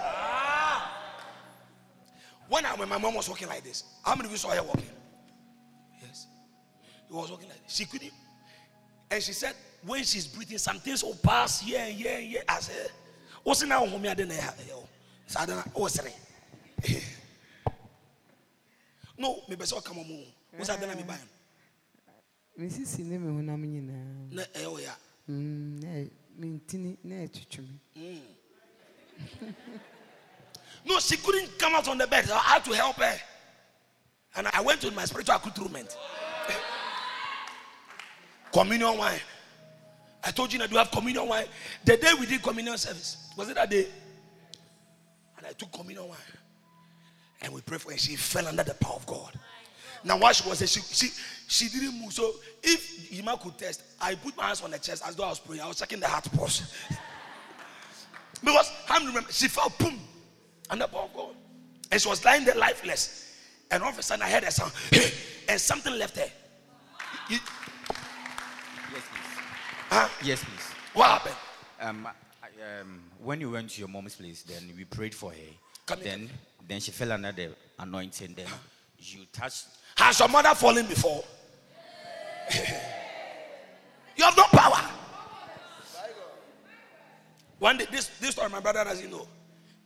When, 2.49 2.67
I, 2.67 2.75
when 2.75 2.89
my 2.89 2.99
mom 2.99 3.15
was 3.15 3.29
walking 3.29 3.49
like 3.49 3.65
this, 3.65 3.85
how 4.05 4.15
many 4.15 4.27
of 4.27 4.33
you 4.33 4.37
saw 4.37 4.51
her 4.51 4.63
walking? 4.63 4.85
Yes. 6.03 6.27
He 7.09 7.15
was 7.15 7.31
walking 7.31 7.49
like 7.49 7.63
this. 7.63 7.75
She 7.75 7.87
couldn't. 7.87 8.13
And 9.11 9.23
she 9.23 9.33
said, 9.33 9.55
when 9.87 10.05
she's 10.05 10.27
breathing, 10.27 10.59
some 10.59 10.79
things 10.79 11.03
will 11.03 11.15
pass 11.17 11.61
here 11.61 11.81
and 11.81 11.95
here. 11.95 12.43
I 12.49 12.61
said, 12.61 12.91
What's 13.43 13.63
in 13.63 13.73
our 13.73 13.87
home? 13.87 14.03
I 14.09 14.15
didn't 14.15 14.29
know. 14.29 14.85
So 15.27 15.41
I 15.41 15.47
don't 15.47 15.57
know. 15.57 15.65
What's 15.75 15.99
it? 15.99 16.15
No, 19.17 19.43
maybe 19.49 19.65
so 19.65 19.81
come 19.81 19.99
on. 19.99 20.25
What's 20.57 20.69
that? 20.69 20.83
I'm 20.83 21.07
buying. 21.07 21.21
mesisi 22.59 23.05
ne 23.05 23.19
me 23.19 23.29
honam 23.31 23.65
nyinaa 23.65 24.33
Na 24.33 24.43
eh 24.55 24.65
oh 24.67 24.79
yeah. 24.79 24.95
Mm, 25.29 26.09
mentini 26.39 26.97
na 27.05 27.15
ɛtwitwe 27.25 27.65
me 27.97 28.23
No, 30.87 30.99
she 31.01 31.17
couldn't 31.17 31.59
come 31.59 31.75
out 31.75 31.89
on 31.89 31.99
the 31.99 32.07
bed. 32.07 32.27
So 32.27 32.35
I 32.35 32.39
had 32.39 32.65
to 32.65 32.73
help 32.73 32.97
her. 32.97 33.17
And 34.37 34.49
I 34.53 34.61
went 34.61 34.85
with 34.85 34.95
my 34.95 35.05
spiritual 35.07 35.37
accoutrement. 35.37 35.97
communion 38.53 38.99
wine. 38.99 39.19
I 40.25 40.31
told 40.31 40.53
you 40.53 40.59
that 40.61 40.71
you 40.71 40.79
have 40.79 40.91
communion 40.91 41.29
wine. 41.29 41.47
The 41.85 41.97
day 41.97 42.13
we 42.19 42.27
did 42.27 42.43
communion 42.43 42.79
service, 42.79 43.31
was 43.37 43.51
it 43.51 43.57
that 43.57 43.71
day? 43.71 43.87
And 45.37 45.47
I 45.47 45.53
took 45.53 45.71
communion 45.73 46.09
wine. 46.09 46.19
And 47.43 47.53
we 47.53 47.61
prayed 47.61 47.83
for 47.83 47.93
her. 47.93 47.99
She 47.99 48.17
fell 48.17 48.47
under 48.49 48.63
the 48.63 48.75
power 48.75 48.95
of 48.95 49.07
God. 49.07 49.39
Now, 50.03 50.19
what 50.19 50.37
she 50.37 50.49
was 50.49 50.59
saying, 50.59 50.69
she, 50.69 50.81
she, 50.81 51.13
she 51.47 51.69
didn't 51.69 52.01
move. 52.01 52.13
So, 52.13 52.35
if 52.63 53.11
Yima 53.11 53.39
could 53.39 53.59
test, 53.59 53.83
I 54.01 54.15
put 54.15 54.37
my 54.37 54.45
hands 54.45 54.63
on 54.63 54.71
the 54.71 54.79
chest 54.79 55.03
as 55.07 55.15
though 55.17 55.25
I 55.25 55.29
was 55.29 55.41
praying. 55.41 55.63
I 55.63 55.67
was 55.67 55.79
checking 55.79 56.01
the 56.01 56.09
heart 56.09 56.27
pulse. 56.33 56.75
because, 58.43 58.71
I 58.89 58.99
remember, 58.99 59.31
she 59.31 59.49
fell, 59.49 59.73
boom, 59.79 59.99
under 60.71 60.85
the 60.85 60.89
power 60.93 61.05
of 61.05 61.15
God. 61.15 61.35
And 61.91 62.01
she 62.01 62.09
was 62.09 62.25
lying 62.25 62.45
there 62.45 62.55
lifeless. 62.55 63.35
And 63.71 63.83
all 63.83 63.91
of 63.91 63.99
a 63.99 64.03
sudden, 64.03 64.23
I 64.23 64.31
heard 64.31 64.45
a 64.45 64.51
sound, 64.51 64.73
and 65.49 65.61
something 65.61 65.99
left 65.99 66.17
her. 66.17 66.31
Please. 67.29 67.41
Huh? 69.95 70.09
Yes, 70.23 70.43
please. 70.43 70.75
What 70.93 71.07
happened? 71.07 71.35
Um, 71.81 72.09
I, 72.43 72.81
um, 72.81 73.03
when 73.23 73.41
you 73.41 73.51
went 73.51 73.71
to 73.71 73.79
your 73.81 73.89
mom's 73.89 74.17
place, 74.17 74.43
then 74.43 74.73
we 74.77 74.85
prayed 74.85 75.15
for 75.15 75.31
her. 75.31 75.53
Come 75.87 76.01
then, 76.03 76.31
then 76.67 76.81
she 76.81 76.91
fell 76.91 77.13
under 77.13 77.33
the 77.33 77.51
anointing. 77.79 78.35
Then 78.37 78.47
you 78.99 79.21
touched. 79.33 79.67
Has 79.97 80.19
your 80.19 80.29
mother 80.29 80.55
fallen 80.55 80.87
before? 80.87 81.23
you 84.17 84.25
have 84.25 84.37
no 84.37 84.45
power. 84.45 84.91
One 87.59 87.79
day, 87.79 87.87
this 87.91 88.09
this 88.21 88.33
story 88.33 88.51
my 88.51 88.61
brother 88.61 88.85
doesn't 88.85 89.11
know. 89.11 89.27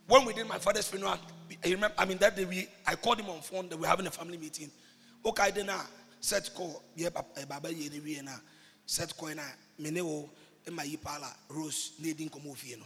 When 0.07 0.25
we 0.25 0.33
did 0.33 0.47
my 0.47 0.57
father's 0.57 0.87
funeral, 0.87 1.17
I 1.63 1.69
remember. 1.69 1.95
I 1.97 2.05
mean 2.05 2.17
that 2.17 2.35
day 2.35 2.45
we 2.45 2.67
I 2.85 2.95
called 2.95 3.19
him 3.19 3.29
on 3.29 3.41
phone. 3.41 3.69
That 3.69 3.77
we 3.77 3.81
were 3.83 3.87
having 3.87 4.07
a 4.07 4.11
family 4.11 4.37
meeting. 4.37 4.71
Okay, 5.25 5.51
then 5.51 5.69
I 5.69 5.81
set 6.19 6.49
call. 6.55 6.83
Yeah, 6.95 7.09
baba 7.09 7.73
ye 7.73 7.89
we 8.89 9.05
set 9.05 9.13
ema 10.67 10.83
yi 10.83 10.97
pala 10.97 11.27
rose 11.49 11.91
no. 11.99 12.85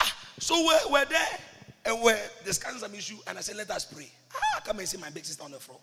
Ah, 0.00 0.16
so 0.38 0.54
we're, 0.66 0.92
we're 0.92 1.04
there 1.04 1.38
and 1.86 2.02
we're 2.02 2.18
discussing 2.44 2.78
some 2.78 2.94
issue, 2.94 3.16
and 3.26 3.38
I 3.38 3.40
said, 3.42 3.56
Let 3.56 3.70
us 3.70 3.84
pray. 3.84 4.10
Ah, 4.34 4.60
come 4.64 4.78
and 4.78 4.88
see 4.88 4.98
my 4.98 5.10
big 5.10 5.24
sister 5.24 5.44
on 5.44 5.52
the 5.52 5.58
floor. 5.58 5.78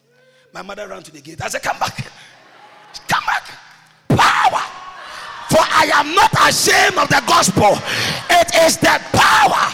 My 0.53 0.62
mother 0.62 0.88
ran 0.88 1.03
to 1.03 1.12
the 1.12 1.22
gate. 1.22 1.41
I 1.41 1.47
said, 1.49 1.62
Come 1.62 1.80
back. 1.80 1.95
Come 3.07 3.24
back. 3.26 3.43
Power. 4.09 4.62
For 5.49 5.59
I 5.62 5.91
am 5.93 6.16
not 6.16 6.32
ashamed 6.47 6.97
of 6.97 7.07
the 7.09 7.24
gospel. 7.28 7.78
It 8.30 8.66
is 8.66 8.78
the 8.78 8.99
power. 9.14 9.72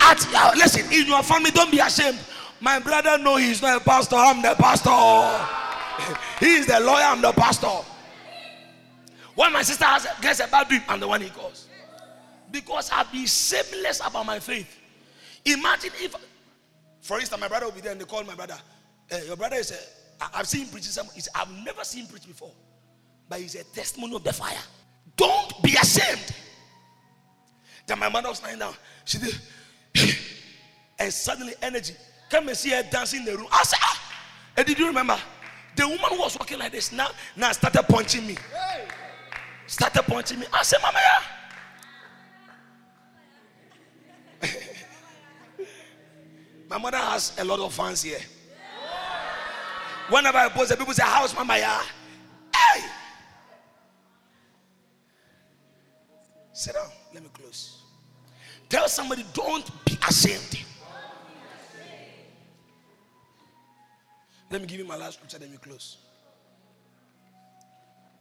At 0.00 0.26
uh, 0.34 0.52
listen, 0.56 0.90
in 0.92 1.06
your 1.06 1.22
family, 1.22 1.50
don't 1.50 1.70
be 1.70 1.78
ashamed. 1.78 2.18
My 2.60 2.78
brother 2.78 3.18
know 3.18 3.36
he's 3.36 3.62
not 3.62 3.80
a 3.80 3.84
pastor. 3.84 4.16
I'm 4.16 4.42
the 4.42 4.54
pastor. 4.58 4.90
he 6.44 6.54
is 6.56 6.66
the 6.66 6.80
lawyer. 6.80 7.04
I'm 7.04 7.22
the 7.22 7.32
pastor. 7.32 7.68
When 9.34 9.52
my 9.52 9.62
sister 9.62 9.84
has, 9.84 10.06
gets 10.20 10.40
a 10.40 10.46
bad 10.46 10.68
dream, 10.68 10.82
I'm 10.88 11.00
the 11.00 11.08
one 11.08 11.20
he 11.20 11.30
calls. 11.30 11.68
Because 12.50 12.90
I've 12.92 13.10
been 13.10 13.26
shameless 13.26 14.00
about 14.04 14.26
my 14.26 14.38
faith. 14.38 14.78
Imagine 15.44 15.90
if, 16.00 16.14
for 17.00 17.18
instance, 17.18 17.40
my 17.40 17.48
brother 17.48 17.66
will 17.66 17.72
be 17.72 17.80
there 17.80 17.92
and 17.92 18.00
they 18.00 18.04
call 18.04 18.22
my 18.24 18.34
brother. 18.34 18.56
"Eh, 19.10 19.22
your 19.26 19.36
brother 19.36 19.56
is 19.56 19.72
I've 20.34 20.46
seen 20.46 20.62
him 20.66 20.68
preaching 20.68 20.90
some, 20.90 21.08
I've 21.34 21.50
never 21.64 21.82
seen 21.84 22.06
preach 22.06 22.26
before. 22.26 22.52
But 23.28 23.40
he's 23.40 23.54
a 23.54 23.64
testimony 23.64 24.14
of 24.14 24.22
the 24.22 24.32
fire. 24.32 24.58
Don't 25.16 25.62
be 25.62 25.72
ashamed. 25.72 26.34
Then 27.86 27.98
my 27.98 28.08
mother 28.08 28.28
was 28.28 28.42
lying 28.42 28.58
down. 28.58 28.74
She 29.04 29.18
did, 29.18 29.38
and 30.98 31.12
suddenly 31.12 31.54
energy. 31.62 31.94
Come 32.30 32.48
and 32.48 32.56
see 32.56 32.70
her 32.70 32.82
dancing 32.82 33.20
in 33.20 33.26
the 33.26 33.36
room. 33.36 33.48
I 33.50 33.62
said, 33.64 33.78
ah. 33.82 34.12
And 34.56 34.66
did 34.66 34.78
you 34.78 34.86
remember? 34.86 35.18
The 35.74 35.88
woman 35.88 36.04
who 36.10 36.18
was 36.20 36.38
walking 36.38 36.58
like 36.58 36.72
this 36.72 36.92
now, 36.92 37.08
now 37.36 37.50
started 37.52 37.82
punching 37.84 38.26
me. 38.26 38.36
Started 39.72 40.02
punching 40.02 40.38
me. 40.38 40.44
Ah, 40.52 40.58
I 40.60 40.62
said, 40.64 40.80
Mama, 40.82 40.98
yeah. 44.42 44.46
My 46.68 46.76
mother 46.76 46.98
has 46.98 47.32
a 47.38 47.44
lot 47.44 47.58
of 47.58 47.72
fans 47.72 48.02
here. 48.02 48.20
Whenever 50.10 50.36
I 50.36 50.50
post, 50.50 50.68
the 50.68 50.76
people 50.76 50.92
say, 50.92 51.04
How's 51.06 51.34
Mama? 51.34 51.56
Yeah. 51.56 51.82
Hey! 52.54 52.82
Sit 56.52 56.74
down. 56.74 56.90
Let 57.14 57.22
me 57.22 57.30
close. 57.32 57.80
Tell 58.68 58.86
somebody, 58.88 59.24
don't 59.32 59.70
be 59.86 59.98
ashamed. 60.06 60.66
Let 64.50 64.60
me 64.60 64.66
give 64.66 64.80
you 64.80 64.84
my 64.86 64.96
last 64.96 65.14
scripture, 65.14 65.38
then 65.38 65.50
we 65.50 65.56
close. 65.56 65.96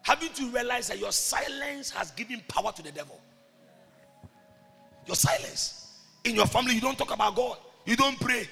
Haven't 0.03 0.39
you 0.39 0.49
realized 0.49 0.89
that 0.89 0.99
your 0.99 1.11
silence 1.11 1.91
has 1.91 2.11
given 2.11 2.41
power 2.47 2.71
to 2.71 2.81
the 2.81 2.91
devil? 2.91 3.19
Your 5.05 5.15
silence. 5.15 5.99
In 6.23 6.35
your 6.35 6.47
family, 6.47 6.75
you 6.75 6.81
don't 6.81 6.97
talk 6.97 7.13
about 7.13 7.35
God. 7.35 7.57
You 7.85 7.95
don't 7.95 8.19
pray. 8.19 8.47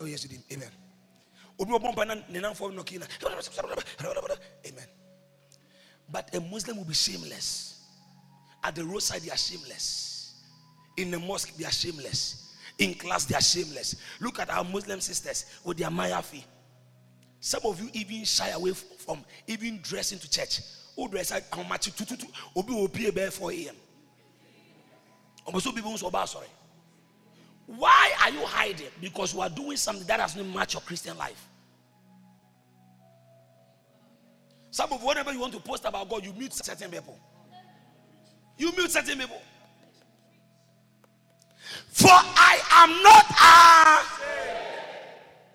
Oh, 0.00 0.06
yes, 0.06 0.22
you 0.24 0.30
did. 0.30 0.42
Amen. 0.52 0.70
Amen. 4.66 4.86
But 6.10 6.34
a 6.34 6.40
Muslim 6.40 6.76
will 6.78 6.84
be 6.84 6.94
shameless. 6.94 7.80
At 8.64 8.74
the 8.74 8.84
roadside, 8.84 9.22
they 9.22 9.30
are 9.30 9.36
shameless. 9.36 10.34
In 10.96 11.10
the 11.10 11.18
mosque, 11.18 11.56
they 11.56 11.64
are 11.64 11.70
shameless. 11.70 12.51
In 12.82 12.94
class, 12.94 13.24
they 13.26 13.36
are 13.36 13.40
shameless. 13.40 13.94
Look 14.20 14.40
at 14.40 14.50
our 14.50 14.64
Muslim 14.64 15.00
sisters 15.00 15.46
with 15.64 15.78
their 15.78 15.88
mayafi. 15.88 16.42
Some 17.38 17.62
of 17.64 17.80
you 17.80 17.88
even 17.92 18.24
shy 18.24 18.48
away 18.48 18.72
from 18.72 19.24
even 19.46 19.80
dressing 19.82 20.18
to 20.18 20.28
church. 20.28 20.60
Who 20.96 21.08
dress 21.08 21.30
like 21.30 21.44
how 21.54 21.62
much 21.62 21.88
obi 22.56 22.72
will 22.72 22.88
pay 22.88 23.10
bare 23.10 23.30
4 23.30 23.52
a.m. 23.52 23.74
People 25.46 25.96
sorry. 26.26 26.46
Why 27.66 28.12
are 28.20 28.30
you 28.30 28.44
hiding? 28.44 28.88
Because 29.00 29.32
you 29.32 29.40
are 29.40 29.48
doing 29.48 29.76
something 29.76 30.06
that 30.06 30.16
does 30.16 30.36
not 30.36 30.46
match 30.46 30.74
your 30.74 30.82
Christian 30.82 31.16
life. 31.16 31.48
Some 34.70 34.92
of 34.92 35.02
whatever 35.02 35.32
you 35.32 35.38
want 35.38 35.52
to 35.52 35.60
post 35.60 35.84
about 35.84 36.08
God, 36.08 36.24
you 36.24 36.32
mute 36.32 36.52
certain 36.52 36.90
people. 36.90 37.18
You 38.58 38.72
mute 38.72 38.90
certain 38.90 39.18
people. 39.18 39.40
For 41.92 42.08
I 42.08 42.58
am 42.70 43.02
not 43.02 43.26
a. 43.38 44.00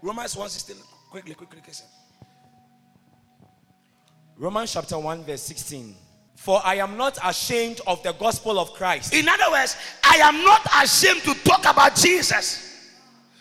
Romans 0.05 0.35
1 0.35 0.49
16. 0.49 0.75
Quickly, 1.09 1.33
quickly, 1.33 1.61
quickly. 1.61 1.83
Romans 4.37 4.71
chapter 4.71 4.99
1, 4.99 5.23
verse 5.23 5.41
16. 5.41 5.95
For 6.35 6.61
I 6.63 6.75
am 6.75 6.95
not 6.95 7.17
ashamed 7.23 7.81
of 7.87 8.03
the 8.03 8.13
gospel 8.13 8.59
of 8.59 8.71
Christ. 8.73 9.15
In 9.15 9.27
other 9.27 9.51
words, 9.51 9.75
I 10.03 10.17
am 10.17 10.43
not 10.45 10.61
ashamed 10.83 11.23
to 11.23 11.33
talk 11.43 11.61
about 11.61 11.95
Jesus. 11.95 12.91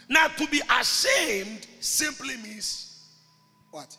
Now, 0.08 0.28
to 0.28 0.46
be 0.46 0.62
ashamed 0.80 1.66
simply 1.80 2.38
means 2.38 3.04
what? 3.70 3.94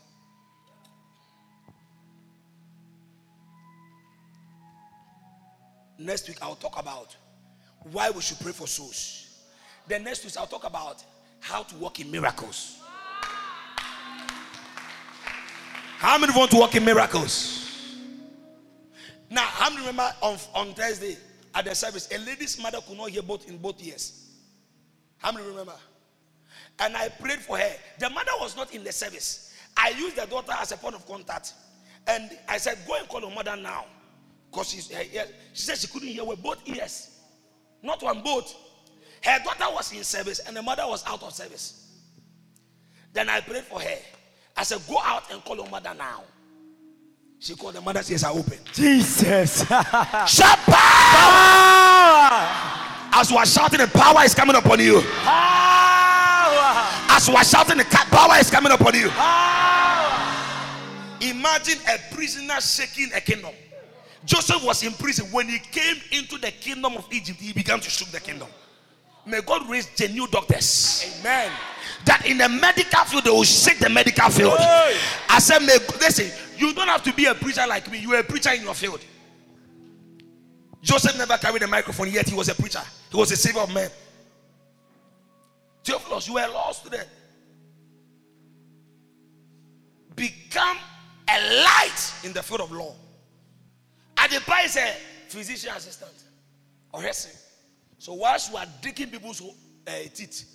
Next 6.00 6.28
week, 6.28 6.38
I'll 6.42 6.56
talk 6.56 6.80
about 6.80 7.16
why 7.84 8.10
we 8.10 8.22
should 8.22 8.40
pray 8.40 8.52
for 8.52 8.68
souls. 8.68 9.28
The 9.88 10.00
next 10.00 10.26
week, 10.26 10.36
I'll 10.38 10.48
talk 10.48 10.66
about 10.66 11.04
how 11.40 11.64
to 11.64 11.76
walk 11.76 12.00
in 12.00 12.12
miracles. 12.12 12.80
How 16.00 16.18
many 16.18 16.32
want 16.38 16.52
to 16.52 16.58
walk 16.58 16.76
in 16.76 16.86
miracles? 16.86 17.58
Now, 19.30 19.42
how 19.42 19.70
many 19.70 19.82
remember 19.82 20.14
on, 20.22 20.38
on 20.54 20.74
Thursday 20.74 21.18
at 21.56 21.66
the 21.66 21.74
service, 21.74 22.08
a 22.14 22.18
lady's 22.20 22.62
mother 22.62 22.80
could 22.88 22.98
not 22.98 23.10
hear 23.10 23.22
both 23.22 23.48
in 23.50 23.58
both 23.58 23.84
ears? 23.86 24.30
How 25.18 25.32
many 25.32 25.48
remember? 25.48 25.74
And 26.80 26.96
I 26.96 27.10
prayed 27.10 27.40
for 27.40 27.58
her. 27.58 27.72
The 28.00 28.10
mother 28.10 28.32
was 28.40 28.56
not 28.56 28.74
in 28.74 28.84
the 28.84 28.92
service. 28.92 29.56
I 29.76 29.90
used 29.90 30.16
the 30.16 30.26
daughter 30.26 30.54
as 30.60 30.72
a 30.72 30.78
point 30.78 30.96
of 30.96 31.06
contact. 31.08 31.54
And 32.08 32.30
I 32.48 32.58
said, 32.58 32.78
Go 32.88 32.96
and 32.96 33.08
call 33.08 33.22
your 33.22 33.32
mother 33.32 33.56
now. 33.56 33.86
Because 34.52 34.92
eh, 34.92 35.06
eh, 35.14 35.26
she 35.54 35.62
said 35.64 35.78
she 35.78 35.88
couldn't 35.88 36.08
hear 36.08 36.24
with 36.24 36.42
both 36.42 36.60
ears. 36.68 37.17
Not 37.84 38.02
one, 38.02 38.22
both. 38.22 38.56
Her 39.24 39.40
daughter 39.44 39.74
was 39.74 39.92
in 39.92 40.04
service 40.04 40.40
and 40.40 40.56
the 40.56 40.62
mother 40.62 40.84
was 40.88 41.04
out 41.06 41.24
of 41.24 41.34
service. 41.34 41.88
Then 43.14 43.30
I 43.30 43.42
prayed 43.42 43.64
for 43.64 43.80
her. 43.82 43.98
I 44.56 44.64
said, 44.64 44.82
Go 44.88 45.00
out 45.04 45.32
and 45.32 45.44
call 45.44 45.56
your 45.58 45.70
mother 45.70 45.94
now. 45.98 46.24
She 47.40 47.56
called 47.56 47.76
the 47.76 47.82
mother's 47.82 48.10
ears 48.10 48.24
are 48.24 48.34
open. 48.34 48.58
Jesus. 48.74 49.60
Shout 49.68 50.58
power! 50.66 52.08
As 53.14 53.30
we 53.32 53.38
are 53.38 53.46
shouting, 53.46 53.80
the 53.80 53.88
power 53.88 54.24
is 54.24 54.34
coming 54.34 54.56
upon 54.56 54.80
you. 54.80 55.02
Power. 55.24 56.88
As 57.10 57.30
we 57.30 57.36
are 57.36 57.44
shouting, 57.44 57.78
the 57.78 57.86
power 57.86 58.38
is 58.40 58.50
coming 58.50 58.72
upon 58.72 58.96
you. 58.96 59.10
Power. 59.10 59.78
Imagine 61.22 61.80
a 61.88 62.16
prisoner 62.16 62.60
shaking 62.60 63.10
a 63.14 63.22
kingdom. 63.22 63.54
Joseph 64.28 64.62
was 64.62 64.84
in 64.84 64.92
prison. 64.92 65.26
When 65.32 65.48
he 65.48 65.58
came 65.58 65.96
into 66.12 66.38
the 66.38 66.52
kingdom 66.52 66.98
of 66.98 67.08
Egypt, 67.12 67.40
he 67.40 67.54
began 67.54 67.80
to 67.80 67.90
shake 67.90 68.10
the 68.10 68.20
kingdom. 68.20 68.50
May 69.26 69.40
God 69.42 69.70
raise 69.70 69.88
genuine 69.96 70.30
doctors. 70.30 71.18
Amen. 71.22 71.50
That 72.04 72.26
in 72.26 72.38
the 72.38 72.50
medical 72.50 73.06
field, 73.06 73.24
they 73.24 73.30
will 73.30 73.46
shake 73.46 73.80
the 73.80 73.90
medical 73.90 74.30
field. 74.30 74.58
Hey. 74.58 74.98
I 75.30 75.40
said, 75.40 75.60
may, 75.60 75.78
listen, 76.02 76.30
you 76.58 76.74
don't 76.74 76.90
have 76.90 77.04
to 77.04 77.14
be 77.14 77.26
a 77.26 77.36
preacher 77.36 77.66
like 77.68 77.90
me. 77.90 78.00
You 78.00 78.16
are 78.16 78.20
a 78.20 78.24
preacher 78.24 78.52
in 78.52 78.64
your 78.64 78.74
field. 78.74 79.00
Joseph 80.82 81.18
never 81.18 81.38
carried 81.38 81.64
a 81.64 81.68
microphone, 81.68 82.12
yet 82.12 82.28
he 82.28 82.36
was 82.36 82.50
a 82.50 82.56
preacher. 82.56 82.82
He 83.10 83.18
was 83.18 83.32
a 83.32 83.38
savior 83.38 83.62
of 83.62 83.74
men. 83.74 83.90
Theophilus, 85.86 86.28
you 86.28 86.34
were 86.34 86.44
a 86.44 86.52
law 86.52 86.74
student. 86.74 87.08
Become 90.16 90.78
a 91.30 91.64
light 91.64 92.14
in 92.26 92.34
the 92.34 92.44
field 92.44 92.60
of 92.60 92.74
law. 92.74 92.94
Adepa 94.18 94.66
is 94.66 94.78
a 94.78 94.94
physician 95.28 95.72
assistant 95.76 96.12
or. 96.92 97.04
So 98.00 98.14
whilst 98.14 98.52
you 98.52 98.58
are 98.58 98.66
digging 98.82 99.10
people's 99.10 99.42
uh, 99.42 99.92
teeth, 100.14 100.46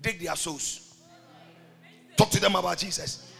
dig 0.00 0.20
their 0.20 0.36
souls. 0.36 0.94
Talk 2.16 2.30
to 2.30 2.40
them 2.40 2.54
about 2.56 2.78
Jesus. 2.78 3.32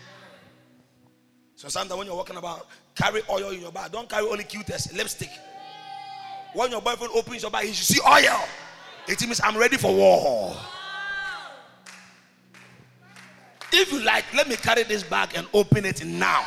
So 1.57 1.69
sometimes 1.69 1.99
when 1.99 2.07
you're 2.07 2.17
walking 2.17 2.37
about, 2.37 2.67
carry 2.95 3.23
oil 3.31 3.51
in 3.51 3.61
your 3.61 3.73
bag. 3.73 3.93
Don't 3.93 4.09
carry 4.09 4.27
only 4.27 4.45
Q-test, 4.45 4.95
lipstick. 4.95 5.31
When 6.55 6.71
your 6.71 6.83
boyfriend 6.83 7.13
opens 7.15 7.43
your 7.43 7.51
bag, 7.51 7.67
he 7.67 7.73
should 7.73 7.97
see 7.97 8.01
oil. 8.07 8.41
It 9.07 9.21
means 9.23 9.41
I'm 9.43 9.57
ready 9.57 9.77
for 9.77 9.95
war. 9.95 10.57
If 13.73 13.91
you 13.91 14.01
like, 14.05 14.25
let 14.35 14.49
me 14.49 14.57
carry 14.57 14.83
this 14.83 15.03
bag 15.03 15.31
and 15.35 15.47
open 15.55 15.85
it 15.85 16.05
now. 16.05 16.45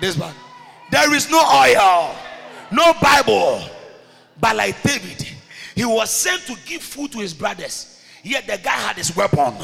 This 0.00 0.16
bag. 0.16 0.34
There 0.90 1.12
is 1.14 1.30
no 1.30 1.38
oil, 1.40 2.14
no 2.70 2.92
Bible. 3.00 3.62
But 4.40 4.56
like 4.56 4.80
David, 4.82 5.26
he 5.74 5.84
was 5.84 6.10
sent 6.10 6.42
to 6.46 6.56
give 6.66 6.82
food 6.82 7.12
to 7.12 7.18
his 7.18 7.34
brothers. 7.34 8.02
Yet 8.22 8.46
the 8.46 8.58
guy 8.58 8.70
had 8.70 8.96
his 8.96 9.14
weapon. 9.16 9.54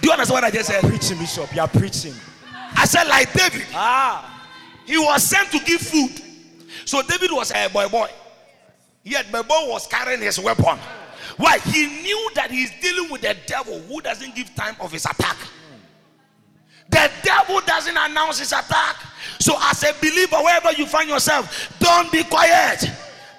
Do 0.00 0.08
you 0.08 0.12
understand 0.12 0.34
what 0.34 0.44
I 0.44 0.50
just 0.50 0.68
said? 0.68 0.80
Preaching, 0.82 1.18
Bishop. 1.18 1.54
You 1.54 1.60
are 1.62 1.68
preaching. 1.68 2.14
I 2.76 2.84
said, 2.86 3.04
like 3.04 3.32
David, 3.32 3.66
Ah. 3.74 4.48
he 4.84 4.98
was 4.98 5.22
sent 5.22 5.50
to 5.52 5.58
give 5.60 5.80
food. 5.80 6.10
So 6.84 7.02
David 7.02 7.30
was 7.32 7.52
a 7.54 7.68
boy 7.68 7.88
boy. 7.88 8.08
Yet 9.04 9.30
the 9.30 9.42
boy 9.42 9.66
was 9.68 9.86
carrying 9.86 10.20
his 10.20 10.38
weapon. 10.38 10.78
Why? 11.36 11.58
He 11.58 11.86
knew 12.02 12.30
that 12.34 12.50
he's 12.50 12.70
dealing 12.80 13.10
with 13.10 13.22
the 13.22 13.36
devil 13.46 13.80
who 13.82 14.00
doesn't 14.00 14.34
give 14.34 14.54
time 14.54 14.76
of 14.80 14.92
his 14.92 15.04
attack. 15.04 15.36
The 16.88 17.10
devil 17.22 17.60
announce 18.10 18.38
his 18.38 18.52
attack. 18.52 18.96
So, 19.38 19.56
as 19.60 19.82
a 19.82 19.92
believer, 20.00 20.36
wherever 20.36 20.72
you 20.72 20.86
find 20.86 21.08
yourself, 21.08 21.76
don't 21.78 22.10
be 22.12 22.24
quiet. 22.24 22.84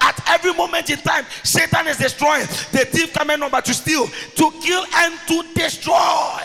At 0.01 0.21
every 0.27 0.53
moment 0.53 0.89
in 0.89 0.97
time, 0.97 1.25
Satan 1.43 1.87
is 1.87 1.97
destroying. 1.97 2.45
The 2.71 2.85
thief 2.91 3.13
coming 3.13 3.39
number 3.39 3.61
to 3.61 3.73
steal, 3.73 4.07
to 4.07 4.51
kill, 4.61 4.85
and 4.93 5.19
to 5.27 5.43
destroy. 5.53 6.41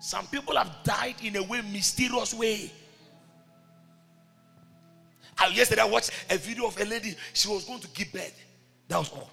Some 0.00 0.26
people 0.26 0.56
have 0.56 0.70
died 0.84 1.16
in 1.22 1.36
a 1.36 1.42
way, 1.42 1.62
mysterious 1.62 2.32
way. 2.34 2.70
I, 5.38 5.48
yesterday 5.48 5.82
I 5.82 5.86
watched 5.86 6.10
a 6.30 6.36
video 6.36 6.66
of 6.66 6.80
a 6.80 6.84
lady. 6.84 7.16
She 7.32 7.48
was 7.48 7.64
going 7.64 7.80
to 7.80 7.88
give 7.88 8.12
birth. 8.12 8.38
That 8.88 8.98
was 8.98 9.10
all. 9.10 9.30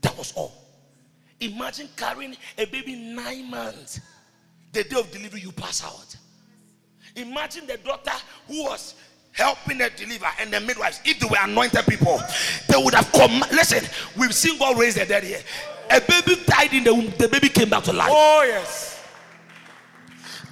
That 0.00 0.18
was 0.18 0.32
all. 0.32 0.52
Imagine 1.40 1.88
carrying 1.96 2.36
a 2.58 2.64
baby 2.64 2.96
nine 2.96 3.50
months. 3.50 4.00
The 4.72 4.82
day 4.82 4.98
of 4.98 5.10
delivery, 5.12 5.40
you 5.40 5.52
pass 5.52 5.84
out. 5.84 6.16
Imagine 7.16 7.66
the 7.66 7.76
doctor 7.78 8.12
who 8.48 8.64
was 8.64 8.94
helping 9.32 9.78
her 9.78 9.90
deliver 9.90 10.26
and 10.40 10.52
the 10.52 10.60
midwives. 10.60 11.00
If 11.04 11.18
they 11.18 11.26
were 11.26 11.36
anointed 11.40 11.86
people, 11.86 12.20
they 12.68 12.76
would 12.76 12.94
have 12.94 13.10
come. 13.12 13.40
Listen, 13.52 13.84
we've 14.16 14.34
seen 14.34 14.58
God 14.58 14.78
raise 14.78 14.94
the 14.94 15.06
dead 15.06 15.24
here. 15.24 15.40
A 15.90 16.00
baby 16.00 16.40
died 16.46 16.72
in 16.72 16.84
the 16.84 16.94
womb. 16.94 17.12
The 17.18 17.28
baby 17.28 17.48
came 17.48 17.68
back 17.68 17.84
to 17.84 17.92
life. 17.92 18.10
Oh 18.12 18.44
yes. 18.46 18.92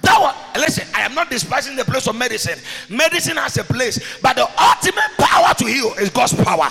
That 0.01 0.19
was, 0.19 0.61
listen, 0.61 0.85
I 0.93 1.01
am 1.01 1.15
not 1.15 1.29
despising 1.29 1.77
the 1.77 1.85
place 1.85 2.07
of 2.07 2.15
medicine. 2.17 2.59
Medicine 2.89 3.37
has 3.37 3.57
a 3.57 3.63
place, 3.63 4.19
but 4.21 4.35
the 4.35 4.43
ultimate 4.61 5.17
power 5.17 5.53
to 5.53 5.65
heal 5.65 5.93
is 5.93 6.09
God's 6.09 6.33
power. 6.43 6.67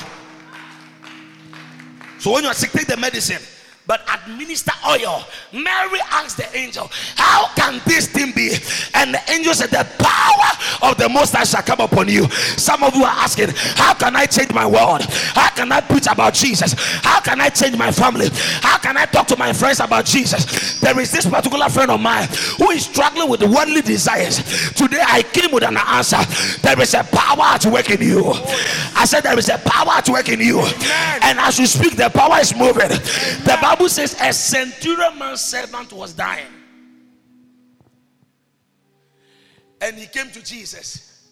So 2.19 2.33
when 2.33 2.45
you 2.45 2.51
are 2.51 2.55
sick, 2.55 2.71
take 2.73 2.87
the 2.87 2.97
medicine, 2.99 3.41
but 3.87 4.03
administer 4.13 4.73
oil. 4.89 5.25
Mary 5.53 6.01
asked 6.11 6.37
the 6.37 6.57
angel, 6.57 6.89
How 7.17 7.49
can 7.55 7.81
this 7.87 8.07
thing 8.07 8.33
be? 8.33 8.57
And 8.95 9.15
the 9.15 9.21
angel 9.31 9.55
said, 9.55 9.71
The 9.71 9.87
power 9.99 10.91
of 10.91 10.99
the 10.99 11.09
Most 11.09 11.35
High 11.35 11.45
shall 11.45 11.63
come 11.63 11.81
upon 11.81 12.09
you. 12.09 12.29
Some 12.31 12.83
of 12.83 12.95
you 12.95 13.05
are 13.05 13.17
asking, 13.19 13.51
How 13.77 13.95
can 13.95 14.15
I 14.15 14.27
change 14.27 14.53
my 14.53 14.67
world? 14.67 15.03
How 15.35 15.51
can 15.51 15.73
I 15.73 15.81
preach 15.81 16.07
about 16.07 16.35
Jesus? 16.35 16.75
How 17.03 17.21
can 17.21 17.41
I 17.41 17.49
change 17.49 17.77
my 17.77 17.91
family? 17.91 18.29
How 18.63 18.79
can 18.79 18.97
I 18.97 19.07
talk 19.07 19.27
to 19.29 19.37
my 19.37 19.53
friends 19.53 19.81
about 19.81 20.05
Jesus? 20.05 20.81
There 20.81 20.99
is 21.01 21.11
this 21.11 21.27
particular 21.27 21.69
friend 21.69 21.91
of 21.91 22.01
mine 22.01 22.29
who 22.59 22.71
is 22.71 22.85
struggling 22.85 23.29
with 23.29 23.43
worldly 23.43 23.83
desires. 23.83 24.39
Today 24.73 25.03
I 25.05 25.23
came 25.23 25.51
with 25.51 25.65
an 25.65 25.77
answer. 25.77 26.23
There 26.63 26.81
is 26.81 26.95
a 26.95 27.03
power 27.05 27.43
at 27.43 27.67
work 27.67 27.91
in 27.91 28.01
you. 28.01 28.31
I 28.95 29.05
said, 29.07 29.23
There 29.23 29.39
is 29.39 29.49
a 29.49 29.59
power 29.59 29.91
at 29.95 30.09
work 30.09 30.29
in 30.29 30.41
you. 30.41 30.61
And 31.23 31.39
as 31.41 31.59
you 31.59 31.67
speak, 31.67 31.97
the 31.97 32.11
power 32.11 32.39
is 32.39 32.55
moving. 32.55 32.89
The 32.89 33.59
Bible 33.73 33.89
says 33.89 34.15
a 34.21 34.31
centurion 34.35 35.19
man's 35.19 35.41
servant 35.41 35.95
was 35.95 36.13
dying. 36.13 36.53
And 39.81 39.97
he 39.97 40.07
came 40.07 40.31
to 40.31 40.45
Jesus. 40.45 41.27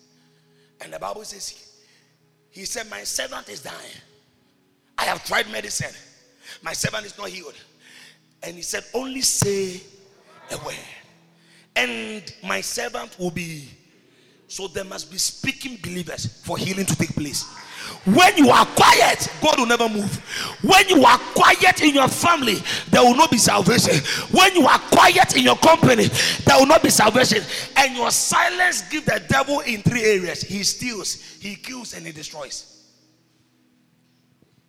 And 0.81 0.91
the 0.91 0.99
Bible 0.99 1.23
says, 1.25 1.51
he, 1.51 2.61
he 2.61 2.65
said, 2.65 2.89
My 2.89 3.05
servant 3.05 3.51
is 3.51 3.61
dying. 3.61 3.77
I 4.97 5.05
have 5.05 5.23
tried 5.23 5.53
medicine. 5.53 5.95
My 6.63 6.73
servant 6.73 7.05
is 7.05 7.19
not 7.19 7.29
healed. 7.29 7.57
And 8.43 8.57
he 8.57 8.63
said, 8.63 8.85
Only 8.95 9.21
say 9.21 9.83
a 10.51 10.57
word. 10.65 10.75
And 11.77 12.23
my 12.43 12.63
servant 12.63 13.19
will 13.19 13.31
be. 13.31 13.69
So 14.49 14.67
there 14.67 14.85
must 14.85 15.13
be 15.13 15.19
speaking 15.19 15.79
believers 15.83 16.43
for 16.43 16.57
healing 16.57 16.87
to 16.87 16.97
take 16.97 17.15
place. 17.15 17.45
When 18.05 18.37
you 18.37 18.51
are 18.51 18.67
quiet, 18.67 19.29
God 19.43 19.59
will 19.59 19.67
never 19.67 19.89
move. 19.89 20.17
When 20.63 20.89
you 20.89 21.05
are 21.05 21.19
quiet 21.35 21.83
in 21.83 21.95
your 21.95 22.09
family, 22.09 22.57
there 22.91 23.03
will 23.03 23.15
not 23.15 23.31
be 23.31 23.39
salvation. 23.39 23.95
When 24.31 24.55
you 24.55 24.67
are 24.67 24.79
quiet 24.79 25.37
in 25.37 25.45
your 25.45 25.57
company, 25.57 26.07
there 26.47 26.59
will 26.59 26.67
not 26.67 26.83
be 26.83 26.91
salvation. 26.91 27.43
And 27.77 27.97
your 27.97 28.11
silence 28.11 28.89
give 28.89 29.05
the 29.05 29.23
devil 29.29 29.61
in 29.61 29.83
three 29.83 30.03
areas 30.03 30.43
he 30.43 30.63
steals, 30.63 31.15
he 31.41 31.57
kills, 31.57 31.95
and 31.95 32.07
he 32.07 32.13
destroys. 32.13 32.87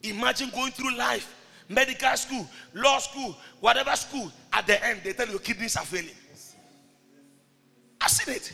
Imagine 0.04 0.50
going 0.50 0.72
through 0.72 0.98
life, 0.98 1.34
medical 1.70 2.16
school, 2.18 2.48
law 2.74 2.98
school, 3.00 3.38
whatever 3.60 3.96
school. 3.96 4.32
At 4.52 4.68
the 4.68 4.84
end, 4.86 5.02
they 5.04 5.14
tell 5.14 5.28
you 5.28 5.40
kidneys 5.40 5.78
are 5.78 5.86
failing. 5.86 6.16
I've 8.02 8.10
seen 8.10 8.36
it. 8.36 8.52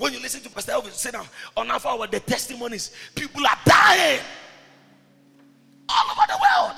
When 0.00 0.14
you 0.14 0.20
listen 0.20 0.40
to 0.40 0.48
Pastor 0.48 0.72
Elvis 0.72 0.92
say 0.92 1.10
now 1.12 1.26
on 1.54 1.70
our 1.70 1.78
hour, 1.86 2.06
the 2.06 2.20
testimonies, 2.20 2.90
people 3.14 3.46
are 3.46 3.58
dying 3.66 4.20
all 5.90 6.10
over 6.10 6.22
the 6.26 6.38
world. 6.40 6.76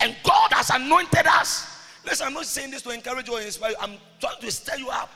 And 0.00 0.16
God 0.24 0.52
has 0.54 0.70
anointed 0.70 1.24
us. 1.24 1.84
Listen, 2.04 2.26
I'm 2.26 2.34
not 2.34 2.46
saying 2.46 2.72
this 2.72 2.82
to 2.82 2.90
encourage 2.90 3.28
you 3.28 3.34
or 3.34 3.40
inspire 3.40 3.70
you. 3.70 3.76
I'm 3.80 3.92
trying 4.18 4.40
to 4.40 4.50
stir 4.50 4.74
you 4.74 4.88
up. 4.90 5.08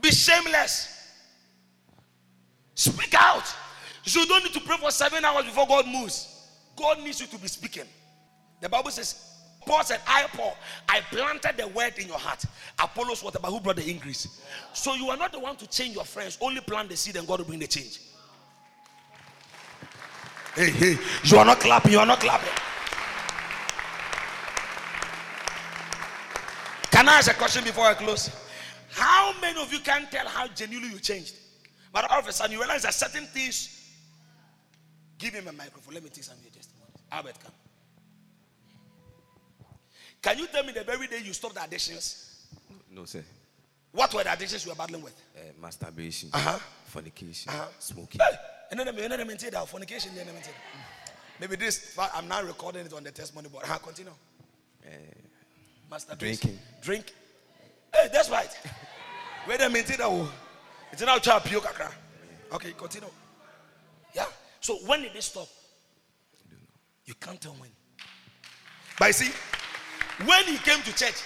Be 0.00 0.10
shameless. 0.10 1.12
Speak 2.74 3.14
out. 3.16 3.54
You 4.02 4.26
don't 4.26 4.42
need 4.42 4.54
to 4.54 4.60
pray 4.60 4.78
for 4.78 4.90
seven 4.90 5.24
hours 5.24 5.44
before 5.44 5.68
God 5.68 5.86
moves. 5.86 6.48
God 6.74 7.04
needs 7.04 7.20
you 7.20 7.28
to 7.28 7.38
be 7.38 7.46
speaking. 7.46 7.86
The 8.60 8.68
Bible 8.68 8.90
says, 8.90 9.37
Paul 9.68 9.84
said, 9.84 10.00
I, 10.06 10.22
Paul, 10.32 10.56
I 10.88 11.00
planted 11.10 11.58
the 11.58 11.68
word 11.68 11.92
in 11.98 12.08
your 12.08 12.18
heart. 12.18 12.42
Apollos, 12.78 13.22
whatever, 13.22 13.48
who 13.48 13.60
brought 13.60 13.76
the 13.76 13.88
increase. 13.88 14.40
So 14.72 14.94
you 14.94 15.10
are 15.10 15.16
not 15.18 15.30
the 15.30 15.38
one 15.38 15.56
to 15.56 15.66
change 15.66 15.94
your 15.94 16.06
friends. 16.06 16.38
Only 16.40 16.62
plant 16.62 16.88
the 16.88 16.96
seed 16.96 17.16
and 17.16 17.28
God 17.28 17.40
will 17.40 17.46
bring 17.46 17.58
the 17.58 17.66
change. 17.66 18.00
Hey, 20.54 20.70
hey, 20.70 20.96
you 21.22 21.36
are 21.36 21.44
not 21.44 21.60
clapping. 21.60 21.92
You 21.92 21.98
are 21.98 22.06
not 22.06 22.18
clapping. 22.18 22.48
Can 26.90 27.06
I 27.06 27.18
ask 27.18 27.30
a 27.30 27.34
question 27.34 27.62
before 27.62 27.84
I 27.84 27.92
close? 27.92 28.30
How 28.92 29.34
many 29.38 29.60
of 29.60 29.70
you 29.70 29.80
can 29.80 30.06
tell 30.10 30.26
how 30.26 30.48
genuinely 30.48 30.94
you 30.94 30.98
changed? 30.98 31.34
But 31.92 32.10
all 32.10 32.20
of 32.20 32.26
a 32.26 32.32
sudden 32.32 32.52
you 32.52 32.58
realize 32.58 32.84
that 32.84 32.94
certain 32.94 33.26
things. 33.26 33.92
Give 35.18 35.34
him 35.34 35.46
a 35.46 35.52
microphone. 35.52 35.92
Let 35.92 36.04
me 36.04 36.08
take 36.08 36.24
some 36.24 36.38
of 36.38 36.42
your 36.42 36.52
testimonies. 36.52 36.94
Albert, 37.12 37.38
come. 37.44 37.52
Can 40.22 40.38
you 40.38 40.46
tell 40.48 40.64
me 40.64 40.72
the 40.72 40.84
very 40.84 41.06
day 41.06 41.20
you 41.24 41.32
stopped 41.32 41.54
the 41.54 41.62
addictions? 41.62 42.44
No, 42.90 43.04
sir. 43.04 43.22
What 43.92 44.12
were 44.14 44.22
the 44.24 44.32
addictions 44.32 44.64
you 44.64 44.70
were 44.72 44.76
battling 44.76 45.02
with? 45.02 45.14
Uh, 45.36 45.40
masturbation, 45.60 46.30
Uh-huh. 46.32 46.58
fornication, 46.86 47.50
Uh-huh. 47.52 47.66
smoking. 47.78 48.20
Hey, 48.20 48.36
and 48.70 48.80
then 48.80 48.88
and 48.88 48.98
then 49.12 49.26
maintain 49.26 49.50
that 49.50 49.68
fornication. 49.68 50.12
Maybe 51.40 51.56
this. 51.56 51.96
I'm 52.14 52.26
now 52.28 52.42
recording 52.42 52.84
it 52.86 52.92
on 52.92 53.04
the 53.04 53.10
testimony 53.12 53.48
board. 53.48 53.64
Huh, 53.64 53.78
continue. 53.78 54.12
Uh, 54.84 54.90
Masturbation. 55.90 56.50
Drinking. 56.50 56.58
Drink. 56.82 57.14
Hey, 57.94 58.08
that's 58.12 58.28
right. 58.28 58.50
Where 59.46 59.56
they 59.56 59.68
maintain 59.68 59.96
that. 59.98 60.06
oh. 60.06 60.30
It's 60.92 61.00
now 61.02 61.18
chap 61.18 61.44
pure 61.44 61.60
kakra. 61.60 61.90
Okay, 62.52 62.72
continue. 62.72 63.08
Yeah. 64.14 64.26
So 64.60 64.76
when 64.86 65.02
did 65.02 65.14
they 65.14 65.20
stop? 65.20 65.48
You 67.06 67.14
can't 67.14 67.40
tell 67.40 67.52
when. 67.52 67.70
But 68.98 69.14
see, 69.14 69.30
when 70.24 70.44
he 70.44 70.56
came 70.58 70.82
to 70.82 70.94
church, 70.94 71.22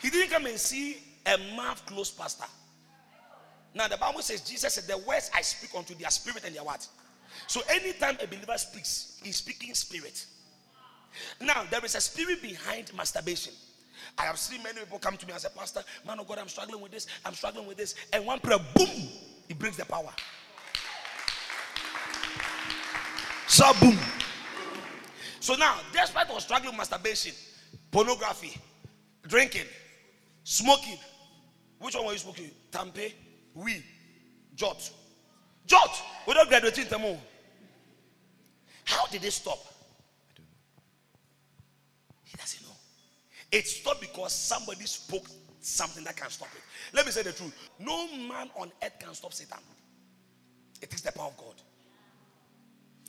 he 0.00 0.10
didn't 0.10 0.30
come 0.30 0.46
and 0.46 0.58
see 0.58 0.98
a 1.26 1.36
mouth 1.56 1.84
closed 1.86 2.16
pastor. 2.18 2.46
Now 3.74 3.88
the 3.88 3.96
Bible 3.96 4.22
says 4.22 4.40
Jesus 4.40 4.74
said, 4.74 4.84
The 4.84 4.98
words 5.06 5.30
I 5.34 5.42
speak 5.42 5.70
unto 5.76 5.94
their 5.94 6.10
spirit 6.10 6.44
and 6.44 6.54
their 6.54 6.64
what? 6.64 6.86
So 7.46 7.60
anytime 7.68 8.16
a 8.22 8.26
believer 8.26 8.56
speaks, 8.56 9.20
he's 9.22 9.36
speaking 9.36 9.74
spirit. 9.74 10.24
Now 11.40 11.64
there 11.70 11.84
is 11.84 11.94
a 11.94 12.00
spirit 12.00 12.40
behind 12.40 12.94
masturbation. 12.94 13.52
I 14.18 14.24
have 14.24 14.38
seen 14.38 14.62
many 14.62 14.80
people 14.80 14.98
come 14.98 15.16
to 15.16 15.26
me 15.26 15.32
and 15.32 15.40
say, 15.40 15.48
Pastor, 15.56 15.82
man 16.06 16.18
of 16.20 16.28
God, 16.28 16.38
I'm 16.38 16.48
struggling 16.48 16.80
with 16.80 16.92
this, 16.92 17.06
I'm 17.24 17.34
struggling 17.34 17.66
with 17.66 17.76
this. 17.76 17.94
And 18.12 18.24
one 18.24 18.40
prayer, 18.40 18.58
boom, 18.74 19.08
he 19.48 19.54
breaks 19.54 19.76
the 19.76 19.84
power. 19.84 20.12
So 23.46 23.72
boom. 23.80 23.98
So 25.40 25.54
now, 25.54 25.76
despite 25.92 26.28
of 26.30 26.40
struggling 26.40 26.70
with 26.70 26.78
masturbation, 26.78 27.32
pornography, 27.96 28.54
drinking, 29.26 29.64
smoking, 30.44 30.98
which 31.78 31.94
one 31.94 32.04
were 32.04 32.12
you 32.12 32.18
smoking? 32.18 32.50
Tampe, 32.70 33.14
we, 33.54 33.82
jot. 34.54 34.90
Jot! 35.64 36.02
Without 36.26 36.46
graduating 36.46 36.84
Tamo. 36.84 37.18
How 38.84 39.06
did 39.06 39.22
they 39.22 39.30
stop? 39.30 39.58
I 40.28 40.36
don't 40.36 40.44
know. 40.44 40.82
He 42.24 42.36
doesn't 42.36 42.66
know. 42.66 42.74
It 43.50 43.66
stopped 43.66 44.02
because 44.02 44.32
somebody 44.34 44.84
spoke 44.84 45.24
something 45.60 46.04
that 46.04 46.18
can 46.18 46.28
stop 46.28 46.48
it. 46.54 46.62
Let 46.94 47.06
me 47.06 47.12
say 47.12 47.22
the 47.22 47.32
truth. 47.32 47.70
No 47.78 48.08
man 48.28 48.50
on 48.56 48.70
earth 48.84 48.98
can 49.00 49.14
stop 49.14 49.32
Satan. 49.32 49.56
It 50.82 50.92
is 50.92 51.00
the 51.00 51.12
power 51.12 51.28
of 51.28 51.36
God. 51.38 51.54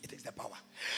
It 0.07 0.17
is 0.17 0.23
the 0.23 0.31
power. 0.31 0.51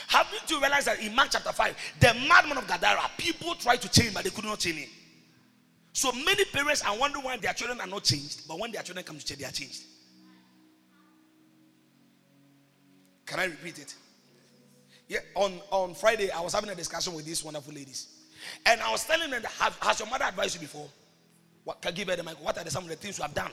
Haven't 0.07 0.49
you 0.49 0.59
realized 0.59 0.87
that 0.87 0.99
in 0.99 1.15
Mark 1.15 1.29
chapter 1.31 1.51
5, 1.51 1.75
the 1.99 2.13
madman 2.27 2.57
of 2.57 2.67
Gadara, 2.67 3.09
people 3.17 3.55
tried 3.55 3.81
to 3.81 3.89
change, 3.89 4.13
but 4.13 4.23
they 4.23 4.29
could 4.29 4.45
not 4.45 4.59
change 4.59 4.77
him. 4.77 4.89
So 5.93 6.11
many 6.11 6.45
parents 6.45 6.83
are 6.85 6.97
wondering 6.97 7.25
why 7.25 7.37
their 7.37 7.53
children 7.53 7.81
are 7.81 7.87
not 7.87 8.03
changed, 8.03 8.47
but 8.47 8.59
when 8.59 8.71
their 8.71 8.83
children 8.83 9.03
come 9.03 9.17
to 9.17 9.25
church, 9.25 9.37
they 9.37 9.45
are 9.45 9.51
changed. 9.51 9.81
Can 13.25 13.39
I 13.39 13.45
repeat 13.45 13.79
it? 13.79 13.95
Yeah, 15.07 15.19
on, 15.35 15.59
on 15.71 15.95
Friday, 15.95 16.29
I 16.29 16.39
was 16.41 16.53
having 16.53 16.69
a 16.69 16.75
discussion 16.75 17.13
with 17.13 17.25
these 17.25 17.43
wonderful 17.43 17.73
ladies. 17.73 18.07
And 18.65 18.79
I 18.81 18.91
was 18.91 19.03
telling 19.05 19.31
them 19.31 19.41
have, 19.59 19.75
has 19.81 19.99
your 19.99 20.09
mother 20.09 20.25
advised 20.25 20.55
you 20.55 20.61
before? 20.61 20.87
What 21.63 21.81
can 21.81 21.93
give 21.93 22.07
her 22.09 22.15
the 22.15 22.23
mic? 22.23 22.43
What 22.43 22.57
are 22.57 22.63
the, 22.63 22.71
some 22.71 22.83
of 22.83 22.89
the 22.89 22.95
things 22.95 23.17
you 23.17 23.23
have 23.23 23.33
done? 23.33 23.51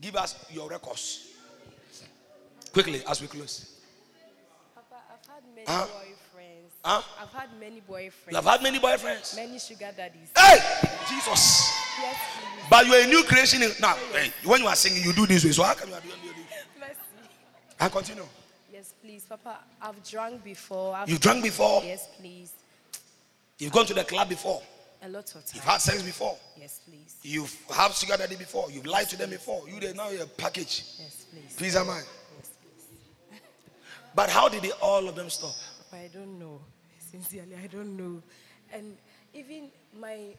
Give 0.00 0.16
us 0.16 0.46
your 0.50 0.68
records. 0.68 1.28
Quickly 2.72 3.02
as 3.08 3.20
we 3.20 3.26
close. 3.26 3.75
Had 5.66 5.74
many 5.74 5.82
Huh? 5.82 5.86
boyfriends. 5.86 6.70
Huh? 6.84 7.02
I've 7.20 7.32
had 7.40 7.48
many 7.60 7.80
boyfriends. 7.88 8.30
You 8.30 8.36
have 8.36 8.44
had 8.44 8.62
many 8.62 8.78
boyfriends. 8.78 9.36
many 9.36 9.58
sugar 9.58 9.90
daddies. 9.96 10.28
Hey! 10.36 10.58
Jesus. 11.08 11.72
Yes, 12.00 12.16
please. 12.38 12.64
But 12.70 12.86
you're 12.86 13.00
a 13.02 13.06
new 13.06 13.24
creation. 13.24 13.62
in- 13.62 13.72
Now, 13.80 13.96
hey, 14.12 14.32
when 14.44 14.60
you 14.62 14.68
are 14.68 14.76
singing, 14.76 15.02
you 15.02 15.12
do 15.12 15.26
this 15.26 15.44
way. 15.44 15.52
So 15.52 15.62
how 15.62 15.74
come 15.74 15.88
you 15.88 15.94
are 15.94 16.00
doing 16.00 16.14
this? 16.22 16.34
Mercy. 16.80 16.94
I 17.80 17.88
continue. 17.88 18.24
Yes, 18.72 18.92
please, 19.02 19.24
Papa. 19.28 19.58
I've 19.80 20.02
drunk 20.08 20.44
before. 20.44 20.94
I've 20.94 21.08
You've 21.08 21.20
drunk 21.20 21.42
before. 21.42 21.82
Yes, 21.84 22.08
please. 22.20 22.52
You've 23.58 23.72
gone 23.72 23.86
to 23.86 23.94
the 23.94 24.04
club 24.04 24.28
before. 24.28 24.62
A 25.02 25.08
lot 25.08 25.24
of 25.24 25.32
times. 25.32 25.52
You've 25.54 25.64
had 25.64 25.78
sex 25.80 26.02
before. 26.02 26.36
Yes, 26.58 26.80
please. 26.86 27.16
You've 27.22 27.54
had 27.74 27.92
sugar 27.92 28.16
daddy 28.16 28.36
before. 28.36 28.70
You've 28.70 28.86
lied 28.86 29.08
to 29.10 29.16
them 29.16 29.30
before. 29.30 29.68
You 29.68 29.78
they 29.80 29.92
now 29.92 30.10
you're 30.10 30.24
a 30.24 30.26
package. 30.26 30.84
Yes, 30.98 31.26
please. 31.30 31.54
Please 31.56 31.76
am 31.76 31.88
I? 31.90 32.02
But 34.16 34.30
how 34.30 34.48
did 34.48 34.62
they, 34.62 34.72
all 34.80 35.06
of 35.08 35.14
them 35.14 35.28
stop? 35.28 35.54
I 35.92 36.08
don't 36.12 36.38
know. 36.38 36.60
Sincerely, 36.98 37.54
I 37.62 37.66
don't 37.66 37.96
know. 37.96 38.22
And 38.72 38.96
even 39.34 39.68
my 39.96 40.34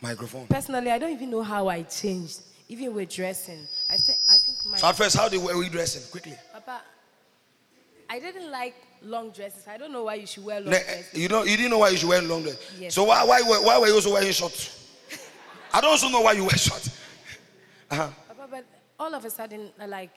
Microphone. 0.00 0.46
personally, 0.46 0.90
I 0.90 0.98
don't 0.98 1.12
even 1.12 1.28
know 1.30 1.42
how 1.42 1.68
I 1.68 1.82
changed. 1.82 2.40
Even 2.68 2.94
with 2.94 3.08
dressing, 3.08 3.66
I 3.90 3.96
think 3.96 4.18
I 4.28 4.36
think 4.44 4.58
my 4.70 4.76
So 4.76 4.86
at 4.88 4.94
first, 4.96 5.16
how 5.16 5.28
they 5.28 5.38
were 5.38 5.56
we 5.58 5.68
dressing? 5.70 6.02
Quickly. 6.10 6.34
Papa. 6.52 6.82
I 8.10 8.20
didn't 8.20 8.50
like 8.50 8.74
long 9.02 9.30
dresses. 9.30 9.66
I 9.66 9.76
don't 9.78 9.90
know 9.92 10.04
why 10.04 10.14
you 10.14 10.26
should 10.26 10.44
wear 10.44 10.60
long 10.60 10.70
Ne- 10.70 10.84
dresses. 10.84 11.14
You 11.14 11.28
know, 11.28 11.42
you 11.44 11.56
didn't 11.56 11.70
know 11.70 11.78
why 11.78 11.88
you 11.90 11.96
should 11.96 12.08
wear 12.10 12.20
long 12.22 12.42
dress. 12.42 12.58
Yes. 12.78 12.94
So 12.94 13.04
why, 13.04 13.24
why, 13.24 13.40
why, 13.42 13.60
why 13.62 13.78
were 13.78 13.86
you 13.86 13.94
also 13.94 14.12
wearing 14.12 14.32
shorts? 14.32 14.86
I 15.72 15.80
don't 15.80 15.90
also 15.90 16.08
know 16.08 16.20
why 16.20 16.32
you 16.32 16.42
wear 16.44 16.50
short. 16.56 16.88
Uh-huh. 17.90 18.10
Papa, 18.28 18.48
but 18.50 18.64
all 19.00 19.14
of 19.14 19.24
a 19.24 19.30
sudden, 19.30 19.70
like 19.86 20.10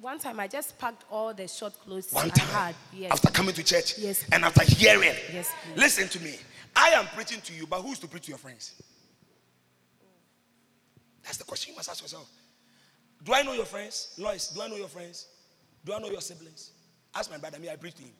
one 0.00 0.18
time, 0.18 0.38
I 0.40 0.46
just 0.46 0.78
packed 0.78 1.04
all 1.10 1.32
the 1.34 1.48
short 1.48 1.72
clothes 1.80 2.12
One 2.12 2.30
I 2.34 2.40
had. 2.40 2.74
Yes. 2.92 3.12
after 3.12 3.30
coming 3.30 3.54
to 3.54 3.62
church, 3.64 3.98
Yes. 3.98 4.24
and 4.32 4.44
after 4.44 4.64
hearing, 4.64 5.14
Yes, 5.32 5.50
please. 5.64 5.78
listen 5.80 6.08
to 6.08 6.20
me. 6.20 6.36
I 6.76 6.90
am 6.90 7.06
preaching 7.08 7.40
to 7.40 7.52
you, 7.52 7.66
but 7.66 7.80
who's 7.82 7.98
to 8.00 8.06
preach 8.08 8.24
to 8.24 8.28
your 8.30 8.38
friends? 8.38 8.74
That's 11.24 11.36
the 11.36 11.44
question 11.44 11.72
you 11.72 11.76
must 11.76 11.90
ask 11.90 12.02
yourself. 12.02 12.28
Do 13.24 13.34
I 13.34 13.42
know 13.42 13.52
your 13.52 13.64
friends? 13.64 14.14
Lois, 14.18 14.48
do 14.48 14.62
I 14.62 14.68
know 14.68 14.76
your 14.76 14.88
friends? 14.88 15.26
Do 15.84 15.92
I 15.92 15.98
know 15.98 16.08
your 16.10 16.20
siblings? 16.20 16.70
Ask 17.14 17.30
my 17.30 17.38
brother, 17.38 17.58
me, 17.58 17.68
I 17.68 17.76
preach 17.76 17.94
to 17.96 18.02
him. 18.02 18.12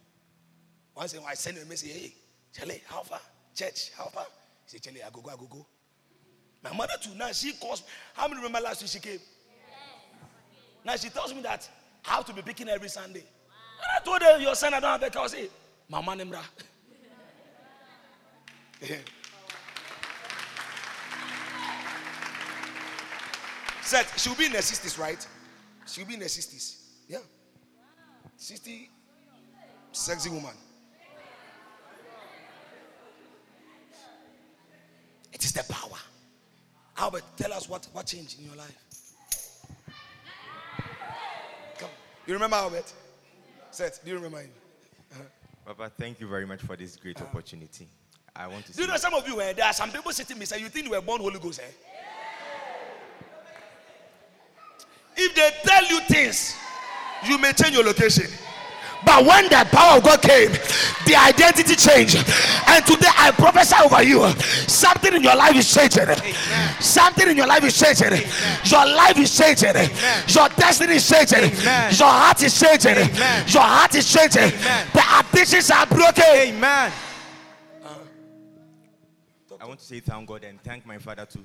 Once 0.95 1.13
in 1.13 1.21
a 1.21 1.23
while, 1.23 1.31
I 1.31 1.35
send 1.35 1.57
him 1.57 1.67
a 1.67 1.69
message, 1.69 1.93
hey, 1.93 2.15
Charlie, 2.53 2.83
how 2.87 3.03
far? 3.03 3.21
Church, 3.55 3.93
how 3.97 4.05
far? 4.07 4.25
He 4.65 4.71
said, 4.71 4.83
Charlie, 4.83 5.03
I 5.03 5.11
go, 5.11 5.21
go, 5.21 5.31
I 5.31 5.37
go, 5.37 5.47
go. 5.47 5.67
My 6.65 6.73
mother 6.75 6.95
too, 7.01 7.11
now 7.17 7.31
she 7.31 7.53
calls, 7.53 7.85
how 8.15 8.27
many 8.27 8.39
remember 8.43 8.61
last 8.61 8.83
week 8.83 8.91
she 8.91 8.99
came? 8.99 9.21
Now 10.85 10.97
she 10.97 11.09
tells 11.09 11.35
me 11.35 11.43
that 11.43 11.69
I 12.07 12.15
have 12.17 12.25
to 12.27 12.33
be 12.33 12.43
picking 12.43 12.69
every 12.69 12.89
Sunday. 12.89 13.21
And 13.21 13.91
I 14.01 14.05
told 14.05 14.23
her, 14.23 14.39
your 14.39 14.55
son, 14.55 14.75
I 14.75 14.81
don't 14.81 14.91
have 14.91 15.03
a 15.03 15.11
car. 15.11 15.25
I 15.25 15.29
say, 15.29 15.49
Mama 15.89 16.13
Nemra. 16.13 16.43
Said 23.83 24.07
she'll 24.17 24.35
be 24.35 24.47
in 24.47 24.53
her 24.53 24.59
60s, 24.59 24.99
right? 24.99 25.27
She'll 25.87 26.07
be 26.07 26.15
in 26.15 26.21
her 26.21 26.27
60s. 26.27 26.77
Yeah. 27.09 27.19
60, 28.37 28.91
sexy 29.93 30.31
woman. 30.31 30.55
It 35.33 35.45
is 35.45 35.53
the 35.53 35.65
power. 35.73 35.99
Albert, 36.97 37.23
tell 37.37 37.53
us 37.53 37.69
what, 37.69 37.87
what 37.93 38.07
changed 38.07 38.39
in 38.39 38.47
your 38.47 38.57
life. 38.57 38.77
Do 42.29 42.33
you 42.33 42.37
remember 42.37 42.57
Albert? 42.57 42.93
Seth, 43.71 44.05
do 44.05 44.11
you 44.11 44.17
remember 44.17 44.41
him? 44.41 44.51
Papa, 45.65 45.91
thank 45.99 46.21
you 46.21 46.29
very 46.29 46.45
much 46.45 46.61
for 46.61 46.77
this 46.77 46.95
great 46.95 47.19
opportunity. 47.23 47.89
I 48.37 48.47
want 48.47 48.67
to 48.67 48.75
Do 48.75 48.83
you 48.83 48.87
know 48.87 48.99
some 48.99 49.15
of 49.15 49.27
you, 49.27 49.41
eh, 49.41 49.55
there 49.55 49.65
are 49.65 49.73
some 49.73 49.91
people 49.91 50.13
sitting 50.13 50.39
beside 50.39 50.61
you 50.61 50.69
think 50.69 50.85
you 50.85 50.91
were 50.91 51.01
born 51.01 51.23
Holy 51.23 51.39
Ghost, 51.39 51.61
eh? 51.61 51.71
If 55.17 55.35
they 55.35 55.51
tell 55.63 55.87
you 55.87 56.01
things, 56.01 56.55
you 57.27 57.39
may 57.39 57.55
change 57.55 57.75
your 57.75 57.85
location. 57.85 58.27
But 59.05 59.25
when 59.25 59.45
the 59.49 59.67
power 59.71 59.99
of 59.99 60.05
God 60.05 60.21
came, 60.23 60.51
the 61.07 61.15
identity 61.17 61.77
changed. 61.77 62.17
And 62.67 62.85
today 62.85 63.09
I 63.17 63.31
prophesy 63.31 63.77
over 63.83 64.03
you 64.03 64.29
something 64.67 65.15
in 65.15 65.23
your 65.23 65.37
life 65.37 65.57
is 65.57 65.73
changing. 65.73 66.07
Something 66.81 67.29
in 67.29 67.37
your 67.37 67.47
life 67.47 67.65
is 67.65 67.79
changing. 67.79 68.29
Your 68.65 68.87
life 68.87 69.19
is 69.19 69.37
changing. 69.37 69.75
Your 70.29 70.49
destiny 70.51 70.95
is 70.97 71.09
changing. 71.09 71.51
Your 71.97 72.11
heart 72.11 72.43
is 72.43 72.59
changing. 72.59 72.97
Your 72.97 73.63
heart 73.63 73.95
is 73.95 74.13
changing. 74.13 74.51
The 74.93 75.03
addictions 75.19 75.71
are 75.71 75.87
broken. 75.87 76.25
Amen. 76.25 76.93
I 79.61 79.67
want 79.67 79.81
to 79.81 79.87
say 79.87 80.01
thank 80.01 80.29
God 80.29 80.45
and 80.45 80.61
thank 80.63 80.87
my 80.87 80.99
father 80.99 81.27
too. 81.27 81.45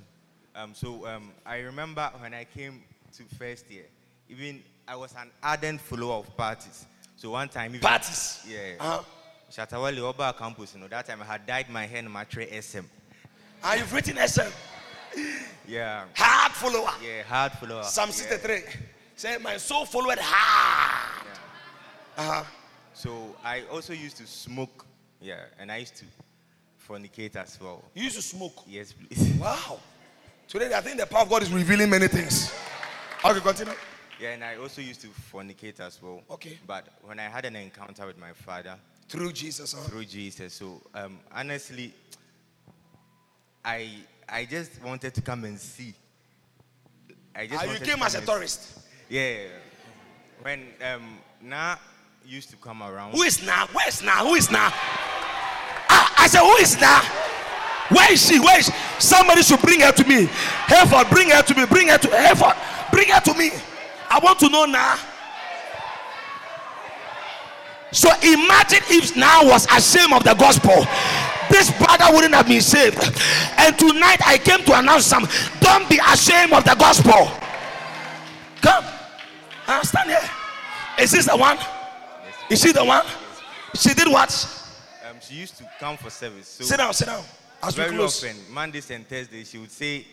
Um, 0.56 0.74
so 0.74 1.06
um, 1.08 1.32
I 1.45 1.58
remember 1.60 2.10
when 2.20 2.34
I 2.34 2.43
came 2.43 2.84
to 3.18 3.24
first 3.38 3.70
year, 3.72 3.86
even 4.30 4.62
I 4.88 4.95
was 4.95 5.14
an 5.18 5.32
ardent 5.41 5.82
follower 5.82 6.20
of 6.20 6.38
parties. 6.38 6.86
So 7.16 7.30
one 7.32 7.47
time, 7.49 7.72
even, 7.76 7.82
Parties. 7.82 8.43
yeah, 8.47 8.74
Uh-huh. 8.80 9.03
Shatta 9.51 9.82
Wale 9.82 10.05
Oba 10.05 10.34
campus, 10.38 10.74
you 10.74 10.82
know, 10.82 10.88
that 10.88 11.05
time 11.05 11.22
I 11.22 11.26
had 11.26 11.45
dyed 11.45 11.70
my 11.70 11.86
hair 11.86 11.99
in 11.99 12.09
my 12.11 12.24
tray 12.24 12.59
SM. 12.59 12.80
And 13.64 13.80
you've 13.80 13.93
written 13.93 14.18
SM. 14.28 14.49
Yeah, 15.66 16.03
Hard 16.16 16.51
follower. 16.51 16.89
yeah, 17.01 17.24
hard 17.24 17.53
follower. 17.53 17.84
Psalm 17.84 18.09
yeah. 18.09 18.16
63. 18.16 18.64
Say, 19.16 19.38
my 19.38 19.55
soul 19.57 19.86
followed 19.86 20.18
hard. 20.20 21.28
Uh-huh. 22.18 22.43
So 22.93 23.36
I 23.45 23.61
also 23.72 23.93
used 23.93 24.18
to 24.18 24.28
smoke, 24.28 24.86
yeah, 25.22 25.45
and 25.57 25.72
I 25.72 25.78
used 25.78 25.95
to 25.97 26.05
fornicate 26.86 27.38
as 27.38 27.57
well. 27.61 27.82
You 27.95 28.03
used 28.03 28.18
to 28.18 28.22
smoke. 28.22 28.64
Yes, 28.68 28.91
please. 28.91 29.34
Wow. 29.39 29.80
Today, 30.49 30.74
I 30.76 30.82
think 30.82 30.97
the 30.99 31.05
power 31.05 31.22
of 31.22 31.30
God 31.30 31.43
is 31.43 31.51
revealing 31.51 31.89
many 31.89 32.07
things. 32.09 32.53
Okay, 33.24 33.39
continue. 33.39 33.74
Yeah, 34.24 34.30
and 34.36 34.43
I 34.45 34.55
also 34.55 34.80
used 34.80 35.01
to 35.01 35.07
fornicate 35.07 35.82
as 35.82 36.01
well. 36.01 36.21
Okay. 36.32 36.57
But 36.65 36.88
when 37.03 37.19
I 37.19 37.24
had 37.24 37.43
an 37.43 37.57
encounter 37.57 38.05
with 38.05 38.17
my 38.17 38.32
father 38.32 38.76
Through 39.09 39.34
Jesus. 39.34 39.74
Huh? 39.74 39.82
through 39.82 40.05
Jesus, 40.05 40.53
so 40.53 40.82
um, 40.95 41.19
honestly, 41.30 41.93
I 43.65 43.89
I 44.30 44.45
just 44.45 44.82
wanted 44.82 45.13
to 45.15 45.21
come 45.21 45.43
and 45.43 45.59
see. 45.59 45.93
I 47.36 47.47
just 47.47 47.65
Ah, 47.65 47.74
you 47.74 47.80
came 47.80 48.01
as 48.01 48.15
a 48.15 48.21
tourist. 48.21 48.80
Yeah. 49.09 49.47
When 50.41 50.67
um 50.82 51.17
Na 51.41 51.76
used 52.26 52.49
to 52.51 52.55
come 52.55 52.82
around. 52.82 53.11
Who 53.11 53.24
is 53.24 53.45
now? 53.45 53.67
Where 53.74 53.89
is 53.89 54.01
now? 54.01 54.26
Who 54.26 54.36
is 54.36 54.49
now? 54.49 54.71
Ah, 55.89 56.15
I 56.19 56.28
said, 56.28 56.39
who 56.39 56.55
is 56.63 56.80
now? 56.80 57.01
Where 57.89 58.13
is 58.13 58.26
she? 58.26 58.39
Where 58.39 58.57
is 58.57 58.67
she? 58.67 58.74
Somebody 58.99 59.43
should 59.43 59.59
bring 59.59 59.82
her 59.82 59.91
to 59.91 60.07
me. 60.07 60.30
Hereford, 60.71 61.09
bring 61.09 61.30
her 61.32 61.41
to 61.41 61.55
me. 61.55 61.65
Bring 61.65 61.89
her 61.89 61.97
to 61.97 62.07
Hereford. 62.07 62.55
Bring 62.89 63.09
her 63.09 63.19
to 63.19 63.34
me. 63.34 63.51
I 64.14 64.20
want 64.20 64.38
to 64.41 64.49
know 64.49 64.66
now. 64.66 64.95
So 67.91 68.09
imagine 68.22 68.80
if 68.89 69.16
now 69.16 69.43
was 69.43 69.66
ashamed 69.66 70.14
of 70.14 70.24
the 70.24 70.36
gospel. 70.36 70.86
This 71.49 71.72
brother 71.80 72.05
wouldn't 72.14 72.34
have 72.36 72.47
been 72.47 72.61
saved. 72.61 72.99
And 73.57 73.78
tonight 73.78 74.20
I 74.24 74.38
came 74.38 74.64
to 74.66 74.78
announce 74.78 75.07
some. 75.07 75.28
Don't 75.59 75.89
be 75.89 75.99
ashamed 76.11 76.53
of 76.53 76.64
the 76.64 76.76
gospel. 76.76 77.32
Come. 78.61 78.86
Uh, 79.68 79.82
stand 79.82 80.11
here. 80.11 80.30
Is 80.99 81.11
this 81.11 81.26
the 81.26 81.36
one? 81.36 81.57
Is 82.51 82.61
she 82.61 82.72
the 82.72 82.86
one? 82.86 83.05
She 83.76 83.95
did 83.95 84.07
what? 84.07 84.30
Um, 85.09 85.18
she 85.22 85.34
used 85.36 85.57
to 85.57 85.66
come 85.80 85.97
for 85.97 86.11
service. 86.11 86.47
So 86.47 86.66
Sit 86.66 86.78
down, 86.78 86.93
sit 86.93 87.07
down. 87.07 87.24
As 87.64 87.76
we 87.76 87.84
very 87.84 87.95
close. 87.95 88.24
often, 88.24 88.38
Mondays 88.53 88.91
and 88.91 89.07
Thursdays, 89.07 89.49
she 89.49 89.57
would 89.57 89.72
say, 89.72 90.05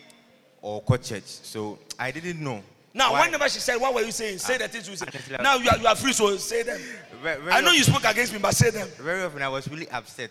or 0.63 0.81
call 0.81 0.97
church. 0.97 1.25
So 1.25 1.79
I 1.99 2.11
didn't 2.11 2.41
know. 2.43 2.63
Now, 2.93 3.13
why. 3.13 3.27
whenever 3.27 3.49
she 3.49 3.61
said, 3.61 3.77
What 3.77 3.95
were 3.95 4.03
you 4.03 4.11
saying? 4.11 4.39
Say 4.39 4.59
the 4.59 4.69
things 4.69 4.89
you 4.89 5.37
I- 5.39 5.43
Now 5.43 5.57
you 5.57 5.71
are, 5.71 5.79
you 5.79 5.87
are 5.87 5.95
free, 5.97 6.13
so 6.13 6.37
say 6.37 6.63
them. 6.63 6.81
Ve- 7.23 7.23
very 7.23 7.51
I 7.53 7.61
know 7.61 7.71
you 7.73 7.85
spoke 7.85 8.05
against 8.05 8.33
me, 8.33 8.39
but 8.41 8.55
say 8.55 8.71
them. 8.71 8.89
Very 8.99 9.23
often, 9.23 9.43
I 9.43 9.49
was 9.49 9.69
really 9.69 9.89
upset. 9.91 10.31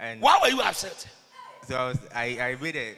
And 0.00 0.20
Why 0.20 0.38
were 0.42 0.48
you 0.48 0.60
upset? 0.62 1.06
so 1.68 1.76
I, 1.76 1.88
was, 1.88 1.98
I, 2.14 2.24
I 2.40 2.56
made 2.60 2.76
a 2.76 2.94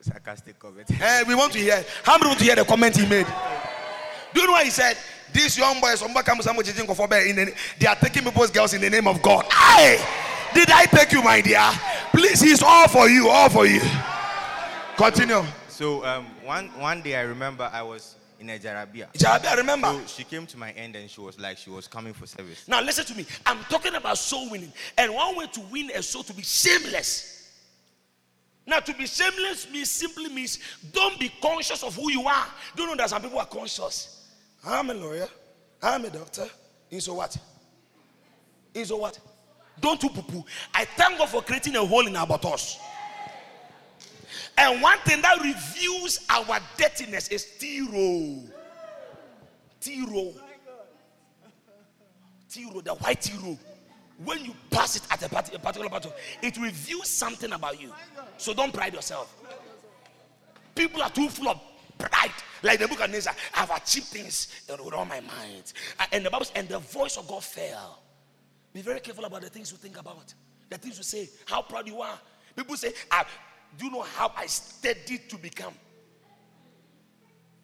sarcastic 0.00 0.58
comment. 0.58 0.88
Eh, 1.00 1.24
we 1.26 1.34
want 1.34 1.52
to 1.52 1.58
hear. 1.58 1.84
How 2.04 2.16
many 2.16 2.28
want 2.28 2.38
to 2.38 2.44
hear 2.44 2.56
the 2.56 2.64
comment 2.64 2.96
he 2.96 3.06
made? 3.06 3.26
Do 4.32 4.40
you 4.40 4.46
know 4.46 4.52
what 4.52 4.64
he 4.64 4.70
said? 4.70 4.96
These 5.32 5.58
young 5.58 5.80
boys, 5.80 5.98
some 5.98 6.14
come 6.14 6.40
some 6.42 6.56
in 6.58 6.64
the, 6.64 7.54
they 7.78 7.86
are 7.86 7.96
taking 7.96 8.22
people's 8.22 8.50
girls 8.50 8.72
in 8.74 8.80
the 8.80 8.90
name 8.90 9.08
of 9.08 9.20
God. 9.20 9.44
Hey, 9.52 9.98
did 10.54 10.70
I 10.70 10.84
take 10.86 11.12
you, 11.12 11.22
my 11.22 11.40
dear? 11.40 11.68
Please, 12.12 12.40
he's 12.40 12.62
all 12.62 12.86
for 12.88 13.08
you, 13.08 13.28
all 13.28 13.48
for 13.48 13.66
you. 13.66 13.80
Continue. 14.96 15.42
So 15.76 16.02
um, 16.06 16.24
one, 16.42 16.68
one 16.80 17.02
day, 17.02 17.16
I 17.16 17.20
remember 17.20 17.68
I 17.70 17.82
was 17.82 18.16
in 18.40 18.48
a 18.48 18.58
Jarabia. 18.58 19.12
Jabia, 19.14 19.56
remember. 19.58 19.88
So 19.88 20.06
she 20.06 20.24
came 20.24 20.46
to 20.46 20.56
my 20.56 20.70
end 20.70 20.96
and 20.96 21.10
she 21.10 21.20
was 21.20 21.38
like, 21.38 21.58
she 21.58 21.68
was 21.68 21.86
coming 21.86 22.14
for 22.14 22.26
service. 22.26 22.66
Now 22.66 22.80
listen 22.80 23.04
to 23.04 23.14
me. 23.14 23.26
I'm 23.44 23.58
talking 23.64 23.94
about 23.94 24.16
soul 24.16 24.50
winning. 24.50 24.72
And 24.96 25.12
one 25.12 25.36
way 25.36 25.46
to 25.48 25.60
win 25.70 25.90
a 25.94 26.02
soul 26.02 26.22
to 26.22 26.32
be 26.32 26.40
shameless. 26.40 27.52
Now 28.66 28.80
to 28.80 28.94
be 28.94 29.06
shameless 29.06 29.70
means 29.70 29.90
simply 29.90 30.30
means 30.30 30.60
don't 30.94 31.20
be 31.20 31.30
conscious 31.42 31.82
of 31.82 31.94
who 31.94 32.10
you 32.10 32.26
are. 32.26 32.46
Do 32.74 32.84
you 32.84 32.88
know 32.88 32.96
that 32.96 33.10
some 33.10 33.20
people 33.20 33.38
are 33.38 33.44
conscious? 33.44 34.30
I'm 34.66 34.88
a 34.88 34.94
lawyer. 34.94 35.28
I'm 35.82 36.06
a 36.06 36.08
doctor. 36.08 36.46
In 36.90 37.02
so 37.02 37.12
what? 37.12 37.36
In 38.72 38.86
so 38.86 38.96
what? 38.96 39.18
Don't 39.78 40.00
do 40.00 40.08
poo-poo. 40.08 40.42
I 40.72 40.86
thank 40.86 41.18
God 41.18 41.28
for 41.28 41.42
creating 41.42 41.76
a 41.76 41.84
hole 41.84 42.06
in 42.06 42.16
our 42.16 42.26
buttocks. 42.26 42.78
And 44.58 44.80
one 44.80 44.98
thing 45.00 45.20
that 45.22 45.38
reveals 45.42 46.20
our 46.30 46.58
dirtiness 46.76 47.28
is 47.28 47.44
tiro. 47.58 48.42
Tiro. 49.80 50.32
T-roll, 52.56 52.80
the 52.80 52.94
white 52.94 53.20
T-roll. 53.20 53.58
When 54.24 54.42
you 54.44 54.54
pass 54.70 54.96
it 54.96 55.02
at 55.10 55.22
a, 55.22 55.28
parti- 55.28 55.54
a 55.54 55.58
particular 55.58 55.90
battle, 55.90 56.14
it 56.42 56.56
reveals 56.56 57.10
something 57.10 57.52
about 57.52 57.80
you. 57.80 57.92
So 58.38 58.54
don't 58.54 58.72
pride 58.72 58.94
yourself. 58.94 59.34
People 60.74 61.02
are 61.02 61.10
too 61.10 61.28
full 61.28 61.48
of 61.48 61.60
pride. 61.98 62.32
Like 62.62 62.78
the 62.78 62.88
book 62.88 63.02
of 63.02 63.10
Nazar, 63.10 63.34
I've 63.54 63.70
achieved 63.70 64.06
things 64.06 64.48
with 64.68 64.94
all 64.94 65.04
my 65.04 65.20
mind. 65.20 65.72
Uh, 66.00 66.06
and 66.12 66.24
the 66.24 66.30
Bible 66.30 66.46
says, 66.46 66.54
and 66.56 66.68
the 66.68 66.78
voice 66.78 67.18
of 67.18 67.28
God 67.28 67.44
fell. 67.44 68.02
Be 68.72 68.80
very 68.80 69.00
careful 69.00 69.26
about 69.26 69.42
the 69.42 69.50
things 69.50 69.70
you 69.70 69.76
think 69.76 69.98
about, 69.98 70.32
the 70.70 70.78
things 70.78 70.96
you 70.96 71.04
say, 71.04 71.28
how 71.44 71.60
proud 71.62 71.86
you 71.86 72.00
are. 72.00 72.18
People 72.56 72.76
say, 72.76 72.94
I, 73.10 73.24
Do 73.78 73.86
you 73.86 73.90
know 73.90 74.02
how 74.02 74.32
I 74.36 74.46
studied 74.46 75.28
to 75.28 75.36
become? 75.36 75.74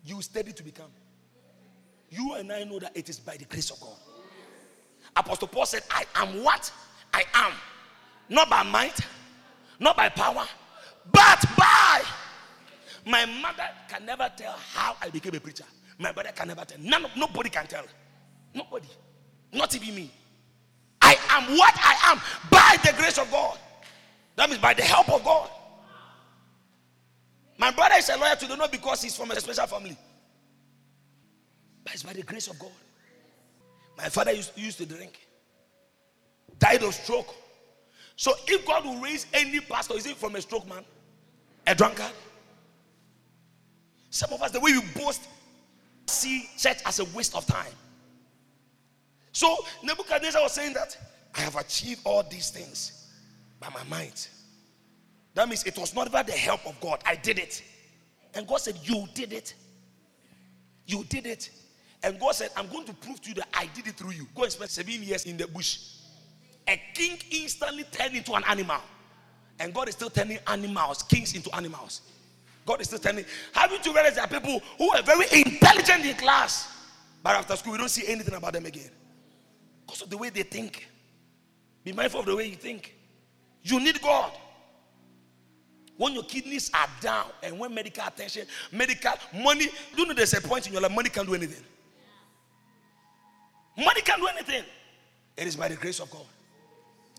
You 0.04 0.20
studied 0.22 0.56
to 0.56 0.62
become. 0.62 0.90
You 2.10 2.34
and 2.34 2.52
I 2.52 2.64
know 2.64 2.78
that 2.78 2.96
it 2.96 3.08
is 3.08 3.18
by 3.18 3.36
the 3.36 3.44
grace 3.44 3.70
of 3.70 3.80
God. 3.80 3.96
Apostle 5.16 5.48
Paul 5.48 5.66
said, 5.66 5.82
I 5.90 6.04
am 6.16 6.42
what 6.42 6.70
I 7.14 7.24
am. 7.34 7.52
Not 8.28 8.50
by 8.50 8.62
might, 8.62 8.98
not 9.78 9.96
by 9.96 10.08
power, 10.08 10.44
but 11.10 11.44
by. 11.56 12.02
My 13.06 13.26
mother 13.26 13.68
can 13.88 14.06
never 14.06 14.30
tell 14.36 14.54
how 14.74 14.96
I 15.00 15.10
became 15.10 15.34
a 15.34 15.40
preacher. 15.40 15.64
My 15.98 16.12
brother 16.12 16.30
can 16.34 16.48
never 16.48 16.64
tell. 16.64 16.78
None, 16.80 17.06
nobody 17.16 17.50
can 17.50 17.66
tell. 17.66 17.84
Nobody. 18.54 18.88
Not 19.52 19.74
even 19.74 19.94
me. 19.94 20.10
I 21.00 21.16
am 21.30 21.56
what 21.56 21.74
I 21.78 22.12
am 22.12 22.20
by 22.50 22.76
the 22.84 22.96
grace 22.96 23.18
of 23.18 23.30
God. 23.30 23.58
That 24.36 24.48
means 24.48 24.62
by 24.62 24.74
the 24.74 24.82
help 24.82 25.10
of 25.10 25.24
God. 25.24 25.50
My 27.62 27.70
brother 27.70 27.94
is 27.96 28.08
a 28.08 28.16
lawyer 28.16 28.34
today, 28.34 28.56
not 28.56 28.72
because 28.72 29.02
he's 29.02 29.14
from 29.14 29.30
a 29.30 29.38
special 29.38 29.68
family, 29.68 29.96
but 31.84 31.94
it's 31.94 32.02
by 32.02 32.12
the 32.12 32.24
grace 32.24 32.48
of 32.48 32.58
God. 32.58 32.72
My 33.96 34.08
father 34.08 34.32
used, 34.32 34.58
used 34.58 34.78
to 34.78 34.84
drink, 34.84 35.16
died 36.58 36.82
of 36.82 36.92
stroke. 36.92 37.32
So 38.16 38.32
if 38.48 38.66
God 38.66 38.84
will 38.84 38.96
raise 38.96 39.28
any 39.32 39.60
pastor, 39.60 39.94
is 39.94 40.06
it 40.06 40.16
from 40.16 40.34
a 40.34 40.42
stroke 40.42 40.68
man? 40.68 40.82
A 41.68 41.72
drunkard? 41.72 42.10
Some 44.10 44.32
of 44.32 44.42
us, 44.42 44.50
the 44.50 44.58
way 44.58 44.72
we 44.72 45.00
boast, 45.00 45.28
see 46.08 46.48
church 46.58 46.78
as 46.84 46.98
a 46.98 47.04
waste 47.16 47.36
of 47.36 47.46
time. 47.46 47.74
So 49.30 49.56
Nebuchadnezzar 49.84 50.42
was 50.42 50.52
saying 50.52 50.72
that 50.72 50.98
I 51.36 51.42
have 51.42 51.54
achieved 51.54 52.00
all 52.02 52.24
these 52.24 52.50
things 52.50 53.06
by 53.60 53.68
my 53.68 53.84
might. 53.84 54.28
That 55.34 55.48
means 55.48 55.64
it 55.64 55.78
was 55.78 55.94
not 55.94 56.06
about 56.08 56.26
the 56.26 56.32
help 56.32 56.66
of 56.66 56.78
God. 56.80 57.02
I 57.06 57.16
did 57.16 57.38
it. 57.38 57.62
And 58.34 58.46
God 58.46 58.60
said, 58.60 58.78
You 58.82 59.06
did 59.14 59.32
it. 59.32 59.54
You 60.86 61.04
did 61.04 61.26
it. 61.26 61.50
And 62.02 62.18
God 62.18 62.34
said, 62.34 62.50
I'm 62.56 62.66
going 62.68 62.84
to 62.86 62.94
prove 62.94 63.20
to 63.22 63.28
you 63.28 63.34
that 63.36 63.48
I 63.54 63.68
did 63.74 63.86
it 63.86 63.94
through 63.94 64.10
you. 64.10 64.26
Go 64.34 64.42
and 64.42 64.52
spend 64.52 64.70
seven 64.70 65.02
years 65.02 65.24
in 65.24 65.36
the 65.36 65.46
bush. 65.46 65.78
A 66.66 66.80
king 66.94 67.18
instantly 67.30 67.84
turned 67.84 68.16
into 68.16 68.32
an 68.34 68.42
animal. 68.48 68.80
And 69.60 69.72
God 69.72 69.88
is 69.88 69.94
still 69.94 70.10
turning 70.10 70.38
animals, 70.46 71.02
kings 71.04 71.34
into 71.34 71.54
animals. 71.54 72.02
God 72.66 72.80
is 72.80 72.88
still 72.88 72.98
turning. 72.98 73.24
Haven't 73.52 73.84
you 73.86 73.92
realized 73.92 74.16
there 74.16 74.24
are 74.24 74.28
people 74.28 74.60
who 74.78 74.90
are 74.92 75.02
very 75.02 75.26
intelligent 75.32 76.04
in 76.04 76.16
class, 76.16 76.68
But 77.22 77.36
after 77.36 77.56
school, 77.56 77.72
we 77.72 77.78
don't 77.78 77.88
see 77.88 78.06
anything 78.08 78.34
about 78.34 78.52
them 78.52 78.66
again. 78.66 78.90
Because 79.86 80.02
of 80.02 80.10
the 80.10 80.18
way 80.18 80.30
they 80.30 80.42
think. 80.42 80.88
Be 81.84 81.92
mindful 81.92 82.20
of 82.20 82.26
the 82.26 82.36
way 82.36 82.46
you 82.46 82.56
think. 82.56 82.94
You 83.62 83.78
need 83.78 84.00
God. 84.00 84.32
When 86.02 86.14
your 86.14 86.24
kidneys 86.24 86.68
are 86.74 86.88
down 87.00 87.26
and 87.44 87.56
when 87.60 87.72
medical 87.72 88.04
attention, 88.04 88.44
medical 88.72 89.12
money, 89.40 89.68
you 89.96 90.04
know 90.04 90.12
there's 90.12 90.34
a 90.34 90.40
point 90.40 90.66
in 90.66 90.72
your 90.72 90.82
life, 90.82 90.90
money 90.90 91.08
can't 91.08 91.28
do 91.28 91.34
anything. 91.36 91.62
Money 93.76 94.00
can't 94.00 94.20
do 94.20 94.26
anything. 94.26 94.64
It 95.36 95.46
is 95.46 95.54
by 95.54 95.68
the 95.68 95.76
grace 95.76 96.00
of 96.00 96.10
God. 96.10 96.26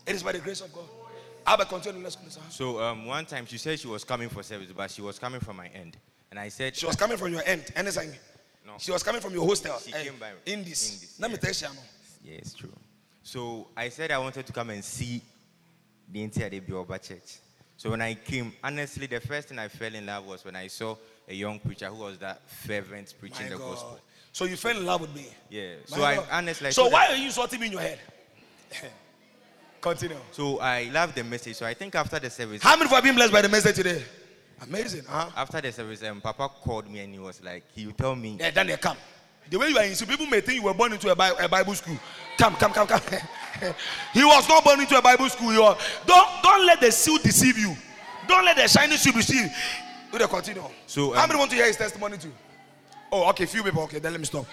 It 0.06 0.14
is 0.14 0.22
by 0.22 0.32
the 0.32 0.38
grace 0.38 0.60
of 0.60 0.70
God. 0.70 1.66
Continue. 1.66 2.02
Let's 2.02 2.16
go. 2.16 2.24
So 2.50 2.78
um, 2.82 3.06
one 3.06 3.24
time 3.24 3.46
she 3.46 3.56
said 3.56 3.80
she 3.80 3.88
was 3.88 4.04
coming 4.04 4.28
for 4.28 4.42
service, 4.42 4.68
but 4.76 4.90
she 4.90 5.00
was 5.00 5.18
coming 5.18 5.40
from 5.40 5.56
my 5.56 5.68
end. 5.68 5.96
And 6.30 6.38
I 6.38 6.50
said, 6.50 6.76
She 6.76 6.84
was 6.84 6.96
coming 6.96 7.16
from 7.16 7.32
your 7.32 7.42
end. 7.46 7.64
Anything. 7.74 8.10
No. 8.66 8.74
She 8.76 8.92
was 8.92 9.02
coming 9.02 9.22
from 9.22 9.32
your 9.32 9.46
hostel. 9.46 9.78
She 9.78 9.94
eh, 9.94 10.02
came 10.02 10.16
by- 10.20 10.32
Indies. 10.44 10.92
Indies, 10.92 11.16
Let 11.18 11.30
me 11.30 11.38
tell 11.38 11.70
you. 11.70 11.78
Yeah, 12.22 12.36
it's 12.36 12.52
true. 12.52 12.72
So 13.22 13.68
I 13.74 13.88
said 13.88 14.10
I 14.10 14.18
wanted 14.18 14.44
to 14.46 14.52
come 14.52 14.68
and 14.68 14.84
see 14.84 15.22
the 16.12 16.22
entire 16.22 16.50
Bioba 16.50 17.00
church. 17.00 17.38
So 17.76 17.90
when 17.90 18.00
I 18.00 18.14
came, 18.14 18.52
honestly, 18.62 19.06
the 19.06 19.20
first 19.20 19.48
thing 19.48 19.58
I 19.58 19.68
fell 19.68 19.94
in 19.94 20.06
love 20.06 20.26
was 20.26 20.44
when 20.44 20.56
I 20.56 20.68
saw 20.68 20.96
a 21.28 21.34
young 21.34 21.58
preacher 21.58 21.86
who 21.86 21.96
was 21.96 22.18
that 22.18 22.48
fervent 22.48 23.14
preaching 23.18 23.46
My 23.46 23.50
the 23.52 23.58
God. 23.58 23.70
gospel. 23.70 23.98
So 24.32 24.44
you 24.44 24.56
fell 24.56 24.76
in 24.76 24.84
love 24.86 25.00
with 25.00 25.14
me. 25.14 25.26
Yeah. 25.50 25.74
My 25.90 25.96
So 25.96 26.02
I 26.04 26.26
honestly. 26.32 26.70
So 26.70 26.88
why 26.88 27.08
are 27.08 27.16
you 27.16 27.30
sorting 27.30 27.60
me 27.60 27.66
in 27.66 27.72
your 27.72 27.80
head? 27.80 27.98
Continue. 29.80 30.16
So 30.32 30.58
I 30.60 30.84
love 30.92 31.14
the 31.14 31.22
message. 31.22 31.56
So 31.56 31.66
I 31.66 31.74
think 31.74 31.94
after 31.94 32.18
the 32.18 32.30
service, 32.30 32.62
How 32.62 32.76
many 32.76 32.84
of 32.86 32.90
you 32.90 32.94
have 32.94 33.04
been 33.04 33.14
blessed 33.14 33.32
by 33.32 33.42
the 33.42 33.48
message 33.48 33.76
today? 33.76 34.02
Amazing, 34.62 35.02
huh? 35.06 35.28
after 35.36 35.60
the 35.60 35.72
service, 35.72 36.02
um, 36.04 36.20
Papa 36.20 36.48
called 36.48 36.88
me 36.88 37.00
and 37.00 37.12
he 37.12 37.18
was 37.18 37.42
like, 37.42 37.64
he 37.74 37.86
would 37.86 37.98
tell 37.98 38.14
me, 38.16 38.36
Yeah, 38.40 38.50
then 38.50 38.68
they 38.68 38.76
come. 38.76 38.96
The 39.50 39.58
way 39.58 39.68
you 39.68 39.76
are 39.76 39.84
in 39.84 39.94
school, 39.94 40.08
people 40.08 40.26
may 40.26 40.40
think 40.40 40.60
you 40.60 40.64
were 40.64 40.72
born 40.72 40.92
into 40.92 41.10
a 41.10 41.14
Bible 41.14 41.74
school. 41.74 41.98
Come, 42.38 42.54
come, 42.54 42.72
come, 42.72 42.86
come. 42.86 43.00
he 44.12 44.24
was 44.24 44.48
not 44.48 44.64
born 44.64 44.80
into 44.80 44.96
a 44.96 45.02
Bible 45.02 45.28
school. 45.28 45.50
He 45.50 45.58
was, 45.58 45.76
don't, 46.06 46.28
don't 46.42 46.66
let 46.66 46.80
the 46.80 46.90
seal 46.90 47.18
deceive 47.18 47.58
you. 47.58 47.76
Don't 48.26 48.44
let 48.44 48.56
the 48.56 48.66
shiny 48.68 48.96
shoe 48.96 49.12
deceive 49.12 49.42
you. 49.42 49.50
Do 50.12 50.18
they 50.18 50.26
continue? 50.26 50.62
So, 50.86 51.12
how 51.12 51.24
um, 51.24 51.28
many 51.28 51.38
want 51.38 51.50
to 51.50 51.56
hear 51.56 51.66
his 51.66 51.76
testimony 51.76 52.18
too? 52.18 52.32
Oh, 53.10 53.28
okay, 53.30 53.46
few 53.46 53.62
people. 53.62 53.82
Okay, 53.82 53.98
then 53.98 54.12
let 54.12 54.20
me 54.20 54.26
stop. 54.26 54.46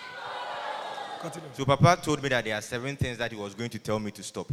Continue. 1.22 1.50
So 1.54 1.66
Papa 1.66 2.00
told 2.02 2.22
me 2.22 2.30
that 2.30 2.44
there 2.44 2.56
are 2.56 2.62
seven 2.62 2.96
things 2.96 3.18
that 3.20 3.32
he 3.32 3.38
was 3.38 3.54
going 3.54 3.70
to 3.70 3.80
tell 3.80 4.00
me 4.00 4.12
to 4.12 4.24
stop. 4.24 4.48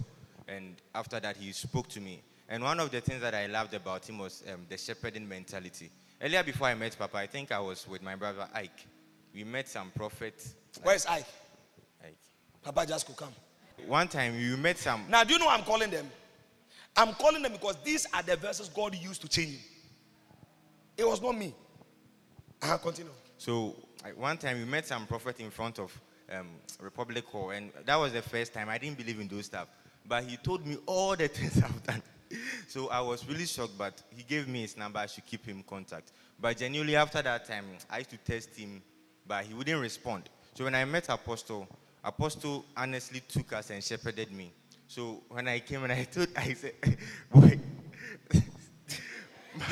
And 0.47 0.77
after 0.95 1.19
that, 1.21 1.37
he 1.37 1.53
spoke 1.53 1.89
to 1.89 2.01
me. 2.01 2.23
And 2.49 2.63
one 2.63 2.81
of 2.81 2.91
the 2.91 3.01
things 3.01 3.21
that 3.21 3.35
I 3.35 3.47
loved 3.47 3.75
about 3.75 4.09
him 4.09 4.19
was 4.19 4.43
um, 4.53 4.67
the 4.69 4.79
shepherding 4.79 5.29
mentality. 5.29 5.91
Earlier, 6.21 6.43
before 6.43 6.69
I 6.69 6.75
met 6.75 6.97
Papa, 6.99 7.17
I 7.17 7.27
think 7.27 7.53
I 7.53 7.61
was 7.61 7.87
with 7.89 8.03
my 8.03 8.17
brother 8.17 8.49
Ike. 8.55 8.87
We 9.35 9.45
met 9.45 9.69
some 9.69 9.91
prophets. 9.91 10.55
Where's 10.83 11.07
Ike? 11.07 11.27
Ike. 12.03 12.17
Papa 12.63 12.87
just 12.87 13.07
could 13.07 13.17
come. 13.17 13.33
One 13.87 14.09
time, 14.09 14.39
you 14.39 14.57
met 14.57 14.79
some. 14.79 15.05
Now, 15.09 15.25
do 15.25 15.33
you 15.33 15.39
know 15.39 15.49
I'm 15.49 15.63
calling 15.63 15.91
them? 15.91 16.07
I'm 16.97 17.15
calling 17.15 17.43
them 17.43 17.53
because 17.53 17.77
these 17.85 18.07
are 18.13 18.23
the 18.23 18.37
verses 18.37 18.69
God 18.69 18.95
used 18.95 19.23
to 19.23 19.29
change 19.29 19.51
me. 19.51 19.61
It 20.97 21.07
was 21.07 21.23
not 21.23 21.39
me. 21.39 21.55
Uh, 22.61 22.77
continue. 22.79 23.13
So 23.39 23.77
one 24.17 24.37
time, 24.37 24.59
we 24.59 24.65
met 24.65 24.87
some 24.87 25.07
prophet 25.07 25.39
in 25.41 25.51
front 25.51 25.79
of 25.79 25.99
um, 26.33 26.49
Republic 26.81 27.25
Hall, 27.27 27.51
and 27.51 27.71
that 27.87 27.97
was 27.97 28.13
the 28.13 28.23
first 28.23 28.53
time 28.53 28.69
I 28.69 28.79
didn't 28.79 28.99
believe 28.99 29.21
in 29.21 29.29
those 29.29 29.47
stuff. 29.47 29.69
But 30.07 30.25
he 30.25 30.37
told 30.37 30.67
me 30.67 30.77
all 30.87 31.15
the 31.17 31.29
things 31.29 31.63
I've 31.63 31.83
done. 31.85 32.03
So 32.67 32.89
I 32.89 33.01
was 33.01 33.27
really 33.27 33.47
shocked, 33.47 33.79
but 33.79 34.03
he 34.15 34.23
gave 34.23 34.49
me 34.49 34.63
his 34.63 34.77
number. 34.77 34.99
I 34.99 35.07
should 35.07 35.25
keep 35.25 35.47
him 35.47 35.65
contact. 35.67 36.13
But 36.41 36.57
genuinely, 36.57 36.97
after 36.97 37.23
that 37.23 37.47
time, 37.47 37.65
I 37.91 37.99
used 37.99 38.11
to 38.11 38.19
test 38.19 38.55
him, 38.57 38.83
but 39.27 39.45
he 39.45 39.55
wouldn't 39.55 39.81
respond. 39.81 40.29
So 40.55 40.65
when 40.65 40.75
I 40.75 40.85
met 40.85 41.09
Apostle, 41.09 41.69
Apostle 42.05 42.65
honestly 42.77 43.21
took 43.29 43.53
us 43.53 43.71
and 43.71 43.83
shepherded 43.83 44.31
me. 44.33 44.53
So 44.87 45.23
when 45.29 45.49
I 45.49 45.59
came 45.61 45.85
and 45.85 45.93
I 45.93 46.05
told, 46.05 46.29
I 46.37 46.55
said, 46.55 46.75
boy, 47.33 47.61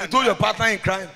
You 0.00 0.06
told 0.08 0.26
your 0.26 0.34
partner 0.34 0.66
in 0.66 0.78
crime. 0.78 1.08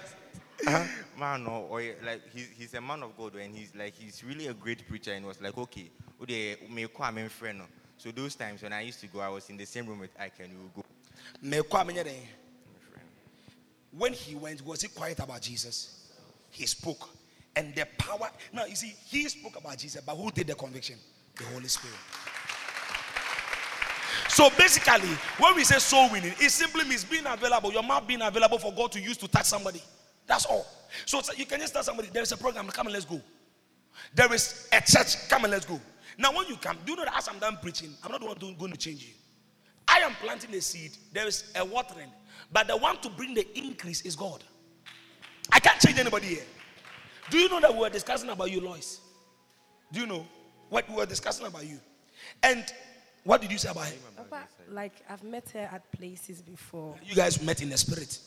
Uh-huh. 0.67 0.85
man, 1.19 1.45
oh, 1.47 1.51
oh, 1.51 1.61
no, 1.61 1.67
or 1.71 1.83
like 2.05 2.23
he's, 2.33 2.49
he's 2.57 2.75
a 2.75 2.81
man 2.81 3.03
of 3.03 3.17
God, 3.17 3.35
and 3.35 3.55
he's 3.55 3.75
like 3.75 3.95
he's 3.95 4.23
really 4.23 4.47
a 4.47 4.55
great 4.55 4.87
preacher. 4.87 5.13
And 5.13 5.27
was 5.27 5.41
like, 5.41 5.57
okay, 5.57 5.91
oh, 5.99 6.23
okay, 6.23 6.57
me 6.71 6.87
me 7.15 7.29
friend. 7.29 7.63
So 7.97 8.11
those 8.11 8.35
times 8.35 8.63
when 8.63 8.73
I 8.73 8.83
used 8.83 9.01
to 9.01 9.07
go, 9.07 9.21
I 9.21 9.29
was 9.29 9.49
in 9.51 9.57
the 9.57 9.65
same 9.65 9.87
room 9.87 10.01
with 10.01 10.11
Ike, 10.19 10.41
and 10.41 10.53
we 10.53 10.63
would 10.63 10.75
go. 10.75 10.85
Den. 12.05 12.15
When 13.91 14.13
he 14.13 14.35
went, 14.35 14.65
was 14.65 14.83
he 14.83 14.89
quiet 14.89 15.19
about 15.19 15.43
Jesus? 15.43 16.09
He 16.51 16.67
spoke. 16.67 17.09
And 17.57 17.74
the 17.74 17.86
power. 17.98 18.30
Now, 18.53 18.64
you 18.64 18.76
see, 18.76 18.94
he 19.07 19.28
spoke 19.28 19.57
about 19.57 19.78
Jesus, 19.78 20.03
but 20.03 20.14
who 20.14 20.30
did 20.30 20.46
the 20.46 20.55
conviction? 20.55 20.96
The 21.36 21.44
Holy 21.44 21.68
Spirit. 21.68 21.96
So 24.28 24.48
basically, 24.57 25.09
when 25.38 25.57
we 25.57 25.64
say 25.64 25.78
soul 25.78 26.09
winning, 26.11 26.32
it 26.38 26.51
simply 26.51 26.84
means 26.84 27.05
being 27.05 27.26
available, 27.26 27.72
your 27.72 27.82
mouth 27.82 28.07
being 28.07 28.22
available 28.22 28.59
for 28.59 28.72
God 28.72 28.92
to 28.92 29.01
use 29.01 29.16
to 29.18 29.28
touch 29.28 29.46
somebody. 29.46 29.82
That's 30.26 30.46
all. 30.46 30.66
So 31.05 31.20
you 31.36 31.46
can 31.46 31.59
just 31.59 31.72
tell 31.72 31.82
somebody, 31.82 32.09
there 32.12 32.22
is 32.22 32.30
a 32.30 32.36
program, 32.36 32.68
come 32.68 32.86
and 32.86 32.94
let's 32.94 33.05
go. 33.05 33.20
There 34.14 34.32
is 34.32 34.68
a 34.72 34.80
church, 34.80 35.28
come 35.28 35.44
and 35.44 35.53
let's 35.53 35.66
go. 35.66 35.80
Now, 36.16 36.32
when 36.36 36.46
you 36.46 36.57
come, 36.57 36.78
do 36.84 36.92
you 36.92 36.96
know 36.96 37.05
that 37.05 37.16
as 37.16 37.28
I'm 37.28 37.38
done 37.38 37.59
preaching, 37.61 37.92
I'm 38.05 38.12
not 38.12 38.20
the 38.20 38.26
one 38.26 38.57
going 38.57 38.72
to 38.72 38.78
change 38.78 39.03
you. 39.03 39.14
I 39.88 39.98
am 39.98 40.12
planting 40.20 40.55
a 40.55 40.61
seed, 40.61 40.92
there 41.12 41.26
is 41.26 41.53
a 41.57 41.64
watering, 41.64 42.11
but 42.53 42.68
the 42.68 42.76
one 42.76 42.98
to 42.98 43.11
bring 43.11 43.34
the 43.34 43.46
increase 43.59 44.03
is 44.03 44.14
God. 44.14 44.44
I 45.51 45.59
can't 45.59 45.80
change 45.80 45.98
anybody 45.98 46.26
here. 46.28 46.44
Do 47.31 47.39
you 47.39 47.49
know 47.49 47.61
that 47.61 47.72
we 47.72 47.81
were 47.81 47.91
discussing 47.91 48.28
about 48.31 48.51
you, 48.51 48.61
Lois? 48.61 49.01
Do 49.93 50.01
you 50.01 50.07
know 50.07 50.26
what 50.68 50.89
we 50.89 50.97
were 50.97 51.07
discussing 51.07 51.47
about 51.47 51.66
you? 51.66 51.78
And 52.43 52.64
what 53.24 53.41
did 53.41 53.51
you 53.53 53.59
say 53.59 53.70
about 53.70 53.87
him? 53.87 53.99
Papa, 54.16 54.43
like 54.68 54.93
I've 55.09 55.22
met 55.24 55.49
her 55.51 55.68
at 55.72 55.91
places 55.93 56.43
before. 56.43 56.97
You 57.05 57.14
guys 57.14 57.43
met 57.43 57.62
in 57.62 57.68
the 57.70 57.76
spirit. 57.76 58.18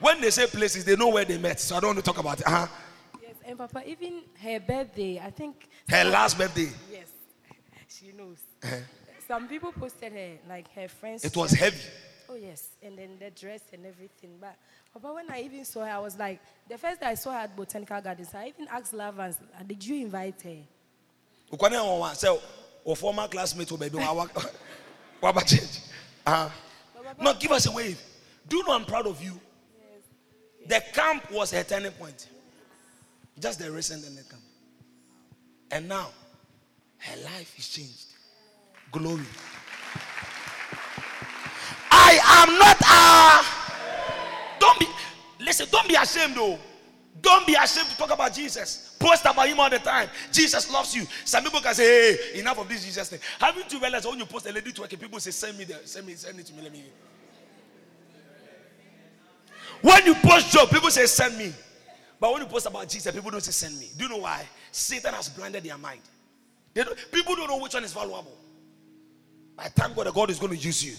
When 0.00 0.20
they 0.20 0.30
say 0.30 0.46
places, 0.46 0.84
they 0.84 0.96
know 0.96 1.08
where 1.08 1.24
they 1.24 1.38
met, 1.38 1.60
so 1.60 1.76
I 1.76 1.80
don't 1.80 1.94
want 1.94 1.98
to 1.98 2.04
talk 2.04 2.18
about 2.18 2.40
it. 2.40 2.46
Uh-huh. 2.46 2.66
Yes, 3.22 3.34
and 3.44 3.56
Papa, 3.56 3.82
even 3.86 4.22
her 4.42 4.58
birthday, 4.60 5.20
I 5.24 5.30
think. 5.30 5.68
Her 5.88 6.04
last 6.04 6.36
birthday, 6.36 6.68
Yes, 6.90 7.08
she 7.88 8.12
knows. 8.12 8.38
Some 9.28 9.46
people 9.46 9.72
posted 9.72 10.12
her, 10.12 10.30
like 10.48 10.72
her 10.74 10.88
friends. 10.88 11.24
it 11.24 11.36
was 11.36 11.52
heavy. 11.52 11.78
Oh 12.32 12.36
yes, 12.36 12.70
and 12.82 12.96
then 12.96 13.18
the 13.18 13.30
dress 13.30 13.60
and 13.74 13.84
everything. 13.84 14.30
But 14.40 14.56
but 15.02 15.14
when 15.14 15.30
I 15.30 15.42
even 15.42 15.66
saw 15.66 15.84
her, 15.84 15.90
I 15.90 15.98
was 15.98 16.18
like, 16.18 16.40
the 16.66 16.78
first 16.78 17.00
day 17.00 17.08
I 17.08 17.14
saw 17.14 17.32
her 17.32 17.40
at 17.40 17.54
Botanical 17.54 18.00
Gardens, 18.00 18.30
I 18.34 18.48
even 18.48 18.68
asked 18.70 18.94
Lavans, 18.94 19.36
"Uh, 19.58 19.62
did 19.66 19.84
you 19.84 19.96
invite 19.96 20.40
her? 20.40 20.56
Ukwane 21.52 21.72
wa 21.72 21.98
wa 21.98 22.12
say 22.14 22.28
o 22.86 22.94
former 22.94 23.28
classmate 23.28 23.70
o 23.70 23.76
baby 23.76 23.98
wa 23.98 24.26
wa 25.20 25.40
change. 25.46 25.80
Uh-huh. 26.24 26.48
No, 27.20 27.34
give 27.34 27.52
us 27.52 27.66
a 27.66 27.72
wave. 27.72 28.00
Do 28.48 28.56
you 28.56 28.66
know 28.66 28.74
I'm 28.76 28.86
proud 28.86 29.06
of 29.06 29.22
you? 29.22 29.38
The 30.66 30.82
camp 30.94 31.30
was 31.30 31.52
a 31.52 31.62
turning 31.64 31.92
point. 31.92 32.28
Just 33.38 33.58
the 33.58 33.70
recent 33.70 34.06
in 34.06 34.14
the 34.14 34.22
camp. 34.22 34.42
And 35.70 35.86
now, 35.88 36.08
her 36.98 37.16
life 37.24 37.58
is 37.58 37.68
changed. 37.68 38.06
Glory. 38.90 39.26
I 42.20 42.44
am 42.44 42.58
not 42.58 42.76
a. 42.82 44.58
Don't 44.60 44.78
be. 44.78 44.86
Listen, 45.44 45.66
don't 45.70 45.88
be 45.88 45.94
ashamed 45.94 46.34
though. 46.36 46.58
Don't 47.20 47.46
be 47.46 47.54
ashamed 47.54 47.88
to 47.88 47.96
talk 47.96 48.12
about 48.12 48.34
Jesus. 48.34 48.96
Post 48.98 49.24
about 49.24 49.46
him 49.46 49.60
all 49.60 49.70
the 49.70 49.78
time. 49.78 50.08
Jesus 50.32 50.70
loves 50.72 50.94
you. 50.94 51.06
Some 51.24 51.44
people 51.44 51.60
can 51.60 51.74
say, 51.74 52.16
hey, 52.32 52.40
enough 52.40 52.58
of 52.58 52.68
this 52.68 52.84
Jesus 52.84 53.08
thing. 53.08 53.20
Haven't 53.38 53.72
you 53.72 53.78
realized 53.80 54.06
when 54.06 54.18
you 54.18 54.26
post 54.26 54.46
a 54.46 54.52
lady 54.52 54.72
twerking, 54.72 55.00
people 55.00 55.20
say, 55.20 55.30
send 55.30 55.56
me 55.56 55.64
the, 55.64 55.78
send 55.84 56.06
me, 56.06 56.14
send 56.14 56.38
it 56.40 56.46
to 56.46 56.54
me, 56.54 56.62
let 56.62 56.72
me. 56.72 56.84
When 59.82 60.04
you 60.06 60.14
post 60.14 60.52
job, 60.52 60.70
people 60.70 60.90
say, 60.90 61.06
send 61.06 61.38
me. 61.38 61.52
But 62.18 62.32
when 62.32 62.42
you 62.42 62.48
post 62.48 62.66
about 62.66 62.88
Jesus, 62.88 63.14
people 63.14 63.30
don't 63.30 63.42
say, 63.42 63.52
send 63.52 63.78
me. 63.78 63.88
Do 63.96 64.04
you 64.04 64.10
know 64.10 64.18
why? 64.18 64.44
Satan 64.70 65.14
has 65.14 65.28
blinded 65.28 65.62
their 65.64 65.78
mind. 65.78 66.00
Don't, 66.74 66.96
people 67.12 67.36
don't 67.36 67.48
know 67.48 67.58
which 67.58 67.74
one 67.74 67.84
is 67.84 67.92
valuable. 67.92 68.36
I 69.58 69.68
thank 69.68 69.94
God 69.94 70.06
that 70.06 70.14
God 70.14 70.30
is 70.30 70.38
going 70.38 70.56
to 70.56 70.58
use 70.58 70.84
you. 70.84 70.94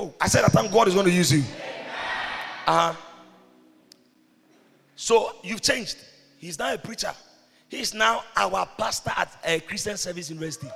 Oh, 0.00 0.14
I 0.18 0.28
said, 0.28 0.44
I 0.44 0.48
thank 0.48 0.72
God 0.72 0.88
is 0.88 0.94
going 0.94 1.04
to 1.04 1.12
use 1.12 1.30
you. 1.30 1.44
Uh 2.66 2.92
huh. 2.92 2.94
So 4.96 5.32
you've 5.42 5.60
changed. 5.60 5.98
He's 6.38 6.58
now 6.58 6.72
a 6.72 6.78
preacher. 6.78 7.12
He's 7.68 7.92
now 7.92 8.24
our 8.34 8.66
pastor 8.78 9.12
at 9.14 9.36
a 9.44 9.60
Christian 9.60 9.98
Service 9.98 10.30
University. 10.30 10.68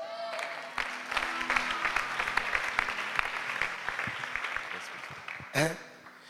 Eh? 5.54 5.68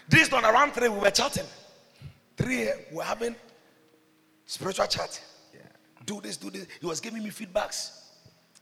This 0.08 0.30
one 0.30 0.44
around 0.44 0.70
three, 0.70 0.88
we 0.88 1.00
were 1.00 1.10
chatting. 1.10 1.46
Three, 2.36 2.68
we 2.92 2.98
were 2.98 3.02
having 3.02 3.34
spiritual 4.46 4.86
chat. 4.86 5.20
Do 6.06 6.20
this, 6.20 6.36
do 6.36 6.48
this. 6.48 6.68
He 6.80 6.86
was 6.86 7.00
giving 7.00 7.24
me 7.24 7.30
feedbacks 7.30 8.03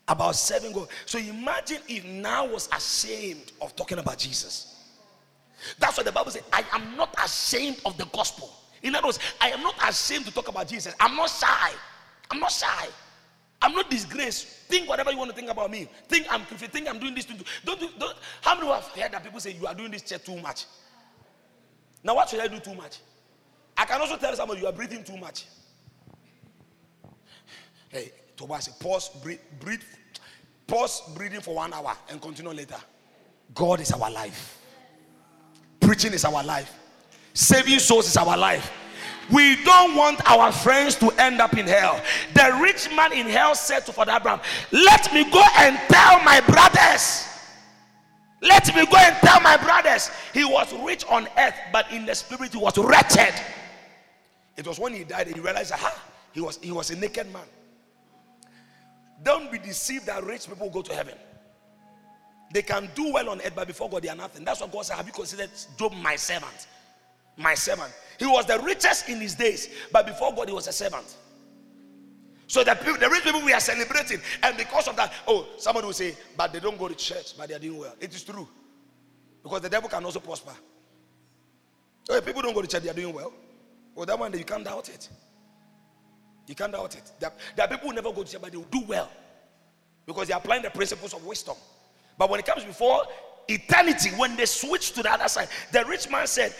about 0.09 0.34
serving 0.36 0.72
God. 0.72 0.88
So 1.07 1.18
imagine 1.18 1.78
if 1.88 2.05
now 2.05 2.46
was 2.46 2.68
ashamed 2.74 3.53
of 3.61 3.74
talking 3.76 3.98
about 3.98 4.18
Jesus. 4.18 4.68
That's 5.78 5.96
what 5.96 6.07
the 6.07 6.12
Bible 6.12 6.30
says. 6.30 6.42
I 6.53 6.64
am 6.72 6.96
not 6.96 7.14
ashamed 7.24 7.80
of 7.84 7.96
the 7.96 8.07
gospel. 8.07 8.53
In 8.82 8.94
other 8.96 9.07
words, 9.07 9.20
I 9.40 9.50
am 9.50 9.62
not 9.62 9.76
ashamed 9.88 10.26
to 10.26 10.32
talk 10.32 10.48
about 10.48 10.68
Jesus. 10.68 10.94
I'm 10.98 11.16
not 11.16 11.30
shy. 11.30 11.72
I'm 12.30 12.40
not 12.40 12.50
shy. 12.50 12.88
I'm 13.61 13.72
not 13.72 13.88
disgraced. 13.88 14.46
Think 14.68 14.88
whatever 14.88 15.12
you 15.12 15.18
want 15.18 15.30
to 15.30 15.36
think 15.36 15.50
about 15.50 15.70
me. 15.70 15.88
Think 16.09 16.26
I'm 16.28 16.42
think 16.44 16.88
I'm 16.88 16.98
doing 16.98 17.14
this 17.14 17.26
thing. 17.26 17.40
Don't, 17.64 17.78
do, 17.78 17.88
don't 17.98 18.16
how 18.40 18.57
many 18.57 18.66
have 18.66 18.84
heard 18.86 19.12
that 19.12 19.22
people 19.22 19.38
say 19.38 19.53
you 19.53 19.66
are 19.68 19.74
doing 19.74 19.92
this 19.92 20.03
church 20.03 20.24
too 20.24 20.36
much? 20.40 20.64
Now 22.03 22.16
what 22.16 22.28
should 22.28 22.40
I 22.40 22.48
do 22.48 22.59
too 22.59 22.74
much? 22.74 22.98
I 23.76 23.84
can 23.84 24.00
also 24.00 24.16
tell 24.16 24.34
somebody 24.34 24.61
you 24.61 24.66
are 24.66 24.72
breathing 24.72 25.05
too 25.05 25.16
much. 25.16 25.46
Hey, 27.88 28.11
Tobias, 28.43 28.66
pause, 28.66 29.09
breathe, 29.22 29.38
breathe, 29.61 29.84
pause 30.66 31.01
breathing 31.14 31.40
for 31.40 31.55
one 31.55 31.72
hour 31.72 31.97
and 32.11 32.20
continue 32.20 32.51
later. 32.53 32.74
God 33.55 33.78
is 33.78 33.93
our 33.93 34.11
life. 34.11 34.59
Preaching 35.78 36.12
is 36.12 36.24
our 36.24 36.43
life. 36.43 36.76
Saving 37.34 37.78
souls 37.78 38.09
is 38.09 38.16
our 38.16 38.36
life. 38.36 38.72
We 39.32 39.62
don't 39.62 39.95
want 39.95 40.28
our 40.28 40.51
friends 40.51 40.97
to 40.97 41.12
end 41.20 41.40
up 41.40 41.57
in 41.57 41.68
hell. 41.68 42.03
The 42.34 42.59
rich 42.61 42.88
man 42.97 43.12
in 43.12 43.28
hell 43.28 43.55
said 43.55 43.86
to 43.86 43.93
Father 43.93 44.11
Abraham, 44.11 44.40
Let 44.72 45.14
me 45.14 45.22
go 45.30 45.45
and 45.59 45.78
tell 45.88 46.20
my 46.24 46.40
brothers. 46.40 47.28
Let 48.40 48.74
me 48.74 48.86
go 48.86 48.97
and 48.97 49.14
tell 49.18 49.40
my 49.40 49.57
brothers. 49.57 50.11
He 50.34 50.45
was 50.45 50.74
rich 50.82 51.05
on 51.09 51.28
earth, 51.38 51.55
but 51.72 51.93
in 51.93 52.07
the 52.07 52.14
spirit 52.16 52.51
he 52.51 52.59
was 52.59 52.76
wretched. 52.76 53.34
It 54.57 54.66
was 54.66 54.80
when 54.80 54.95
he 54.95 55.05
died 55.05 55.28
he 55.28 55.38
realized, 55.38 55.72
he 56.32 56.40
was, 56.40 56.59
he 56.61 56.72
was 56.72 56.90
a 56.90 56.97
naked 56.97 57.32
man. 57.32 57.45
Don't 59.22 59.50
be 59.52 59.58
deceived 59.58 60.06
that 60.06 60.24
rich 60.24 60.48
people 60.48 60.70
go 60.70 60.82
to 60.82 60.94
heaven. 60.94 61.14
They 62.52 62.62
can 62.62 62.90
do 62.94 63.12
well 63.12 63.30
on 63.30 63.40
earth, 63.40 63.52
but 63.54 63.66
before 63.66 63.88
God, 63.88 64.02
they 64.02 64.08
are 64.08 64.16
nothing. 64.16 64.44
That's 64.44 64.60
what 64.60 64.72
God 64.72 64.84
said. 64.84 64.96
Have 64.96 65.06
you 65.06 65.12
considered 65.12 65.50
Job 65.78 65.92
my 65.94 66.16
servant? 66.16 66.66
My 67.36 67.54
servant. 67.54 67.92
He 68.18 68.26
was 68.26 68.44
the 68.46 68.58
richest 68.58 69.08
in 69.08 69.20
his 69.20 69.34
days, 69.34 69.68
but 69.90 70.06
before 70.06 70.34
God, 70.34 70.48
he 70.48 70.54
was 70.54 70.66
a 70.68 70.72
servant. 70.72 71.16
So 72.46 72.62
the, 72.62 72.74
people, 72.74 72.98
the 72.98 73.08
rich 73.08 73.24
people 73.24 73.40
we 73.40 73.54
are 73.54 73.60
celebrating, 73.60 74.20
and 74.42 74.56
because 74.58 74.86
of 74.86 74.96
that, 74.96 75.12
oh, 75.26 75.48
somebody 75.56 75.86
will 75.86 75.94
say, 75.94 76.14
but 76.36 76.52
they 76.52 76.60
don't 76.60 76.78
go 76.78 76.88
to 76.88 76.94
church, 76.94 77.36
but 77.38 77.48
they 77.48 77.54
are 77.54 77.58
doing 77.58 77.78
well. 77.78 77.94
It 77.98 78.14
is 78.14 78.22
true. 78.22 78.46
Because 79.42 79.62
the 79.62 79.70
devil 79.70 79.88
can 79.88 80.04
also 80.04 80.20
prosper. 80.20 80.52
Oh, 82.10 82.20
people 82.20 82.42
don't 82.42 82.52
go 82.52 82.60
to 82.60 82.68
church, 82.68 82.82
they 82.82 82.90
are 82.90 82.94
doing 82.94 83.14
well. 83.14 83.32
Well, 83.94 84.04
that 84.04 84.18
one, 84.18 84.36
you 84.36 84.44
can't 84.44 84.64
doubt 84.64 84.90
it. 84.90 85.08
You 86.47 86.55
can't 86.55 86.72
doubt 86.72 86.97
it. 86.97 87.11
There, 87.20 87.32
there 87.57 87.66
are 87.66 87.68
people 87.68 87.88
who 87.88 87.95
never 87.95 88.12
go 88.12 88.22
to 88.22 88.30
church, 88.30 88.40
but 88.40 88.51
they 88.51 88.59
will 88.59 88.64
do 88.64 88.82
well. 88.86 89.11
Because 90.07 90.28
they 90.28 90.34
are 90.34 90.40
applying 90.40 90.62
the 90.62 90.70
principles 90.70 91.14
of 91.14 91.24
wisdom. 91.24 91.57
But 92.18 92.28
when 92.30 92.40
it 92.40 92.47
comes 92.47 92.64
before 92.64 93.05
eternity, 93.49 94.11
when 94.11 94.36
they 94.36 94.47
switch 94.47 94.93
to 94.93 95.03
the 95.03 95.12
other 95.12 95.28
side, 95.28 95.49
the 95.72 95.84
rich 95.84 96.11
man 96.11 96.26
said, 96.26 96.55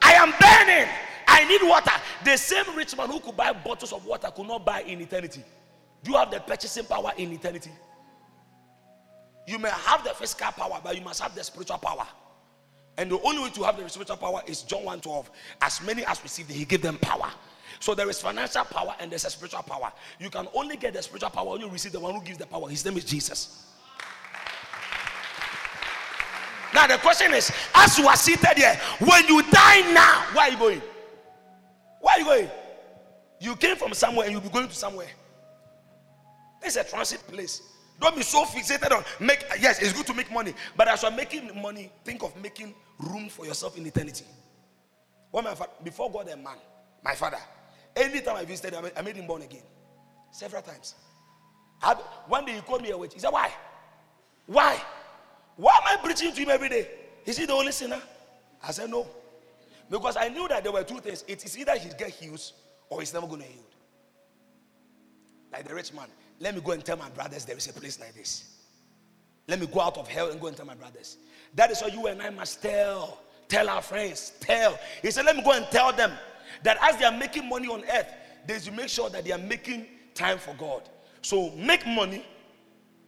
I 0.00 0.12
am 0.14 0.32
burning. 0.40 0.88
I 1.26 1.44
need 1.48 1.62
water. 1.68 1.90
The 2.24 2.36
same 2.36 2.76
rich 2.76 2.96
man 2.96 3.10
who 3.10 3.20
could 3.20 3.36
buy 3.36 3.52
bottles 3.52 3.92
of 3.92 4.04
water 4.04 4.30
could 4.34 4.46
not 4.46 4.64
buy 4.64 4.82
in 4.82 5.00
eternity. 5.00 5.42
Do 6.02 6.12
you 6.12 6.18
have 6.18 6.30
the 6.30 6.40
purchasing 6.40 6.84
power 6.84 7.12
in 7.16 7.32
eternity? 7.32 7.70
You 9.46 9.58
may 9.58 9.70
have 9.70 10.04
the 10.04 10.10
physical 10.10 10.52
power, 10.52 10.80
but 10.82 10.96
you 10.96 11.02
must 11.02 11.20
have 11.22 11.34
the 11.34 11.42
spiritual 11.42 11.78
power. 11.78 12.06
And 12.96 13.10
the 13.10 13.20
only 13.22 13.42
way 13.42 13.50
to 13.50 13.62
have 13.64 13.76
the 13.76 13.88
spiritual 13.88 14.16
power 14.16 14.42
is 14.46 14.62
John 14.62 14.84
1 14.84 15.00
12. 15.00 15.30
As 15.60 15.82
many 15.82 16.04
as 16.04 16.22
received 16.22 16.50
he 16.50 16.64
gave 16.64 16.82
them 16.82 16.98
power. 16.98 17.30
So 17.84 17.94
there 17.94 18.08
is 18.08 18.18
financial 18.18 18.64
power 18.64 18.94
and 18.98 19.10
there's 19.12 19.26
a 19.26 19.30
spiritual 19.30 19.62
power. 19.62 19.92
You 20.18 20.30
can 20.30 20.48
only 20.54 20.78
get 20.78 20.94
the 20.94 21.02
spiritual 21.02 21.28
power 21.28 21.50
when 21.50 21.60
you 21.60 21.68
receive 21.68 21.92
the 21.92 22.00
one 22.00 22.14
who 22.14 22.22
gives 22.22 22.38
the 22.38 22.46
power. 22.46 22.66
His 22.66 22.82
name 22.82 22.96
is 22.96 23.04
Jesus. 23.04 23.66
Now 26.72 26.86
the 26.86 26.96
question 26.96 27.34
is, 27.34 27.52
as 27.74 27.98
you 27.98 28.08
are 28.08 28.16
seated 28.16 28.56
here, 28.56 28.74
when 29.00 29.28
you 29.28 29.42
die 29.50 29.92
now, 29.92 30.24
where 30.32 30.46
are 30.46 30.50
you 30.50 30.56
going? 30.56 30.82
Where 32.00 32.14
are 32.14 32.18
you 32.20 32.24
going? 32.24 32.50
You 33.38 33.54
came 33.54 33.76
from 33.76 33.92
somewhere 33.92 34.24
and 34.24 34.32
you'll 34.32 34.40
be 34.40 34.48
going 34.48 34.68
to 34.68 34.74
somewhere. 34.74 35.10
This 36.62 36.76
is 36.76 36.86
a 36.86 36.88
transit 36.88 37.20
place. 37.26 37.60
Don't 38.00 38.16
be 38.16 38.22
so 38.22 38.46
fixated 38.46 38.92
on 38.92 39.04
make. 39.20 39.44
Yes, 39.60 39.82
it's 39.82 39.92
good 39.92 40.06
to 40.06 40.14
make 40.14 40.32
money, 40.32 40.54
but 40.74 40.88
as 40.88 41.02
you're 41.02 41.10
making 41.10 41.50
money, 41.60 41.92
think 42.02 42.22
of 42.22 42.34
making 42.40 42.74
room 42.98 43.28
for 43.28 43.44
yourself 43.44 43.76
in 43.76 43.86
eternity. 43.86 44.24
When 45.30 45.44
my 45.44 45.54
father, 45.54 45.72
before 45.82 46.10
God 46.10 46.28
and 46.28 46.42
man, 46.42 46.56
my 47.04 47.14
father, 47.14 47.36
anytime 47.96 48.36
I 48.36 48.44
visited, 48.44 48.74
I 48.96 49.02
made 49.02 49.16
him 49.16 49.26
born 49.26 49.42
again, 49.42 49.62
several 50.30 50.62
times. 50.62 50.94
I, 51.82 51.94
one 52.26 52.44
day 52.44 52.52
he 52.52 52.60
called 52.60 52.82
me 52.82 52.90
a 52.90 52.98
witch. 52.98 53.14
He 53.14 53.20
said, 53.20 53.30
"Why? 53.30 53.52
Why? 54.46 54.80
Why 55.56 55.72
am 55.76 55.98
I 55.98 56.02
preaching 56.02 56.32
to 56.32 56.40
him 56.40 56.50
every 56.50 56.68
day? 56.68 56.88
Is 57.24 57.38
he 57.38 57.46
the 57.46 57.52
only 57.52 57.72
sinner? 57.72 58.00
I 58.66 58.70
said, 58.72 58.90
No. 58.90 59.06
Because 59.90 60.16
I 60.16 60.28
knew 60.28 60.48
that 60.48 60.62
there 60.62 60.72
were 60.72 60.82
two 60.82 60.98
things. 60.98 61.24
It 61.28 61.44
is 61.44 61.58
either 61.58 61.76
he'll 61.76 61.94
get 61.94 62.10
healed 62.10 62.40
or 62.88 63.00
he's 63.00 63.12
never 63.12 63.26
going 63.26 63.42
to 63.42 63.46
heal. 63.46 63.62
Like 65.52 65.68
the 65.68 65.74
rich 65.74 65.92
man. 65.92 66.06
Let 66.40 66.54
me 66.54 66.60
go 66.62 66.72
and 66.72 66.84
tell 66.84 66.96
my 66.96 67.08
brothers 67.10 67.44
there 67.44 67.56
is 67.56 67.68
a 67.68 67.72
place 67.72 68.00
like 68.00 68.14
this. 68.14 68.50
Let 69.46 69.60
me 69.60 69.66
go 69.66 69.80
out 69.80 69.98
of 69.98 70.08
hell 70.08 70.30
and 70.30 70.40
go 70.40 70.46
and 70.46 70.56
tell 70.56 70.66
my 70.66 70.74
brothers. 70.74 71.18
That 71.54 71.70
is 71.70 71.82
what 71.82 71.92
you 71.92 72.06
and 72.06 72.20
I 72.22 72.30
must 72.30 72.62
tell. 72.62 73.20
Tell 73.46 73.68
our 73.68 73.82
friends. 73.82 74.32
Tell. 74.40 74.78
He 75.02 75.10
said, 75.10 75.26
Let 75.26 75.36
me 75.36 75.42
go 75.42 75.52
and 75.52 75.66
tell 75.66 75.92
them 75.92 76.12
that 76.62 76.78
as 76.80 76.96
they 76.96 77.04
are 77.04 77.16
making 77.16 77.48
money 77.48 77.68
on 77.68 77.82
earth, 77.84 78.06
they 78.46 78.58
should 78.58 78.74
make 78.74 78.88
sure 78.88 79.10
that 79.10 79.24
they 79.24 79.32
are 79.32 79.38
making 79.38 79.86
time 80.14 80.38
for 80.38 80.54
God. 80.54 80.88
So 81.22 81.50
make 81.56 81.86
money, 81.86 82.24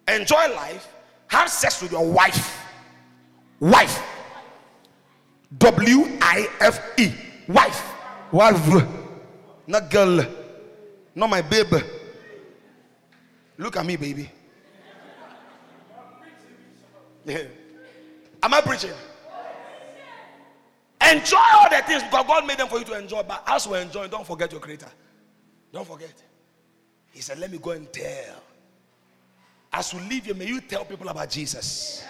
enjoy 0.08 0.48
life, 0.54 0.88
have 1.28 1.48
sex 1.50 1.82
with 1.82 1.92
your 1.92 2.06
wife. 2.10 2.62
Wife. 3.60 4.02
W 5.58 6.18
I 6.20 6.48
F 6.60 6.80
E. 6.98 7.12
Wife. 7.48 7.92
Wife. 8.32 8.86
Not 9.66 9.90
girl. 9.90 10.24
Not 11.14 11.30
my 11.30 11.42
baby. 11.42 11.78
Look 13.58 13.76
at 13.76 13.86
me, 13.86 13.96
baby. 13.96 14.30
Am 18.42 18.54
I 18.54 18.60
preaching? 18.60 18.92
Enjoy 21.10 21.36
all 21.54 21.70
the 21.70 21.82
things 21.86 22.02
because 22.02 22.26
God 22.26 22.46
made 22.46 22.58
them 22.58 22.68
for 22.68 22.78
you 22.78 22.84
to 22.86 22.98
enjoy. 22.98 23.22
But 23.22 23.42
as 23.46 23.66
we 23.66 23.78
enjoy, 23.78 24.08
don't 24.08 24.26
forget 24.26 24.50
your 24.52 24.60
creator. 24.60 24.88
Don't 25.72 25.86
forget. 25.86 26.14
He 27.12 27.20
said, 27.20 27.38
Let 27.38 27.50
me 27.50 27.58
go 27.58 27.70
and 27.70 27.92
tell 27.92 28.42
as 29.76 29.92
you 29.92 30.00
leave 30.08 30.24
here, 30.24 30.34
may 30.34 30.46
you 30.46 30.60
tell 30.62 30.86
people 30.86 31.06
about 31.10 31.28
Jesus. 31.28 32.02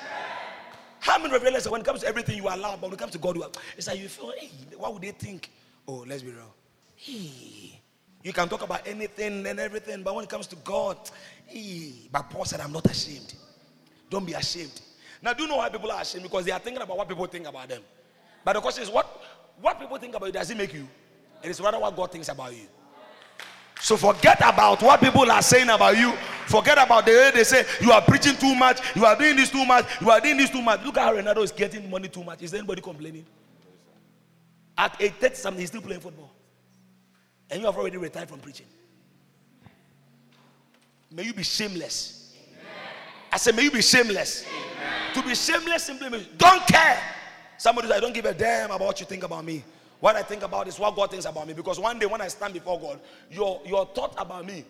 How 1.01 1.19
many 1.19 1.37
realize 1.37 1.65
that 1.65 1.71
when 1.71 1.81
it 1.81 1.85
comes 1.85 2.01
to 2.01 2.07
everything 2.07 2.37
you 2.37 2.45
allow, 2.45 2.77
but 2.77 2.83
when 2.83 2.93
it 2.93 2.99
comes 2.99 3.11
to 3.13 3.19
God, 3.19 3.37
it's 3.77 3.89
like 3.89 3.99
you 3.99 4.09
feel, 4.09 4.33
hey, 4.39 4.51
what 4.77 4.93
would 4.93 5.03
they 5.03 5.11
think? 5.11 5.51
Oh, 5.89 6.05
let's 6.07 6.23
be 6.23 6.31
real. 6.31 6.55
Hey, 6.95 7.81
you 8.23 8.33
can 8.33 8.49
talk 8.49 8.63
about 8.63 8.87
anything 8.87 9.45
and 9.47 9.59
everything, 9.59 10.05
but 10.05 10.15
when 10.15 10.23
it 10.25 10.31
comes 10.31 10.47
to 10.49 10.57
God, 10.57 10.97
hey, 11.47 12.09
but 12.13 12.31
Paul 12.31 12.45
said, 12.45 12.61
I'm 12.61 12.71
not 12.71 12.89
ashamed. 12.89 13.35
Don't 14.11 14.25
be 14.25 14.35
ashamed. 14.35 14.81
Now, 15.21 15.33
do 15.33 15.43
you 15.43 15.49
know 15.49 15.57
why 15.57 15.69
people 15.69 15.91
are 15.91 16.03
ashamed? 16.03 16.23
Because 16.23 16.45
they 16.45 16.53
are 16.53 16.61
thinking 16.61 16.83
about 16.83 16.97
what 16.97 17.09
people 17.09 17.27
think 17.27 17.49
about 17.49 17.69
them. 17.69 17.83
But 18.47 18.53
the 18.53 18.61
question 18.61 18.85
is, 18.85 18.91
what, 18.91 19.09
what 19.61 19.81
people 19.81 19.99
think 19.99 20.15
about 20.15 20.27
you, 20.27 20.33
does 20.33 20.49
it 20.49 20.57
make 20.57 20.73
you? 20.73 20.87
It 21.43 21.51
is 21.51 21.61
rather 21.61 21.81
what 21.81 21.97
God 21.97 22.13
thinks 22.13 22.29
about 22.29 22.53
you. 22.53 22.69
So 23.81 23.97
forget 23.97 24.39
about 24.39 24.81
what 24.83 25.01
people 25.01 25.29
are 25.29 25.43
saying 25.43 25.69
about 25.69 25.99
you. 25.99 26.13
Forget 26.47 26.79
about 26.79 27.07
the 27.07 27.11
way 27.11 27.33
they 27.35 27.43
say 27.43 27.67
you 27.81 27.91
are 27.91 28.01
preaching 28.01 28.37
too 28.37 28.55
much, 28.55 28.79
you 28.95 29.05
are 29.05 29.19
doing 29.19 29.35
this 29.35 29.51
too 29.51 29.67
much, 29.67 29.87
you 30.01 30.09
are 30.13 30.21
doing 30.21 30.37
this 30.37 30.49
too 30.49 30.63
much. 30.63 30.81
Look 30.85 30.97
at 30.97 31.03
how 31.03 31.15
Ronaldo 31.15 31.43
is 31.43 31.51
getting 31.51 31.91
money 31.91 32.07
too 32.07 32.23
much. 32.23 32.41
Is 32.41 32.55
anybody 32.55 32.81
complaining? 32.81 33.27
At 34.79 34.95
8 35.01 35.15
30 35.15 35.35
something, 35.35 35.61
he's 35.61 35.69
still 35.71 35.83
playing 35.83 36.01
football. 36.01 36.31
And 37.51 37.59
you 37.59 37.67
have 37.67 37.77
already 37.77 37.97
retired 37.97 38.29
from 38.29 38.39
preaching. 38.39 38.67
May 41.11 41.25
you 41.25 41.35
be 41.35 41.43
shameless. 41.43 42.33
Amen. 42.53 42.63
I 43.33 43.39
said, 43.39 43.57
may 43.57 43.63
you 43.65 43.73
be 43.73 43.83
shameless. 43.83 44.45
Amen. 44.45 45.15
To 45.15 45.23
be 45.25 45.35
shameless 45.35 45.83
simply 45.83 46.11
means 46.11 46.29
don't 46.39 46.65
care. 46.69 47.03
Somebody 47.59 47.89
says, 47.89 47.97
I 47.97 48.01
don't 48.01 48.15
give 48.15 48.25
a 48.25 48.35
damn 48.35 48.71
about 48.71 48.81
what 48.81 49.01
you 49.01 49.07
think 49.07 49.23
about 49.23 49.45
me. 49.45 49.65
What 50.01 50.17
I 50.17 50.23
think 50.23 50.43
about 50.43 50.69
is 50.69 50.79
what 50.79 50.95
God 50.95 51.11
thinks 51.11 51.25
about 51.25 51.47
me. 51.47 51.55
Because 51.55 51.81
one 51.81 51.99
day 51.99 52.07
when 52.07 52.21
I 52.21 52.29
stand 52.29 52.53
before 52.53 52.79
God, 52.79 53.01
your, 53.31 53.63
your 53.65 53.87
thought 53.87 54.15
about 54.19 54.47
me 54.47 54.65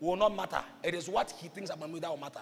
will 0.00 0.16
not 0.16 0.36
matter. 0.36 0.60
It 0.82 0.94
is 0.94 1.08
what 1.08 1.30
He 1.38 1.48
thinks 1.48 1.70
about 1.70 1.90
me 1.90 1.98
that 2.00 2.10
will 2.10 2.18
matter. 2.18 2.40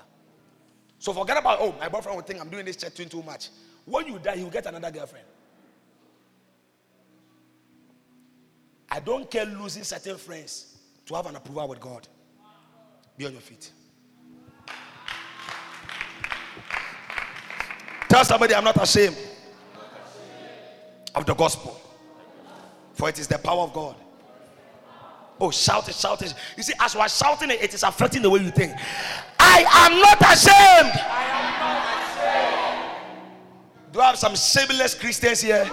So 0.98 1.12
forget 1.12 1.36
about, 1.38 1.58
oh, 1.60 1.74
my 1.78 1.88
boyfriend 1.88 2.16
will 2.16 2.24
think 2.24 2.40
I'm 2.40 2.48
doing 2.48 2.64
this 2.64 2.76
chatting 2.76 3.08
too 3.08 3.22
much. 3.22 3.50
When 3.84 4.06
you 4.06 4.18
die, 4.18 4.36
he 4.36 4.42
will 4.44 4.50
get 4.50 4.66
another 4.66 4.90
girlfriend. 4.90 5.26
I 8.90 9.00
don't 9.00 9.30
care 9.30 9.44
losing 9.44 9.82
certain 9.84 10.16
friends 10.16 10.76
to 11.06 11.14
have 11.14 11.26
an 11.26 11.36
approval 11.36 11.68
with 11.68 11.80
God. 11.80 12.08
Be 13.18 13.26
on 13.26 13.32
your 13.32 13.40
feet. 13.40 13.70
Tell 18.08 18.24
somebody 18.24 18.54
I'm 18.54 18.64
not 18.64 18.80
ashamed 18.82 19.16
of 21.14 21.26
the 21.26 21.34
gospel. 21.34 21.80
For 22.94 23.08
it 23.08 23.18
is 23.18 23.26
the 23.26 23.38
power 23.38 23.62
of 23.62 23.72
God. 23.72 23.96
Oh, 25.40 25.50
shout 25.50 25.88
it, 25.88 25.94
shout 25.94 26.22
it. 26.22 26.34
You 26.56 26.62
see, 26.62 26.74
as 26.80 26.94
we 26.94 27.00
are 27.00 27.08
shouting 27.08 27.50
it, 27.50 27.60
it 27.60 27.74
is 27.74 27.82
affecting 27.82 28.22
the 28.22 28.30
way 28.30 28.40
you 28.40 28.50
think. 28.50 28.72
I 29.38 29.64
am 29.68 30.00
not 30.00 30.20
ashamed. 30.20 30.94
I 30.94 31.24
am 31.30 31.60
not 31.60 32.94
ashamed. 32.96 33.92
Do 33.92 34.00
I 34.00 34.06
have 34.06 34.18
some 34.18 34.36
shameless 34.36 34.94
Christians 34.94 35.40
here? 35.40 35.68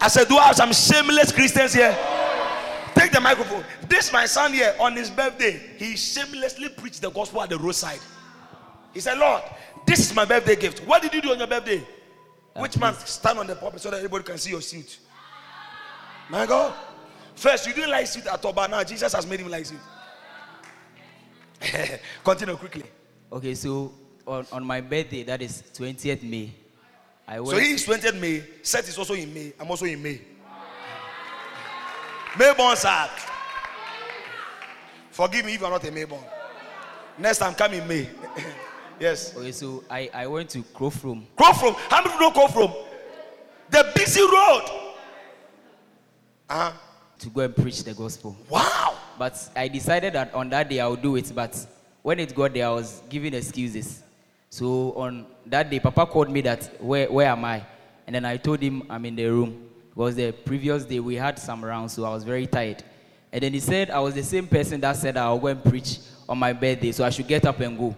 I 0.00 0.08
said, 0.08 0.28
Do 0.28 0.36
I 0.36 0.46
have 0.46 0.56
some 0.56 0.72
shameless 0.72 1.32
Christians 1.32 1.74
here? 1.74 1.96
Take 2.94 3.10
the 3.10 3.20
microphone. 3.20 3.64
This 3.88 4.12
my 4.12 4.26
son 4.26 4.52
here 4.52 4.74
on 4.78 4.94
his 4.94 5.10
birthday. 5.10 5.60
He 5.76 5.96
shamelessly 5.96 6.68
preached 6.68 7.02
the 7.02 7.10
gospel 7.10 7.42
at 7.42 7.50
the 7.50 7.58
roadside. 7.58 8.00
He 8.92 9.00
said, 9.00 9.18
Lord, 9.18 9.42
this 9.86 9.98
is 9.98 10.14
my 10.14 10.24
birthday 10.24 10.54
gift. 10.54 10.86
What 10.86 11.02
did 11.02 11.12
you 11.12 11.20
do 11.20 11.32
on 11.32 11.38
your 11.38 11.48
birthday? 11.48 11.84
Which 12.56 12.78
man 12.78 12.94
Stand 12.94 13.38
on 13.38 13.46
the 13.46 13.56
pulpit 13.56 13.80
so 13.80 13.90
that 13.90 13.96
everybody 13.96 14.24
can 14.24 14.38
see 14.38 14.50
your 14.50 14.60
suit. 14.60 14.98
My 16.30 16.46
God. 16.46 16.74
First, 17.34 17.66
you 17.66 17.74
didn't 17.74 17.90
like 17.90 18.06
suit 18.06 18.26
at 18.26 18.44
all, 18.44 18.52
but 18.52 18.70
now 18.70 18.82
Jesus 18.84 19.12
has 19.12 19.26
made 19.26 19.40
him 19.40 19.50
like 19.50 19.66
suit. 19.66 19.78
Continue 22.24 22.56
quickly. 22.56 22.84
Okay, 23.32 23.54
so 23.54 23.92
on, 24.26 24.46
on 24.52 24.64
my 24.64 24.80
birthday, 24.80 25.24
that 25.24 25.42
is 25.42 25.62
20th 25.74 26.22
May, 26.22 26.52
I 27.26 27.40
went. 27.40 27.50
So 27.50 27.58
he 27.58 27.72
is 27.72 27.86
20th 27.86 28.20
May. 28.20 28.44
Set 28.62 28.86
is 28.88 28.96
also 28.96 29.14
in 29.14 29.32
May. 29.34 29.52
I'm 29.58 29.68
also 29.68 29.84
in 29.86 30.00
May. 30.02 30.20
May 32.38 32.54
born, 32.56 32.76
sir. 32.76 33.08
Forgive 35.10 35.44
me 35.44 35.54
if 35.54 35.60
you're 35.60 35.70
not 35.70 35.84
a 35.84 35.90
May 35.90 36.04
born. 36.04 36.24
Next 37.18 37.38
time, 37.38 37.54
come 37.54 37.74
in 37.74 37.86
May. 37.86 38.08
yes. 39.00 39.36
Okay, 39.36 39.52
so 39.52 39.84
I, 39.90 40.10
I 40.12 40.26
went 40.26 40.50
to 40.50 40.58
Crowfrom. 40.62 41.24
Go 41.36 41.52
from. 41.52 41.74
How 41.88 41.98
many 42.02 42.10
people 42.10 42.30
don't 42.30 42.34
go 42.34 42.48
from? 42.48 42.74
The 43.70 43.92
busy 43.94 44.20
road. 44.22 44.62
Uh-huh. 46.48 46.72
to 47.18 47.30
go 47.30 47.40
and 47.40 47.56
preach 47.56 47.82
the 47.84 47.94
gospel. 47.94 48.36
Wow. 48.50 48.96
But 49.18 49.50
I 49.56 49.68
decided 49.68 50.12
that 50.12 50.34
on 50.34 50.50
that 50.50 50.68
day 50.68 50.80
I 50.80 50.86
would 50.86 51.00
do 51.02 51.16
it. 51.16 51.32
But 51.34 51.66
when 52.02 52.20
it 52.20 52.34
got 52.34 52.52
there, 52.52 52.66
I 52.66 52.70
was 52.70 53.02
giving 53.08 53.32
excuses. 53.34 54.02
So 54.50 54.92
on 54.92 55.26
that 55.46 55.70
day, 55.70 55.80
Papa 55.80 56.06
called 56.06 56.30
me 56.30 56.40
that 56.42 56.80
where 56.80 57.10
where 57.10 57.28
am 57.28 57.44
I? 57.44 57.64
And 58.06 58.14
then 58.14 58.24
I 58.24 58.36
told 58.36 58.60
him 58.60 58.82
I'm 58.90 59.04
in 59.06 59.16
the 59.16 59.26
room 59.26 59.68
because 59.88 60.14
the 60.16 60.32
previous 60.32 60.84
day 60.84 61.00
we 61.00 61.14
had 61.14 61.38
some 61.38 61.64
rounds, 61.64 61.94
so 61.94 62.04
I 62.04 62.10
was 62.10 62.24
very 62.24 62.46
tired. 62.46 62.84
And 63.32 63.42
then 63.42 63.52
he 63.52 63.60
said 63.60 63.90
I 63.90 63.98
was 64.00 64.14
the 64.14 64.22
same 64.22 64.46
person 64.46 64.80
that 64.82 64.96
said 64.96 65.16
I'll 65.16 65.38
go 65.38 65.46
and 65.48 65.64
preach 65.64 65.98
on 66.28 66.38
my 66.38 66.52
birthday, 66.52 66.92
so 66.92 67.04
I 67.04 67.10
should 67.10 67.26
get 67.26 67.44
up 67.46 67.58
and 67.60 67.78
go. 67.78 67.96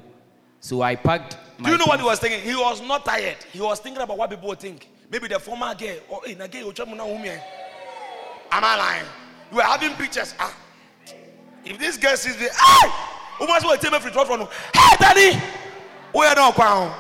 So 0.67 0.83
I 0.83 0.97
packed. 0.97 1.37
Do 1.63 1.71
you 1.71 1.79
know 1.79 1.85
what 1.87 2.01
he 2.01 2.05
was 2.05 2.19
thinking? 2.19 2.41
He 2.41 2.57
was 2.57 2.83
not 2.83 3.05
tired. 3.05 3.37
He 3.53 3.61
was 3.61 3.79
thinking 3.79 4.03
about 4.03 4.19
what 4.19 4.29
people 4.31 4.49
would 4.49 4.59
think. 4.59 4.89
Maybe 5.09 5.29
the 5.29 5.39
former 5.39 5.73
girl. 5.77 5.97
Or 6.09 6.23
hey, 6.27 6.35
na 6.35 6.49
girl, 6.49 6.63
you 6.63 6.73
tell 6.73 6.87
me 6.87 6.95
now, 6.95 7.07
woman. 7.07 7.39
Am 8.51 8.65
I 8.65 8.77
lying? 8.77 9.07
You 9.53 9.59
were 9.59 9.63
having 9.63 9.93
pictures. 9.93 10.35
Ah. 10.41 10.53
If 11.65 11.79
this 11.79 11.97
girl 11.97 12.17
sees 12.17 12.37
me, 12.37 12.49
hey! 12.49 12.91
Who 13.39 13.47
must 13.47 13.65
well 13.65 13.77
take 13.79 13.93
me 13.93 14.01
free 14.01 14.11
from 14.11 14.41
Hey, 14.75 14.97
daddy! 14.99 15.39
Where 16.11 16.35
now, 16.35 16.51
crown? 16.51 16.93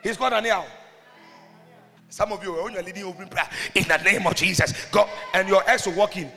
He's 0.00 0.16
got 0.16 0.32
an 0.32 0.46
ear. 0.46 0.62
Some 2.08 2.30
of 2.30 2.40
you, 2.44 2.52
when 2.62 2.74
you're 2.74 2.84
leading 2.84 3.02
open 3.02 3.26
prayer, 3.26 3.48
in 3.74 3.82
the 3.88 3.96
name 3.96 4.24
of 4.28 4.36
Jesus, 4.36 4.74
God, 4.92 5.10
and 5.34 5.48
your 5.48 5.68
ex 5.68 5.86
will 5.86 5.94
walk 5.94 6.16
in. 6.16 6.30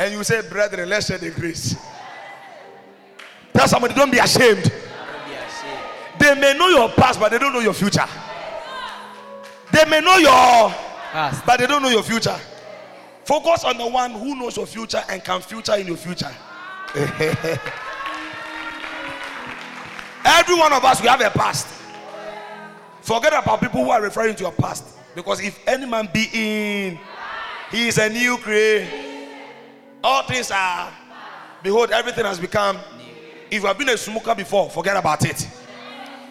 And 0.00 0.14
you 0.14 0.24
say, 0.24 0.40
brethren, 0.48 0.88
let's 0.88 1.08
share 1.08 1.18
the 1.18 1.28
grace. 1.30 1.76
Tell 3.52 3.68
somebody, 3.68 3.92
don't 3.92 4.10
be 4.10 4.16
ashamed. 4.16 4.62
Don't 4.62 4.72
be 5.26 5.34
ashamed. 5.34 5.78
They 6.18 6.34
may 6.40 6.56
know 6.56 6.68
your 6.68 6.88
past, 6.88 7.20
but 7.20 7.30
they 7.30 7.36
don't 7.38 7.52
know 7.52 7.60
your 7.60 7.74
future. 7.74 8.06
They 9.70 9.84
may 9.84 10.00
know 10.00 10.16
your 10.16 10.70
Past. 11.12 11.44
but 11.44 11.58
they 11.60 11.66
don't 11.66 11.82
know 11.82 11.90
your 11.90 12.02
future. 12.02 12.40
Focus 13.26 13.62
on 13.64 13.76
the 13.76 13.86
one 13.86 14.12
who 14.12 14.36
knows 14.36 14.56
your 14.56 14.64
future 14.64 15.02
and 15.10 15.22
can 15.22 15.42
future 15.42 15.74
in 15.74 15.86
your 15.88 15.98
future. 15.98 16.34
Every 20.24 20.54
one 20.54 20.72
of 20.72 20.82
us, 20.82 21.02
we 21.02 21.08
have 21.08 21.20
a 21.20 21.28
past. 21.28 21.68
Forget 23.02 23.34
about 23.34 23.60
people 23.60 23.84
who 23.84 23.90
are 23.90 24.00
referring 24.00 24.34
to 24.36 24.44
your 24.44 24.52
past. 24.52 24.96
Because 25.14 25.42
if 25.42 25.58
any 25.68 25.84
man 25.84 26.08
be 26.10 26.26
in, 26.32 26.98
he 27.70 27.88
is 27.88 27.98
a 27.98 28.08
new 28.08 28.38
creation. 28.38 29.09
All 30.02 30.22
things 30.22 30.50
are, 30.50 30.92
behold, 31.62 31.90
everything 31.90 32.24
has 32.24 32.40
become. 32.40 32.78
If 33.50 33.62
you 33.62 33.66
have 33.66 33.78
been 33.78 33.88
a 33.88 33.96
smoker 33.96 34.34
before, 34.34 34.70
forget 34.70 34.96
about 34.96 35.24
it. 35.24 35.48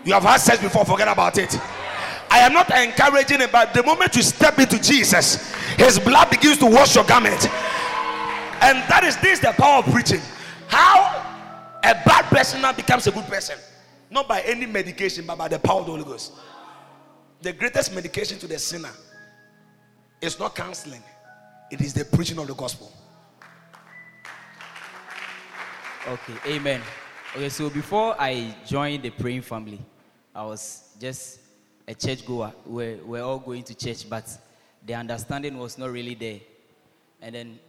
You 0.03 0.13
have 0.13 0.23
had 0.23 0.37
sex 0.37 0.61
before, 0.61 0.85
forget 0.85 1.07
about 1.07 1.37
it. 1.37 1.57
I 2.31 2.39
am 2.39 2.53
not 2.53 2.69
encouraging 2.69 3.41
it, 3.41 3.51
but 3.51 3.73
the 3.73 3.83
moment 3.83 4.15
you 4.15 4.21
step 4.21 4.57
into 4.59 4.79
Jesus, 4.79 5.53
His 5.75 5.99
blood 5.99 6.29
begins 6.29 6.57
to 6.59 6.65
wash 6.65 6.95
your 6.95 7.03
garment. 7.03 7.47
And 8.61 8.77
that 8.89 9.03
is 9.03 9.17
this 9.17 9.39
the 9.39 9.51
power 9.57 9.79
of 9.79 9.91
preaching. 9.91 10.21
How 10.67 11.25
a 11.83 11.93
bad 11.93 12.25
person 12.25 12.61
now 12.61 12.73
becomes 12.73 13.07
a 13.07 13.11
good 13.11 13.25
person. 13.25 13.57
Not 14.11 14.27
by 14.27 14.41
any 14.41 14.65
medication, 14.65 15.25
but 15.25 15.37
by 15.37 15.47
the 15.47 15.59
power 15.59 15.81
of 15.81 15.85
the 15.85 15.91
Holy 15.91 16.03
Ghost. 16.03 16.33
The 17.41 17.53
greatest 17.53 17.93
medication 17.93 18.37
to 18.39 18.47
the 18.47 18.59
sinner 18.59 18.89
is 20.21 20.39
not 20.39 20.55
counseling, 20.55 21.03
it 21.71 21.81
is 21.81 21.93
the 21.93 22.05
preaching 22.05 22.37
of 22.39 22.47
the 22.47 22.53
gospel. 22.55 22.91
Okay, 26.09 26.55
amen. 26.55 26.81
Okay, 27.35 27.49
so 27.49 27.69
before 27.69 28.15
I 28.19 28.55
joined 28.65 29.03
the 29.03 29.11
praying 29.11 29.43
family, 29.43 29.79
I 30.33 30.43
was 30.43 30.95
just 30.99 31.39
a 31.87 31.93
church 31.93 32.25
goer. 32.25 32.51
We're, 32.65 32.97
we're 33.05 33.21
all 33.21 33.37
going 33.37 33.61
to 33.65 33.75
church, 33.75 34.09
but 34.09 34.25
the 34.83 34.95
understanding 34.95 35.59
was 35.59 35.77
not 35.77 35.91
really 35.91 36.15
there. 36.15 36.39
And 37.21 37.35
then 37.35 37.59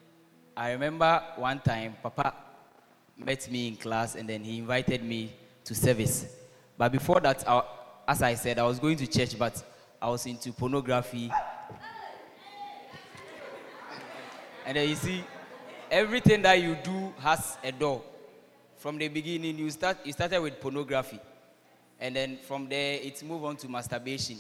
I 0.57 0.72
remember 0.72 1.22
one 1.36 1.61
time, 1.61 1.97
Papa 2.03 2.32
met 3.18 3.51
me 3.51 3.68
in 3.68 3.76
class 3.76 4.14
and 4.14 4.26
then 4.26 4.43
he 4.43 4.57
invited 4.57 5.05
me 5.05 5.34
to 5.64 5.74
service. 5.74 6.24
But 6.78 6.93
before 6.93 7.20
that, 7.20 7.47
I, 7.47 7.62
as 8.09 8.22
I 8.22 8.32
said, 8.36 8.59
I 8.59 8.62
was 8.62 8.78
going 8.78 8.97
to 8.97 9.07
church, 9.07 9.38
but 9.38 9.62
I 10.01 10.09
was 10.09 10.24
into 10.24 10.51
pornography. 10.55 11.30
And 14.64 14.78
then 14.78 14.88
you 14.88 14.95
see, 14.95 15.24
everything 15.91 16.41
that 16.41 16.55
you 16.62 16.78
do 16.82 17.12
has 17.18 17.59
a 17.62 17.70
door. 17.70 18.03
From 18.81 18.97
the 18.97 19.09
beginning, 19.09 19.59
you 19.59 19.70
start 19.70 19.99
you 20.05 20.12
started 20.14 20.41
with 20.41 20.59
pornography, 20.59 21.20
and 22.01 22.16
then 22.16 22.39
from 22.39 22.66
there 22.66 22.95
it 22.95 23.22
moved 23.22 23.45
on 23.45 23.57
to 23.57 23.68
masturbation. 23.68 24.39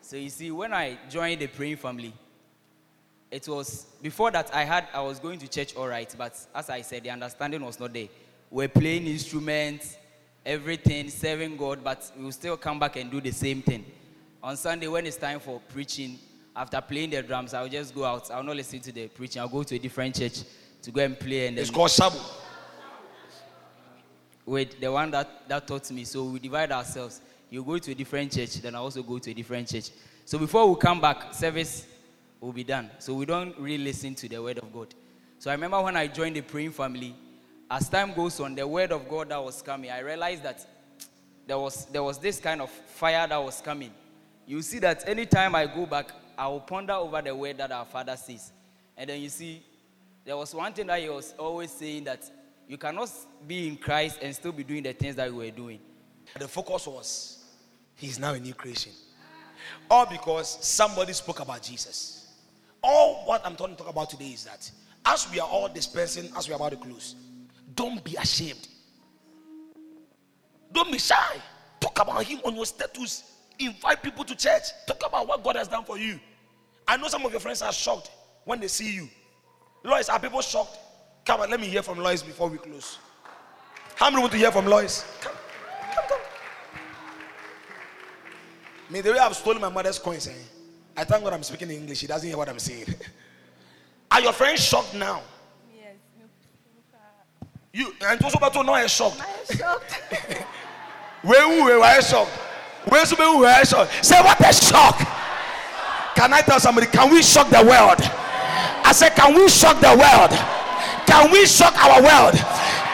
So 0.00 0.14
you 0.14 0.30
see, 0.30 0.52
when 0.52 0.72
I 0.72 0.98
joined 1.10 1.40
the 1.40 1.48
praying 1.48 1.78
family, 1.78 2.12
it 3.28 3.48
was 3.48 3.86
before 4.00 4.30
that 4.30 4.54
I 4.54 4.62
had 4.62 4.86
I 4.94 5.00
was 5.00 5.18
going 5.18 5.40
to 5.40 5.48
church 5.48 5.74
all 5.74 5.88
right, 5.88 6.14
but 6.16 6.38
as 6.54 6.70
I 6.70 6.80
said, 6.82 7.02
the 7.02 7.10
understanding 7.10 7.64
was 7.64 7.80
not 7.80 7.92
there. 7.92 8.06
We're 8.52 8.68
playing 8.68 9.08
instruments, 9.08 9.96
everything, 10.46 11.08
serving 11.10 11.56
God, 11.56 11.82
but 11.82 12.08
we 12.16 12.22
will 12.22 12.30
still 12.30 12.56
come 12.56 12.78
back 12.78 12.94
and 12.94 13.10
do 13.10 13.20
the 13.20 13.32
same 13.32 13.62
thing. 13.62 13.84
On 14.44 14.56
Sunday, 14.56 14.86
when 14.86 15.06
it's 15.06 15.16
time 15.16 15.40
for 15.40 15.60
preaching, 15.72 16.20
after 16.54 16.80
playing 16.80 17.10
the 17.10 17.22
drums, 17.22 17.52
I'll 17.52 17.68
just 17.68 17.96
go 17.96 18.04
out. 18.04 18.30
I'll 18.30 18.44
not 18.44 18.54
listen 18.54 18.78
to 18.78 18.92
the 18.92 19.08
preaching. 19.08 19.42
I'll 19.42 19.48
go 19.48 19.64
to 19.64 19.74
a 19.74 19.78
different 19.80 20.14
church 20.14 20.44
to 20.82 20.92
go 20.92 21.02
and 21.02 21.18
play. 21.18 21.48
And 21.48 21.58
It's 21.58 21.70
called 21.70 21.90
Shabu. 21.90 22.41
With 24.44 24.80
the 24.80 24.90
one 24.90 25.10
that, 25.12 25.48
that 25.48 25.66
taught 25.66 25.90
me. 25.90 26.04
So 26.04 26.24
we 26.24 26.38
divide 26.38 26.72
ourselves. 26.72 27.20
You 27.50 27.62
go 27.62 27.78
to 27.78 27.92
a 27.92 27.94
different 27.94 28.32
church, 28.32 28.54
then 28.56 28.74
I 28.74 28.78
also 28.78 29.02
go 29.02 29.18
to 29.18 29.30
a 29.30 29.34
different 29.34 29.68
church. 29.68 29.90
So 30.24 30.38
before 30.38 30.68
we 30.68 30.80
come 30.80 31.00
back, 31.00 31.34
service 31.34 31.86
will 32.40 32.52
be 32.52 32.64
done. 32.64 32.90
So 32.98 33.14
we 33.14 33.26
don't 33.26 33.56
really 33.58 33.84
listen 33.84 34.14
to 34.16 34.28
the 34.28 34.42
word 34.42 34.58
of 34.58 34.72
God. 34.72 34.94
So 35.38 35.50
I 35.50 35.54
remember 35.54 35.80
when 35.82 35.96
I 35.96 36.06
joined 36.06 36.36
the 36.36 36.40
praying 36.40 36.72
family, 36.72 37.14
as 37.70 37.88
time 37.88 38.12
goes 38.14 38.38
on, 38.40 38.54
the 38.54 38.66
word 38.66 38.92
of 38.92 39.08
God 39.08 39.30
that 39.30 39.42
was 39.42 39.62
coming, 39.62 39.90
I 39.90 40.00
realized 40.00 40.42
that 40.42 40.66
there 41.46 41.58
was 41.58 41.86
there 41.86 42.02
was 42.02 42.18
this 42.18 42.38
kind 42.38 42.60
of 42.60 42.70
fire 42.70 43.26
that 43.26 43.42
was 43.42 43.60
coming. 43.60 43.92
You 44.46 44.62
see 44.62 44.78
that 44.80 45.08
anytime 45.08 45.54
I 45.54 45.66
go 45.66 45.86
back, 45.86 46.12
I 46.36 46.48
will 46.48 46.60
ponder 46.60 46.94
over 46.94 47.20
the 47.22 47.34
word 47.34 47.58
that 47.58 47.72
our 47.72 47.84
father 47.84 48.16
says. 48.16 48.52
And 48.96 49.08
then 49.08 49.20
you 49.20 49.28
see, 49.28 49.62
there 50.24 50.36
was 50.36 50.54
one 50.54 50.72
thing 50.72 50.86
that 50.86 51.00
he 51.00 51.08
was 51.08 51.34
always 51.38 51.70
saying 51.70 52.04
that 52.04 52.30
you 52.68 52.78
cannot 52.78 53.10
be 53.46 53.68
in 53.68 53.76
Christ 53.76 54.18
and 54.22 54.34
still 54.34 54.52
be 54.52 54.64
doing 54.64 54.82
the 54.82 54.92
things 54.92 55.16
that 55.16 55.28
you 55.28 55.36
were 55.36 55.50
doing. 55.50 55.78
The 56.38 56.48
focus 56.48 56.86
was 56.86 57.44
he's 57.96 58.18
now 58.18 58.34
a 58.34 58.40
new 58.40 58.54
creation. 58.54 58.92
All 59.90 60.06
because 60.06 60.58
somebody 60.64 61.12
spoke 61.12 61.40
about 61.40 61.62
Jesus. 61.62 62.32
All 62.82 63.24
what 63.26 63.44
I'm 63.44 63.56
trying 63.56 63.70
to 63.70 63.76
talk 63.76 63.90
about 63.90 64.10
today 64.10 64.26
is 64.26 64.44
that 64.44 64.70
as 65.04 65.30
we 65.30 65.40
are 65.40 65.48
all 65.48 65.68
dispensing, 65.68 66.30
as 66.36 66.48
we 66.48 66.54
are 66.54 66.56
about 66.56 66.70
to 66.70 66.76
close, 66.76 67.16
don't 67.74 68.02
be 68.02 68.16
ashamed. 68.16 68.68
Don't 70.72 70.90
be 70.90 70.98
shy. 70.98 71.36
Talk 71.80 72.00
about 72.00 72.24
him 72.24 72.40
on 72.44 72.54
your 72.54 72.66
status. 72.66 73.24
Invite 73.58 74.02
people 74.02 74.24
to 74.24 74.34
church. 74.34 74.62
Talk 74.86 75.02
about 75.06 75.28
what 75.28 75.42
God 75.42 75.56
has 75.56 75.68
done 75.68 75.84
for 75.84 75.98
you. 75.98 76.18
I 76.88 76.96
know 76.96 77.08
some 77.08 77.24
of 77.24 77.30
your 77.30 77.40
friends 77.40 77.62
are 77.62 77.72
shocked 77.72 78.10
when 78.44 78.60
they 78.60 78.68
see 78.68 78.94
you. 78.94 79.08
Lois, 79.84 80.08
are 80.08 80.18
people 80.18 80.40
shocked? 80.40 80.78
Come 81.24 81.40
on, 81.40 81.50
let 81.50 81.60
me 81.60 81.68
hear 81.68 81.82
from 81.82 81.98
Lois 81.98 82.22
before 82.22 82.48
we 82.48 82.58
close. 82.58 82.98
How 83.94 84.10
many 84.10 84.20
want 84.20 84.32
to 84.32 84.38
hear 84.38 84.50
from 84.50 84.66
Lois? 84.66 85.04
Come, 85.20 85.32
come, 85.94 86.04
come. 86.08 86.20
Me, 88.90 89.00
the 89.00 89.12
way 89.12 89.18
I've 89.18 89.36
stolen 89.36 89.60
my 89.60 89.68
mother's 89.68 89.98
coins, 89.98 90.26
eh? 90.26 90.32
I 90.96 91.04
thank 91.04 91.22
God 91.22 91.32
I'm 91.32 91.42
speaking 91.42 91.70
in 91.70 91.76
English. 91.76 91.98
She 91.98 92.06
doesn't 92.06 92.28
hear 92.28 92.36
what 92.36 92.48
I'm 92.48 92.58
saying. 92.58 92.86
Are 94.10 94.20
your 94.20 94.32
friends 94.32 94.64
shocked 94.64 94.94
now? 94.94 95.22
Yes. 95.74 95.94
You 97.72 97.94
and 98.04 98.22
also 98.22 98.36
about 98.36 98.52
to 98.54 98.62
know 98.62 98.86
shocked. 98.86 99.20
I'm 99.20 99.56
shocked. 99.56 99.92
Where 101.22 101.48
who 101.48 101.64
were 101.64 102.02
shocked? 102.02 102.30
Where 102.88 103.06
so 103.06 103.16
who 103.16 103.38
were 103.38 103.64
shocked? 103.64 104.04
Say 104.04 104.20
what 104.20 104.40
a 104.40 104.52
shock! 104.52 104.98
Can 106.16 106.32
I 106.32 106.42
tell 106.42 106.60
somebody, 106.60 106.88
can 106.88 107.10
we 107.10 107.22
shock 107.22 107.48
the 107.48 107.64
world? 107.64 107.98
I 108.84 108.92
said, 108.92 109.10
can 109.10 109.34
we 109.34 109.48
shock 109.48 109.80
the 109.80 109.96
world? 109.96 110.61
Can 111.06 111.30
we 111.30 111.46
shock 111.46 111.74
our 111.76 112.02
world? 112.02 112.34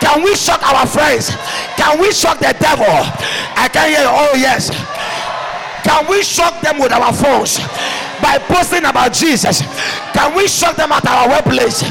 Can 0.00 0.22
we 0.22 0.34
shock 0.36 0.62
our 0.62 0.86
friends? 0.86 1.30
Can 1.76 2.00
we 2.00 2.12
shock 2.12 2.38
the 2.38 2.54
devil? 2.60 2.86
I 2.86 3.68
can 3.72 3.88
hear, 3.90 4.00
you. 4.00 4.10
oh 4.10 4.34
yes. 4.34 4.70
Can 5.82 6.08
we 6.10 6.22
shock 6.22 6.60
them 6.60 6.78
with 6.78 6.92
our 6.92 7.12
phones 7.12 7.58
by 8.20 8.38
posting 8.46 8.84
about 8.84 9.12
Jesus? 9.12 9.62
Can 10.12 10.36
we 10.36 10.46
shock 10.48 10.76
them 10.76 10.92
at 10.92 11.06
our 11.06 11.28
workplace 11.28 11.82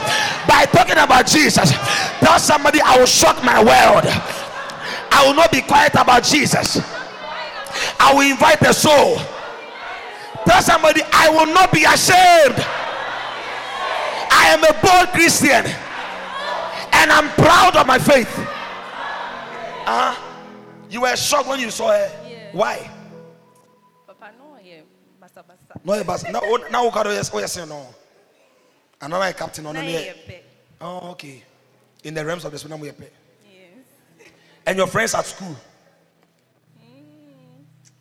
by 0.47 0.65
talking 0.71 0.97
about 0.97 1.27
Jesus? 1.27 1.71
Tell 2.19 2.39
somebody, 2.39 2.79
I 2.81 2.97
will 2.97 3.05
shock 3.07 3.43
my 3.43 3.57
world. 3.57 4.05
I 5.11 5.25
will 5.25 5.33
not 5.35 5.51
be 5.51 5.61
quiet 5.61 5.93
about 5.95 6.23
Jesus. 6.23 6.79
I 7.99 8.13
will 8.13 8.29
invite 8.29 8.59
the 8.59 8.73
soul. 8.73 9.17
Tell 10.45 10.61
somebody, 10.61 11.01
I 11.11 11.29
will 11.29 11.51
not 11.53 11.71
be 11.73 11.83
ashamed. 11.83 12.55
I 14.29 14.53
am 14.53 14.63
a 14.63 14.73
bold 14.81 15.09
Christian 15.13 15.65
and 16.97 17.11
I'm 17.11 17.29
proud 17.29 17.75
of 17.75 17.85
my 17.85 17.99
faith. 17.99 18.31
Uh-huh. 18.37 20.15
You 20.89 21.01
were 21.01 21.15
shocked 21.15 21.47
when 21.47 21.59
you 21.59 21.69
saw 21.69 21.91
her. 21.91 22.09
Why? 22.51 22.89
Papa, 24.07 24.31
no, 24.37 24.57
yeah, 24.63 24.81
basa 25.21 25.43
basa. 25.43 25.79
No, 25.83 26.03
but 26.03 26.23
now, 26.31 26.41
now, 26.71 26.89
what 26.89 27.07
are 27.07 27.13
you 27.13 27.47
saying? 27.47 27.69
No, 27.69 27.87
another 29.01 29.33
captain 29.33 29.65
on 29.65 29.75
Na 29.75 29.81
the 29.81 29.87
yɛ. 29.87 30.39
Oh, 30.81 31.11
okay. 31.11 31.43
In 32.03 32.13
the 32.13 32.25
realms 32.25 32.45
of 32.45 32.51
the 32.51 32.57
spirit, 32.57 32.79
we 32.79 32.89
are 32.89 32.93
pay. 32.93 33.09
Yes. 33.49 34.29
And 34.65 34.77
your 34.77 34.87
friends 34.87 35.13
at 35.15 35.25
school, 35.25 35.55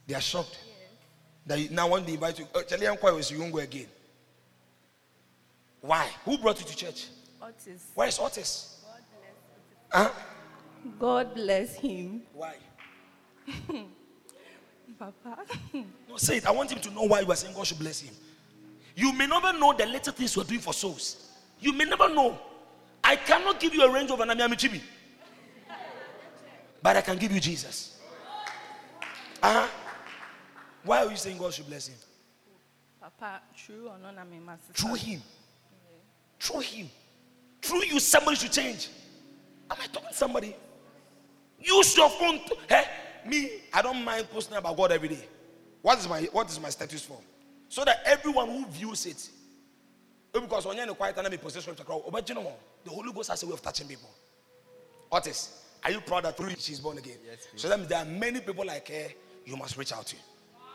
they 0.07 0.15
are 0.15 0.21
shocked 0.21 0.59
that 1.47 1.59
you, 1.59 1.71
now 1.71 1.89
when 1.89 2.05
they 2.05 2.15
invite 2.15 2.39
you, 2.39 2.47
oh, 2.55 2.63
Charlie 2.63 2.87
and 2.87 2.99
was 3.01 3.31
you 3.31 3.41
won't 3.41 3.53
go 3.53 3.59
again. 3.59 3.87
Why? 5.81 6.09
Who 6.25 6.39
brought 6.39 6.61
you 6.61 6.67
to 6.67 6.77
church? 6.77 7.07
Otis. 7.43 7.91
Where 7.95 8.09
is 8.09 8.19
Otis? 8.19 8.76
Huh? 9.91 10.11
God 10.99 11.35
bless 11.35 11.75
him. 11.77 12.23
Why? 12.33 12.57
Papa. 14.99 15.45
No, 16.09 16.17
say 16.17 16.39
it. 16.39 16.47
I 16.47 16.51
want 16.51 16.71
him 16.73 16.79
to 16.81 16.91
know 16.91 17.03
why 17.03 17.21
you 17.21 17.31
are 17.31 17.37
saying 17.37 17.55
God 17.55 17.67
should 17.67 17.79
bless 17.79 18.01
him. 18.01 18.15
You 18.95 19.13
may 19.13 19.27
never 19.27 19.53
know 19.53 19.75
the 19.75 19.85
little 19.85 20.13
things 20.13 20.35
you 20.35 20.43
are 20.43 20.45
doing 20.45 20.61
for 20.61 20.73
souls. 20.73 21.33
You 21.61 21.73
may 21.73 21.85
never 21.85 22.09
know. 22.09 22.39
I 23.05 23.17
cannot 23.17 23.61
give 23.61 23.75
you 23.75 23.83
a 23.83 23.93
range 23.93 24.11
of 24.11 24.21
an 24.21 24.29
Amiamichibi. 24.29 24.81
But 26.83 26.97
I 26.97 27.01
can 27.03 27.19
give 27.19 27.33
you 27.33 27.41
Jesus. 27.41 27.99
Uh-huh. 29.43 29.67
Why 30.85 31.05
are 31.05 31.11
you 31.11 31.17
saying 31.17 31.39
God 31.39 31.53
should 31.53 31.67
bless 31.67 31.89
him? 31.89 31.97
Papa, 33.01 33.41
true 33.57 33.89
or 33.89 33.99
not, 33.99 34.17
I'm 34.19 34.33
a 34.33 34.41
master. 34.41 34.73
Through 34.73 34.95
him. 34.95 35.23
Through 36.41 36.61
him. 36.61 36.89
Through 37.61 37.85
you, 37.85 38.01
somebody 38.01 38.37
should 38.37 38.53
change. 38.53 38.89
Am 39.71 39.77
I 39.81 39.87
talking 39.87 40.09
to 40.09 40.15
somebody? 40.15 40.55
Use 41.59 41.97
your 41.97 42.09
phone. 42.11 42.39
To, 42.47 42.57
hey, 42.69 42.85
me, 43.27 43.51
I 43.73 43.83
don't 43.83 44.05
mind 44.05 44.29
posting 44.31 44.57
about 44.57 44.77
God 44.77 44.93
every 44.93 45.09
day. 45.09 45.25
What 45.83 45.99
is 45.99 46.09
my 46.09 46.23
what 46.33 46.49
is 46.51 46.61
my 46.61 46.69
status 46.71 47.03
for? 47.05 47.19
So 47.69 47.85
that 47.85 48.01
everyone 48.05 48.49
who 48.49 48.67
views 48.67 49.07
it, 49.07 49.29
eh, 50.35 50.41
because 50.41 50.67
when 50.67 50.77
you're 50.77 50.85
in 50.85 50.91
a 50.91 50.95
quiet 50.95 51.17
and 51.19 51.27
I'm 51.27 51.33
in 51.33 51.39
possession 51.39 51.71
of 51.71 51.77
the 51.77 51.85
crowd, 51.85 52.03
but 52.11 52.29
you 52.29 52.35
know 52.35 52.43
what? 52.43 52.61
The 52.85 52.91
Holy 52.91 53.13
Ghost 53.13 53.31
has 53.31 53.43
a 53.43 53.47
way 53.47 53.53
of 53.53 53.63
touching 53.63 53.89
people. 53.89 54.11
Otis, 55.11 55.65
are 55.85 55.91
you 55.91 56.01
proud 56.01 56.25
that 56.25 56.37
through 56.37 56.51
you 56.51 56.57
she's 56.59 56.81
born 56.81 56.99
again? 56.99 57.19
Yes. 57.25 57.47
So 57.57 57.69
that 57.69 57.79
means 57.79 57.89
there 57.89 57.99
are 57.99 58.05
many 58.05 58.41
people 58.41 58.65
like 58.65 58.89
her 58.89 59.09
you 59.45 59.57
must 59.57 59.77
reach 59.77 59.93
out 59.93 60.07
to. 60.07 60.17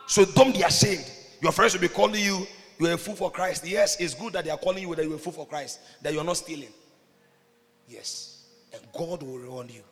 So 0.06 0.24
don't 0.24 0.52
be 0.54 0.62
ashamed. 0.62 1.10
Your 1.40 1.52
friends 1.52 1.74
will 1.74 1.80
be 1.80 1.88
calling 1.88 2.22
you, 2.22 2.46
you're 2.78 2.92
a 2.92 2.98
fool 2.98 3.14
for 3.14 3.30
Christ. 3.30 3.66
Yes, 3.66 4.00
it's 4.00 4.14
good 4.14 4.32
that 4.32 4.44
they 4.44 4.50
are 4.50 4.58
calling 4.58 4.82
you 4.82 4.94
that 4.94 5.04
you're 5.04 5.16
a 5.16 5.18
fool 5.18 5.32
for 5.32 5.46
Christ, 5.46 5.80
that 6.02 6.12
you're 6.12 6.24
not 6.24 6.36
stealing. 6.36 6.72
Yes. 7.88 8.31
And 8.72 8.82
God 8.92 9.22
will 9.22 9.38
reward 9.38 9.70
you. 9.70 9.82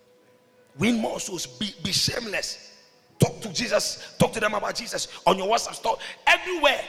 Win 0.79 0.99
more 0.99 1.21
souls. 1.21 1.47
Be, 1.47 1.75
be 1.83 1.93
shameless. 1.93 2.79
Talk 3.19 3.41
to 3.43 3.53
Jesus. 3.53 4.15
Talk 4.19 4.33
to 4.33 4.41
them 4.41 4.55
about 4.55 4.75
Jesus 4.75 5.21
on 5.27 5.37
your 5.37 5.47
WhatsApp 5.47 5.75
store. 5.75 5.99
Everywhere. 6.27 6.81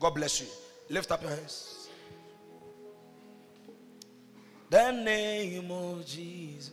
God 0.00 0.14
bless 0.14 0.40
you. 0.40 0.46
Lift 0.88 1.10
up 1.10 1.22
your 1.22 1.30
hands. 1.30 1.88
The 4.70 4.90
name 4.90 5.70
of 5.70 6.06
Jesus. 6.06 6.70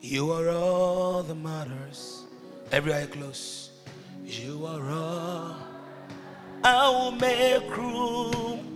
You 0.00 0.30
are 0.32 0.50
all 0.50 1.22
that 1.22 1.34
matters. 1.34 2.24
Every 2.70 2.92
eye 2.92 3.06
closed. 3.06 3.70
You 4.24 4.66
are 4.66 4.90
all. 4.90 5.56
I 6.62 6.90
will 6.90 7.12
make 7.12 7.76
room. 7.76 8.68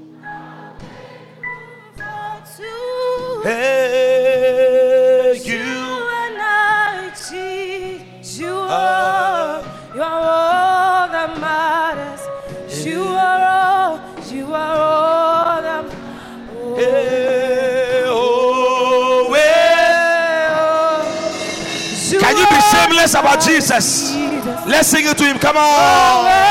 Hey, 3.42 4.11
shameless 23.12 23.14
about 23.14 23.40
Jesus? 23.40 24.14
Let's 24.66 24.88
sing 24.88 25.06
it 25.06 25.18
to 25.18 25.24
him. 25.24 25.38
Come 25.38 25.56
on. 25.56 26.42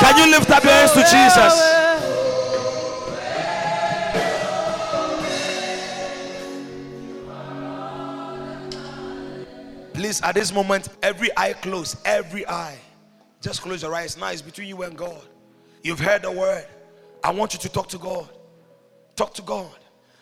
Can 0.00 0.18
you 0.18 0.32
lift 0.32 0.50
up 0.50 0.64
your 0.64 0.72
hands 0.72 0.92
to 0.92 1.02
Jesus? 1.02 1.69
At 10.22 10.34
this 10.34 10.52
moment, 10.52 10.88
every 11.02 11.30
eye 11.36 11.54
closed, 11.54 11.98
every 12.04 12.46
eye. 12.46 12.78
Just 13.40 13.62
close 13.62 13.82
your 13.82 13.94
eyes. 13.94 14.16
Now 14.16 14.30
it's 14.30 14.42
between 14.42 14.68
you 14.68 14.82
and 14.82 14.96
God. 14.96 15.22
You've 15.82 16.00
heard 16.00 16.22
the 16.22 16.30
word. 16.30 16.66
I 17.24 17.30
want 17.32 17.54
you 17.54 17.60
to 17.60 17.68
talk 17.68 17.88
to 17.88 17.98
God. 17.98 18.28
Talk 19.16 19.34
to 19.34 19.42
God. 19.42 19.70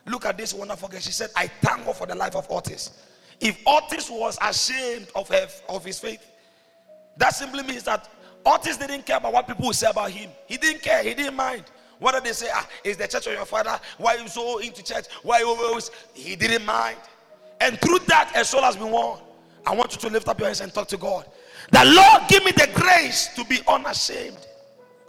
Look 0.07 0.25
at 0.25 0.39
this 0.39 0.55
wonderful 0.55 0.89
girl. 0.89 1.01
She 1.01 1.13
said, 1.13 1.31
I 1.37 1.49
thank 1.49 1.85
God 1.85 1.97
for 1.97 2.07
the 2.07 2.15
life 2.15 2.37
of 2.37 2.47
Otis. 2.51 3.05
If 3.41 3.61
Otis 3.67 4.11
was 4.11 4.39
ashamed 4.41 5.09
of, 5.15 5.29
her, 5.29 5.47
of 5.69 5.85
his 5.85 5.99
faith, 5.99 6.25
that 7.17 7.35
simply 7.35 7.63
means 7.63 7.83
that 7.85 8.09
Otis 8.47 8.77
didn't 8.77 9.05
care 9.05 9.17
about 9.17 9.33
what 9.33 9.47
people 9.47 9.67
would 9.67 9.77
say 9.77 9.91
about 9.91 10.11
him. 10.11 10.31
He 10.47 10.57
didn't 10.57 10.83
care. 10.83 11.03
He 11.03 11.15
didn't 11.15 11.37
mind. 11.37 11.65
Whether 11.99 12.21
they 12.21 12.33
say, 12.33 12.49
ah, 12.53 12.69
is 12.85 12.97
the 12.97 13.09
church 13.09 13.27
of 13.27 13.33
your 13.33 13.45
father? 13.45 13.79
Why 13.99 14.15
you 14.15 14.29
so 14.29 14.59
into 14.59 14.83
church? 14.85 15.07
Why 15.23 15.41
you 15.41 15.49
always? 15.49 15.91
He 16.15 16.37
didn't 16.37 16.65
mind. 16.65 16.99
And 17.61 17.81
through 17.81 17.99
that, 18.07 18.33
a 18.37 18.45
soul 18.45 18.63
has 18.63 18.77
been 18.77 18.91
won. 18.91 19.21
I 19.69 19.75
want 19.75 19.93
you 19.93 20.01
to 20.01 20.09
lift 20.09 20.27
up 20.27 20.39
your 20.39 20.49
hands 20.49 20.63
and 20.63 20.73
talk 20.73 20.89
to 20.89 20.97
God. 20.97 21.27
The 21.71 21.85
Lord, 21.85 22.23
give 22.27 22.43
me 22.43 22.53
the 22.53 22.71
grace 22.75 23.29
to 23.35 23.45
be 23.45 23.59
unashamed 23.69 24.47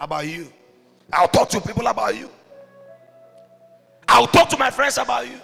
about 0.02 0.28
you. 0.28 0.52
I'll 1.14 1.30
talk 1.30 1.48
to 1.52 1.62
people 1.62 1.88
about 1.88 2.18
you. 2.18 2.30
I'll 4.10 4.28
talk 4.28 4.50
to 4.50 4.58
my 4.58 4.70
friends 4.70 4.98
about 4.98 5.28
you. 5.28 5.40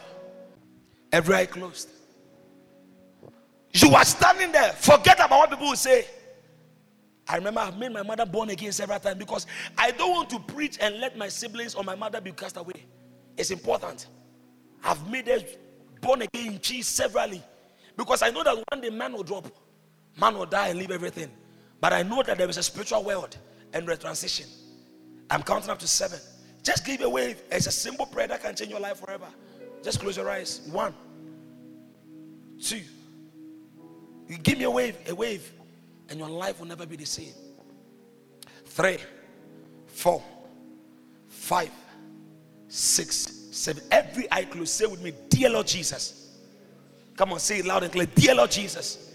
Every 1.14 1.34
eye 1.34 1.46
closed. 1.46 1.92
You 3.72 3.96
are 3.96 4.04
standing 4.04 4.52
there. 4.52 4.74
Forget 4.74 5.20
about 5.20 5.40
what 5.40 5.50
people 5.50 5.68
will 5.68 5.78
say. 5.78 6.08
I 7.30 7.38
remember 7.38 7.62
I've 7.62 7.78
made 7.78 7.94
my 7.94 8.04
mother 8.04 8.26
born 8.26 8.50
again 8.50 8.74
several 8.74 9.00
times 9.00 9.18
because 9.18 9.48
I 9.78 9.92
don't 9.92 10.12
want 10.12 10.30
to 10.32 10.40
preach 10.40 10.78
and 10.82 11.00
let 11.00 11.18
my 11.18 11.30
siblings 11.30 11.74
or 11.74 11.86
my 11.86 11.96
mother 11.96 12.20
be 12.20 12.34
cast 12.34 12.58
away. 12.58 12.86
It's 13.38 13.52
important. 13.52 14.08
I've 14.84 15.10
made 15.10 15.28
her 15.28 15.40
born 16.02 16.24
again 16.24 16.48
in 16.56 16.60
cheese 16.60 16.88
severally 16.88 17.42
because 17.98 18.22
I 18.22 18.30
know 18.30 18.44
that 18.44 18.56
one 18.72 18.82
day 18.82 18.90
man 18.90 19.14
will 19.14 19.24
drop, 19.24 19.48
man 20.20 20.38
will 20.38 20.46
die 20.46 20.70
and 20.70 20.80
leave 20.80 20.92
everything. 20.92 21.30
But 21.80 21.94
I 21.94 22.04
know 22.04 22.24
that 22.24 22.38
there 22.38 22.50
is 22.50 22.58
a 22.58 22.64
spiritual 22.64 23.04
world 23.04 23.38
and 23.74 23.88
the 23.88 23.98
transition. 23.98 24.48
I'm 25.30 25.44
counting 25.44 25.70
up 25.70 25.80
to 25.80 25.88
seven. 25.88 26.20
Just 26.64 26.86
give 26.86 27.02
a 27.02 27.10
wave. 27.10 27.42
It's 27.52 27.68
a 27.68 27.72
simple 27.72 28.06
prayer 28.06 28.28
that 28.28 28.42
can 28.42 28.56
change 28.56 28.72
your 28.72 28.80
life 28.80 29.00
forever. 29.00 29.28
Just 29.84 30.00
close 30.00 30.18
your 30.18 30.30
eyes. 30.30 30.62
One, 30.72 30.94
two. 32.62 32.82
You 34.28 34.38
give 34.40 34.58
me 34.58 34.64
a 34.64 34.72
wave, 34.72 34.98
a 35.08 35.14
wave, 35.14 35.52
and 36.10 36.18
your 36.18 36.30
life 36.30 36.60
will 36.60 36.68
never 36.68 36.86
be 36.86 36.96
the 36.96 37.06
same. 37.06 37.34
Three, 38.66 38.98
four, 39.86 40.24
five, 41.28 41.70
six, 42.68 43.48
seven. 43.52 43.84
Every 43.92 44.28
eye 44.32 44.46
closed. 44.46 44.72
Say 44.72 44.88
with 44.88 45.02
me, 45.02 45.14
Dear 45.30 45.52
Lord 45.52 45.68
Jesus. 45.68 46.25
Come 47.16 47.34
on, 47.34 47.40
say 47.40 47.60
it 47.60 47.66
loud 47.66 47.84
and 47.84 47.92
clear. 47.92 48.08
Dear 48.08 48.36
Lord 48.36 48.52
Jesus. 48.52 49.14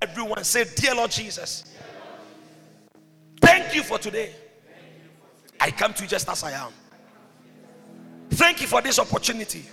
Everyone 0.00 0.42
say, 0.44 0.64
Dear 0.76 0.94
Lord 0.94 1.10
Jesus. 1.10 1.64
Thank 3.40 3.74
you 3.74 3.82
for 3.82 3.98
today. 3.98 4.32
I 5.60 5.70
come 5.70 5.94
to 5.94 6.02
you 6.02 6.08
just 6.08 6.28
as 6.28 6.42
I 6.42 6.52
am. 6.52 6.72
Thank 8.30 8.60
you 8.60 8.66
for 8.66 8.80
this 8.80 8.98
opportunity. 8.98 9.64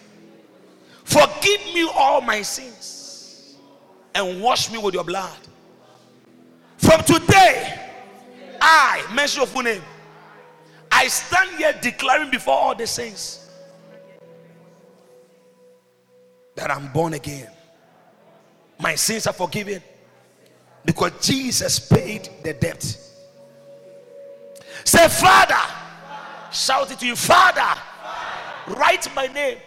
Forgive 1.04 1.62
me 1.74 1.90
all 1.96 2.22
my 2.22 2.42
sins 2.42 3.56
and 4.14 4.42
wash 4.42 4.72
me 4.72 4.78
with 4.78 4.94
your 4.94 5.04
blood. 5.04 5.38
From 6.78 7.04
today, 7.04 7.90
I, 8.62 9.04
mention 9.14 9.40
your 9.40 9.48
full 9.48 9.64
name, 9.64 9.82
I 10.92 11.08
stand 11.08 11.58
here 11.58 11.74
declaring 11.82 12.30
before 12.30 12.54
all 12.54 12.76
the 12.76 12.86
saints 12.86 13.49
that 16.60 16.70
I'm 16.70 16.92
born 16.92 17.14
again. 17.14 17.48
My 18.80 18.96
sins 18.96 19.28
are 19.28 19.34
forgiven 19.34 19.82
because 20.84 21.12
Jesus 21.26 21.80
paid 21.80 22.30
the 22.44 22.54
debt. 22.54 22.84
Say, 24.84 25.08
Father, 25.08 25.60
shout 26.52 26.92
it 26.92 27.00
to 27.00 27.08
you, 27.08 27.16
Father, 27.16 27.80
write 28.68 29.08
my 29.16 29.28
name 29.28 29.58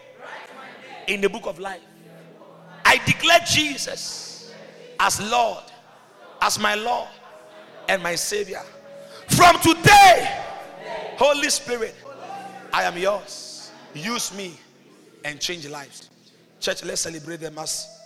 in 1.07 1.19
the 1.21 1.29
book 1.29 1.47
of 1.47 1.57
life. 1.59 1.81
I 2.85 2.97
declare 3.05 3.39
Jesus 3.39 4.53
as 4.99 5.19
Lord, 5.31 5.63
as 6.41 6.59
my 6.59 6.75
Lord 6.75 7.09
and 7.89 8.03
my 8.03 8.13
Savior. 8.13 8.61
From 9.29 9.59
today, 9.61 10.41
Holy 11.17 11.49
Spirit, 11.49 11.95
I 12.71 12.83
am 12.83 12.97
yours. 12.97 13.71
Use 13.95 14.35
me 14.35 14.59
and 15.25 15.39
change 15.39 15.67
lives. 15.67 16.09
Church, 16.63 16.85
let's 16.85 17.01
celebrate 17.01 17.41
them 17.41 17.57
as. 17.57 17.99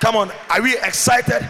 Come 0.00 0.16
on, 0.16 0.30
are 0.50 0.60
we 0.60 0.76
excited? 0.76 1.48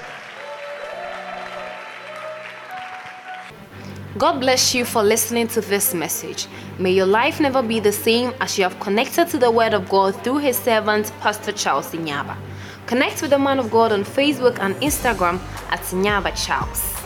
God 4.17 4.39
bless 4.39 4.77
you 4.77 4.85
for 4.85 5.03
listening 5.03 5.49
to 5.49 5.61
this 5.61 5.93
message. 5.93 6.47
May 6.79 6.93
your 6.93 7.07
life 7.07 7.41
never 7.41 7.63
be 7.63 7.81
the 7.81 7.91
same 7.91 8.33
as 8.41 8.57
you 8.57 8.63
have 8.63 8.79
connected 8.79 9.27
to 9.31 9.39
the 9.39 9.51
Word 9.51 9.75
of 9.75 9.89
God 9.89 10.15
through 10.23 10.39
His 10.39 10.57
servant, 10.57 11.11
Pastor 11.19 11.51
Charles 11.51 11.91
Nyaaba. 11.91 12.37
Connect 12.87 13.21
with 13.21 13.31
the 13.33 13.41
man 13.41 13.59
of 13.59 13.73
God 13.73 13.91
on 13.91 14.05
Facebook 14.05 14.61
and 14.61 14.77
Instagram 14.77 15.41
at 15.73 15.81
Nyaaba 15.81 16.33
Charles. 16.47 16.98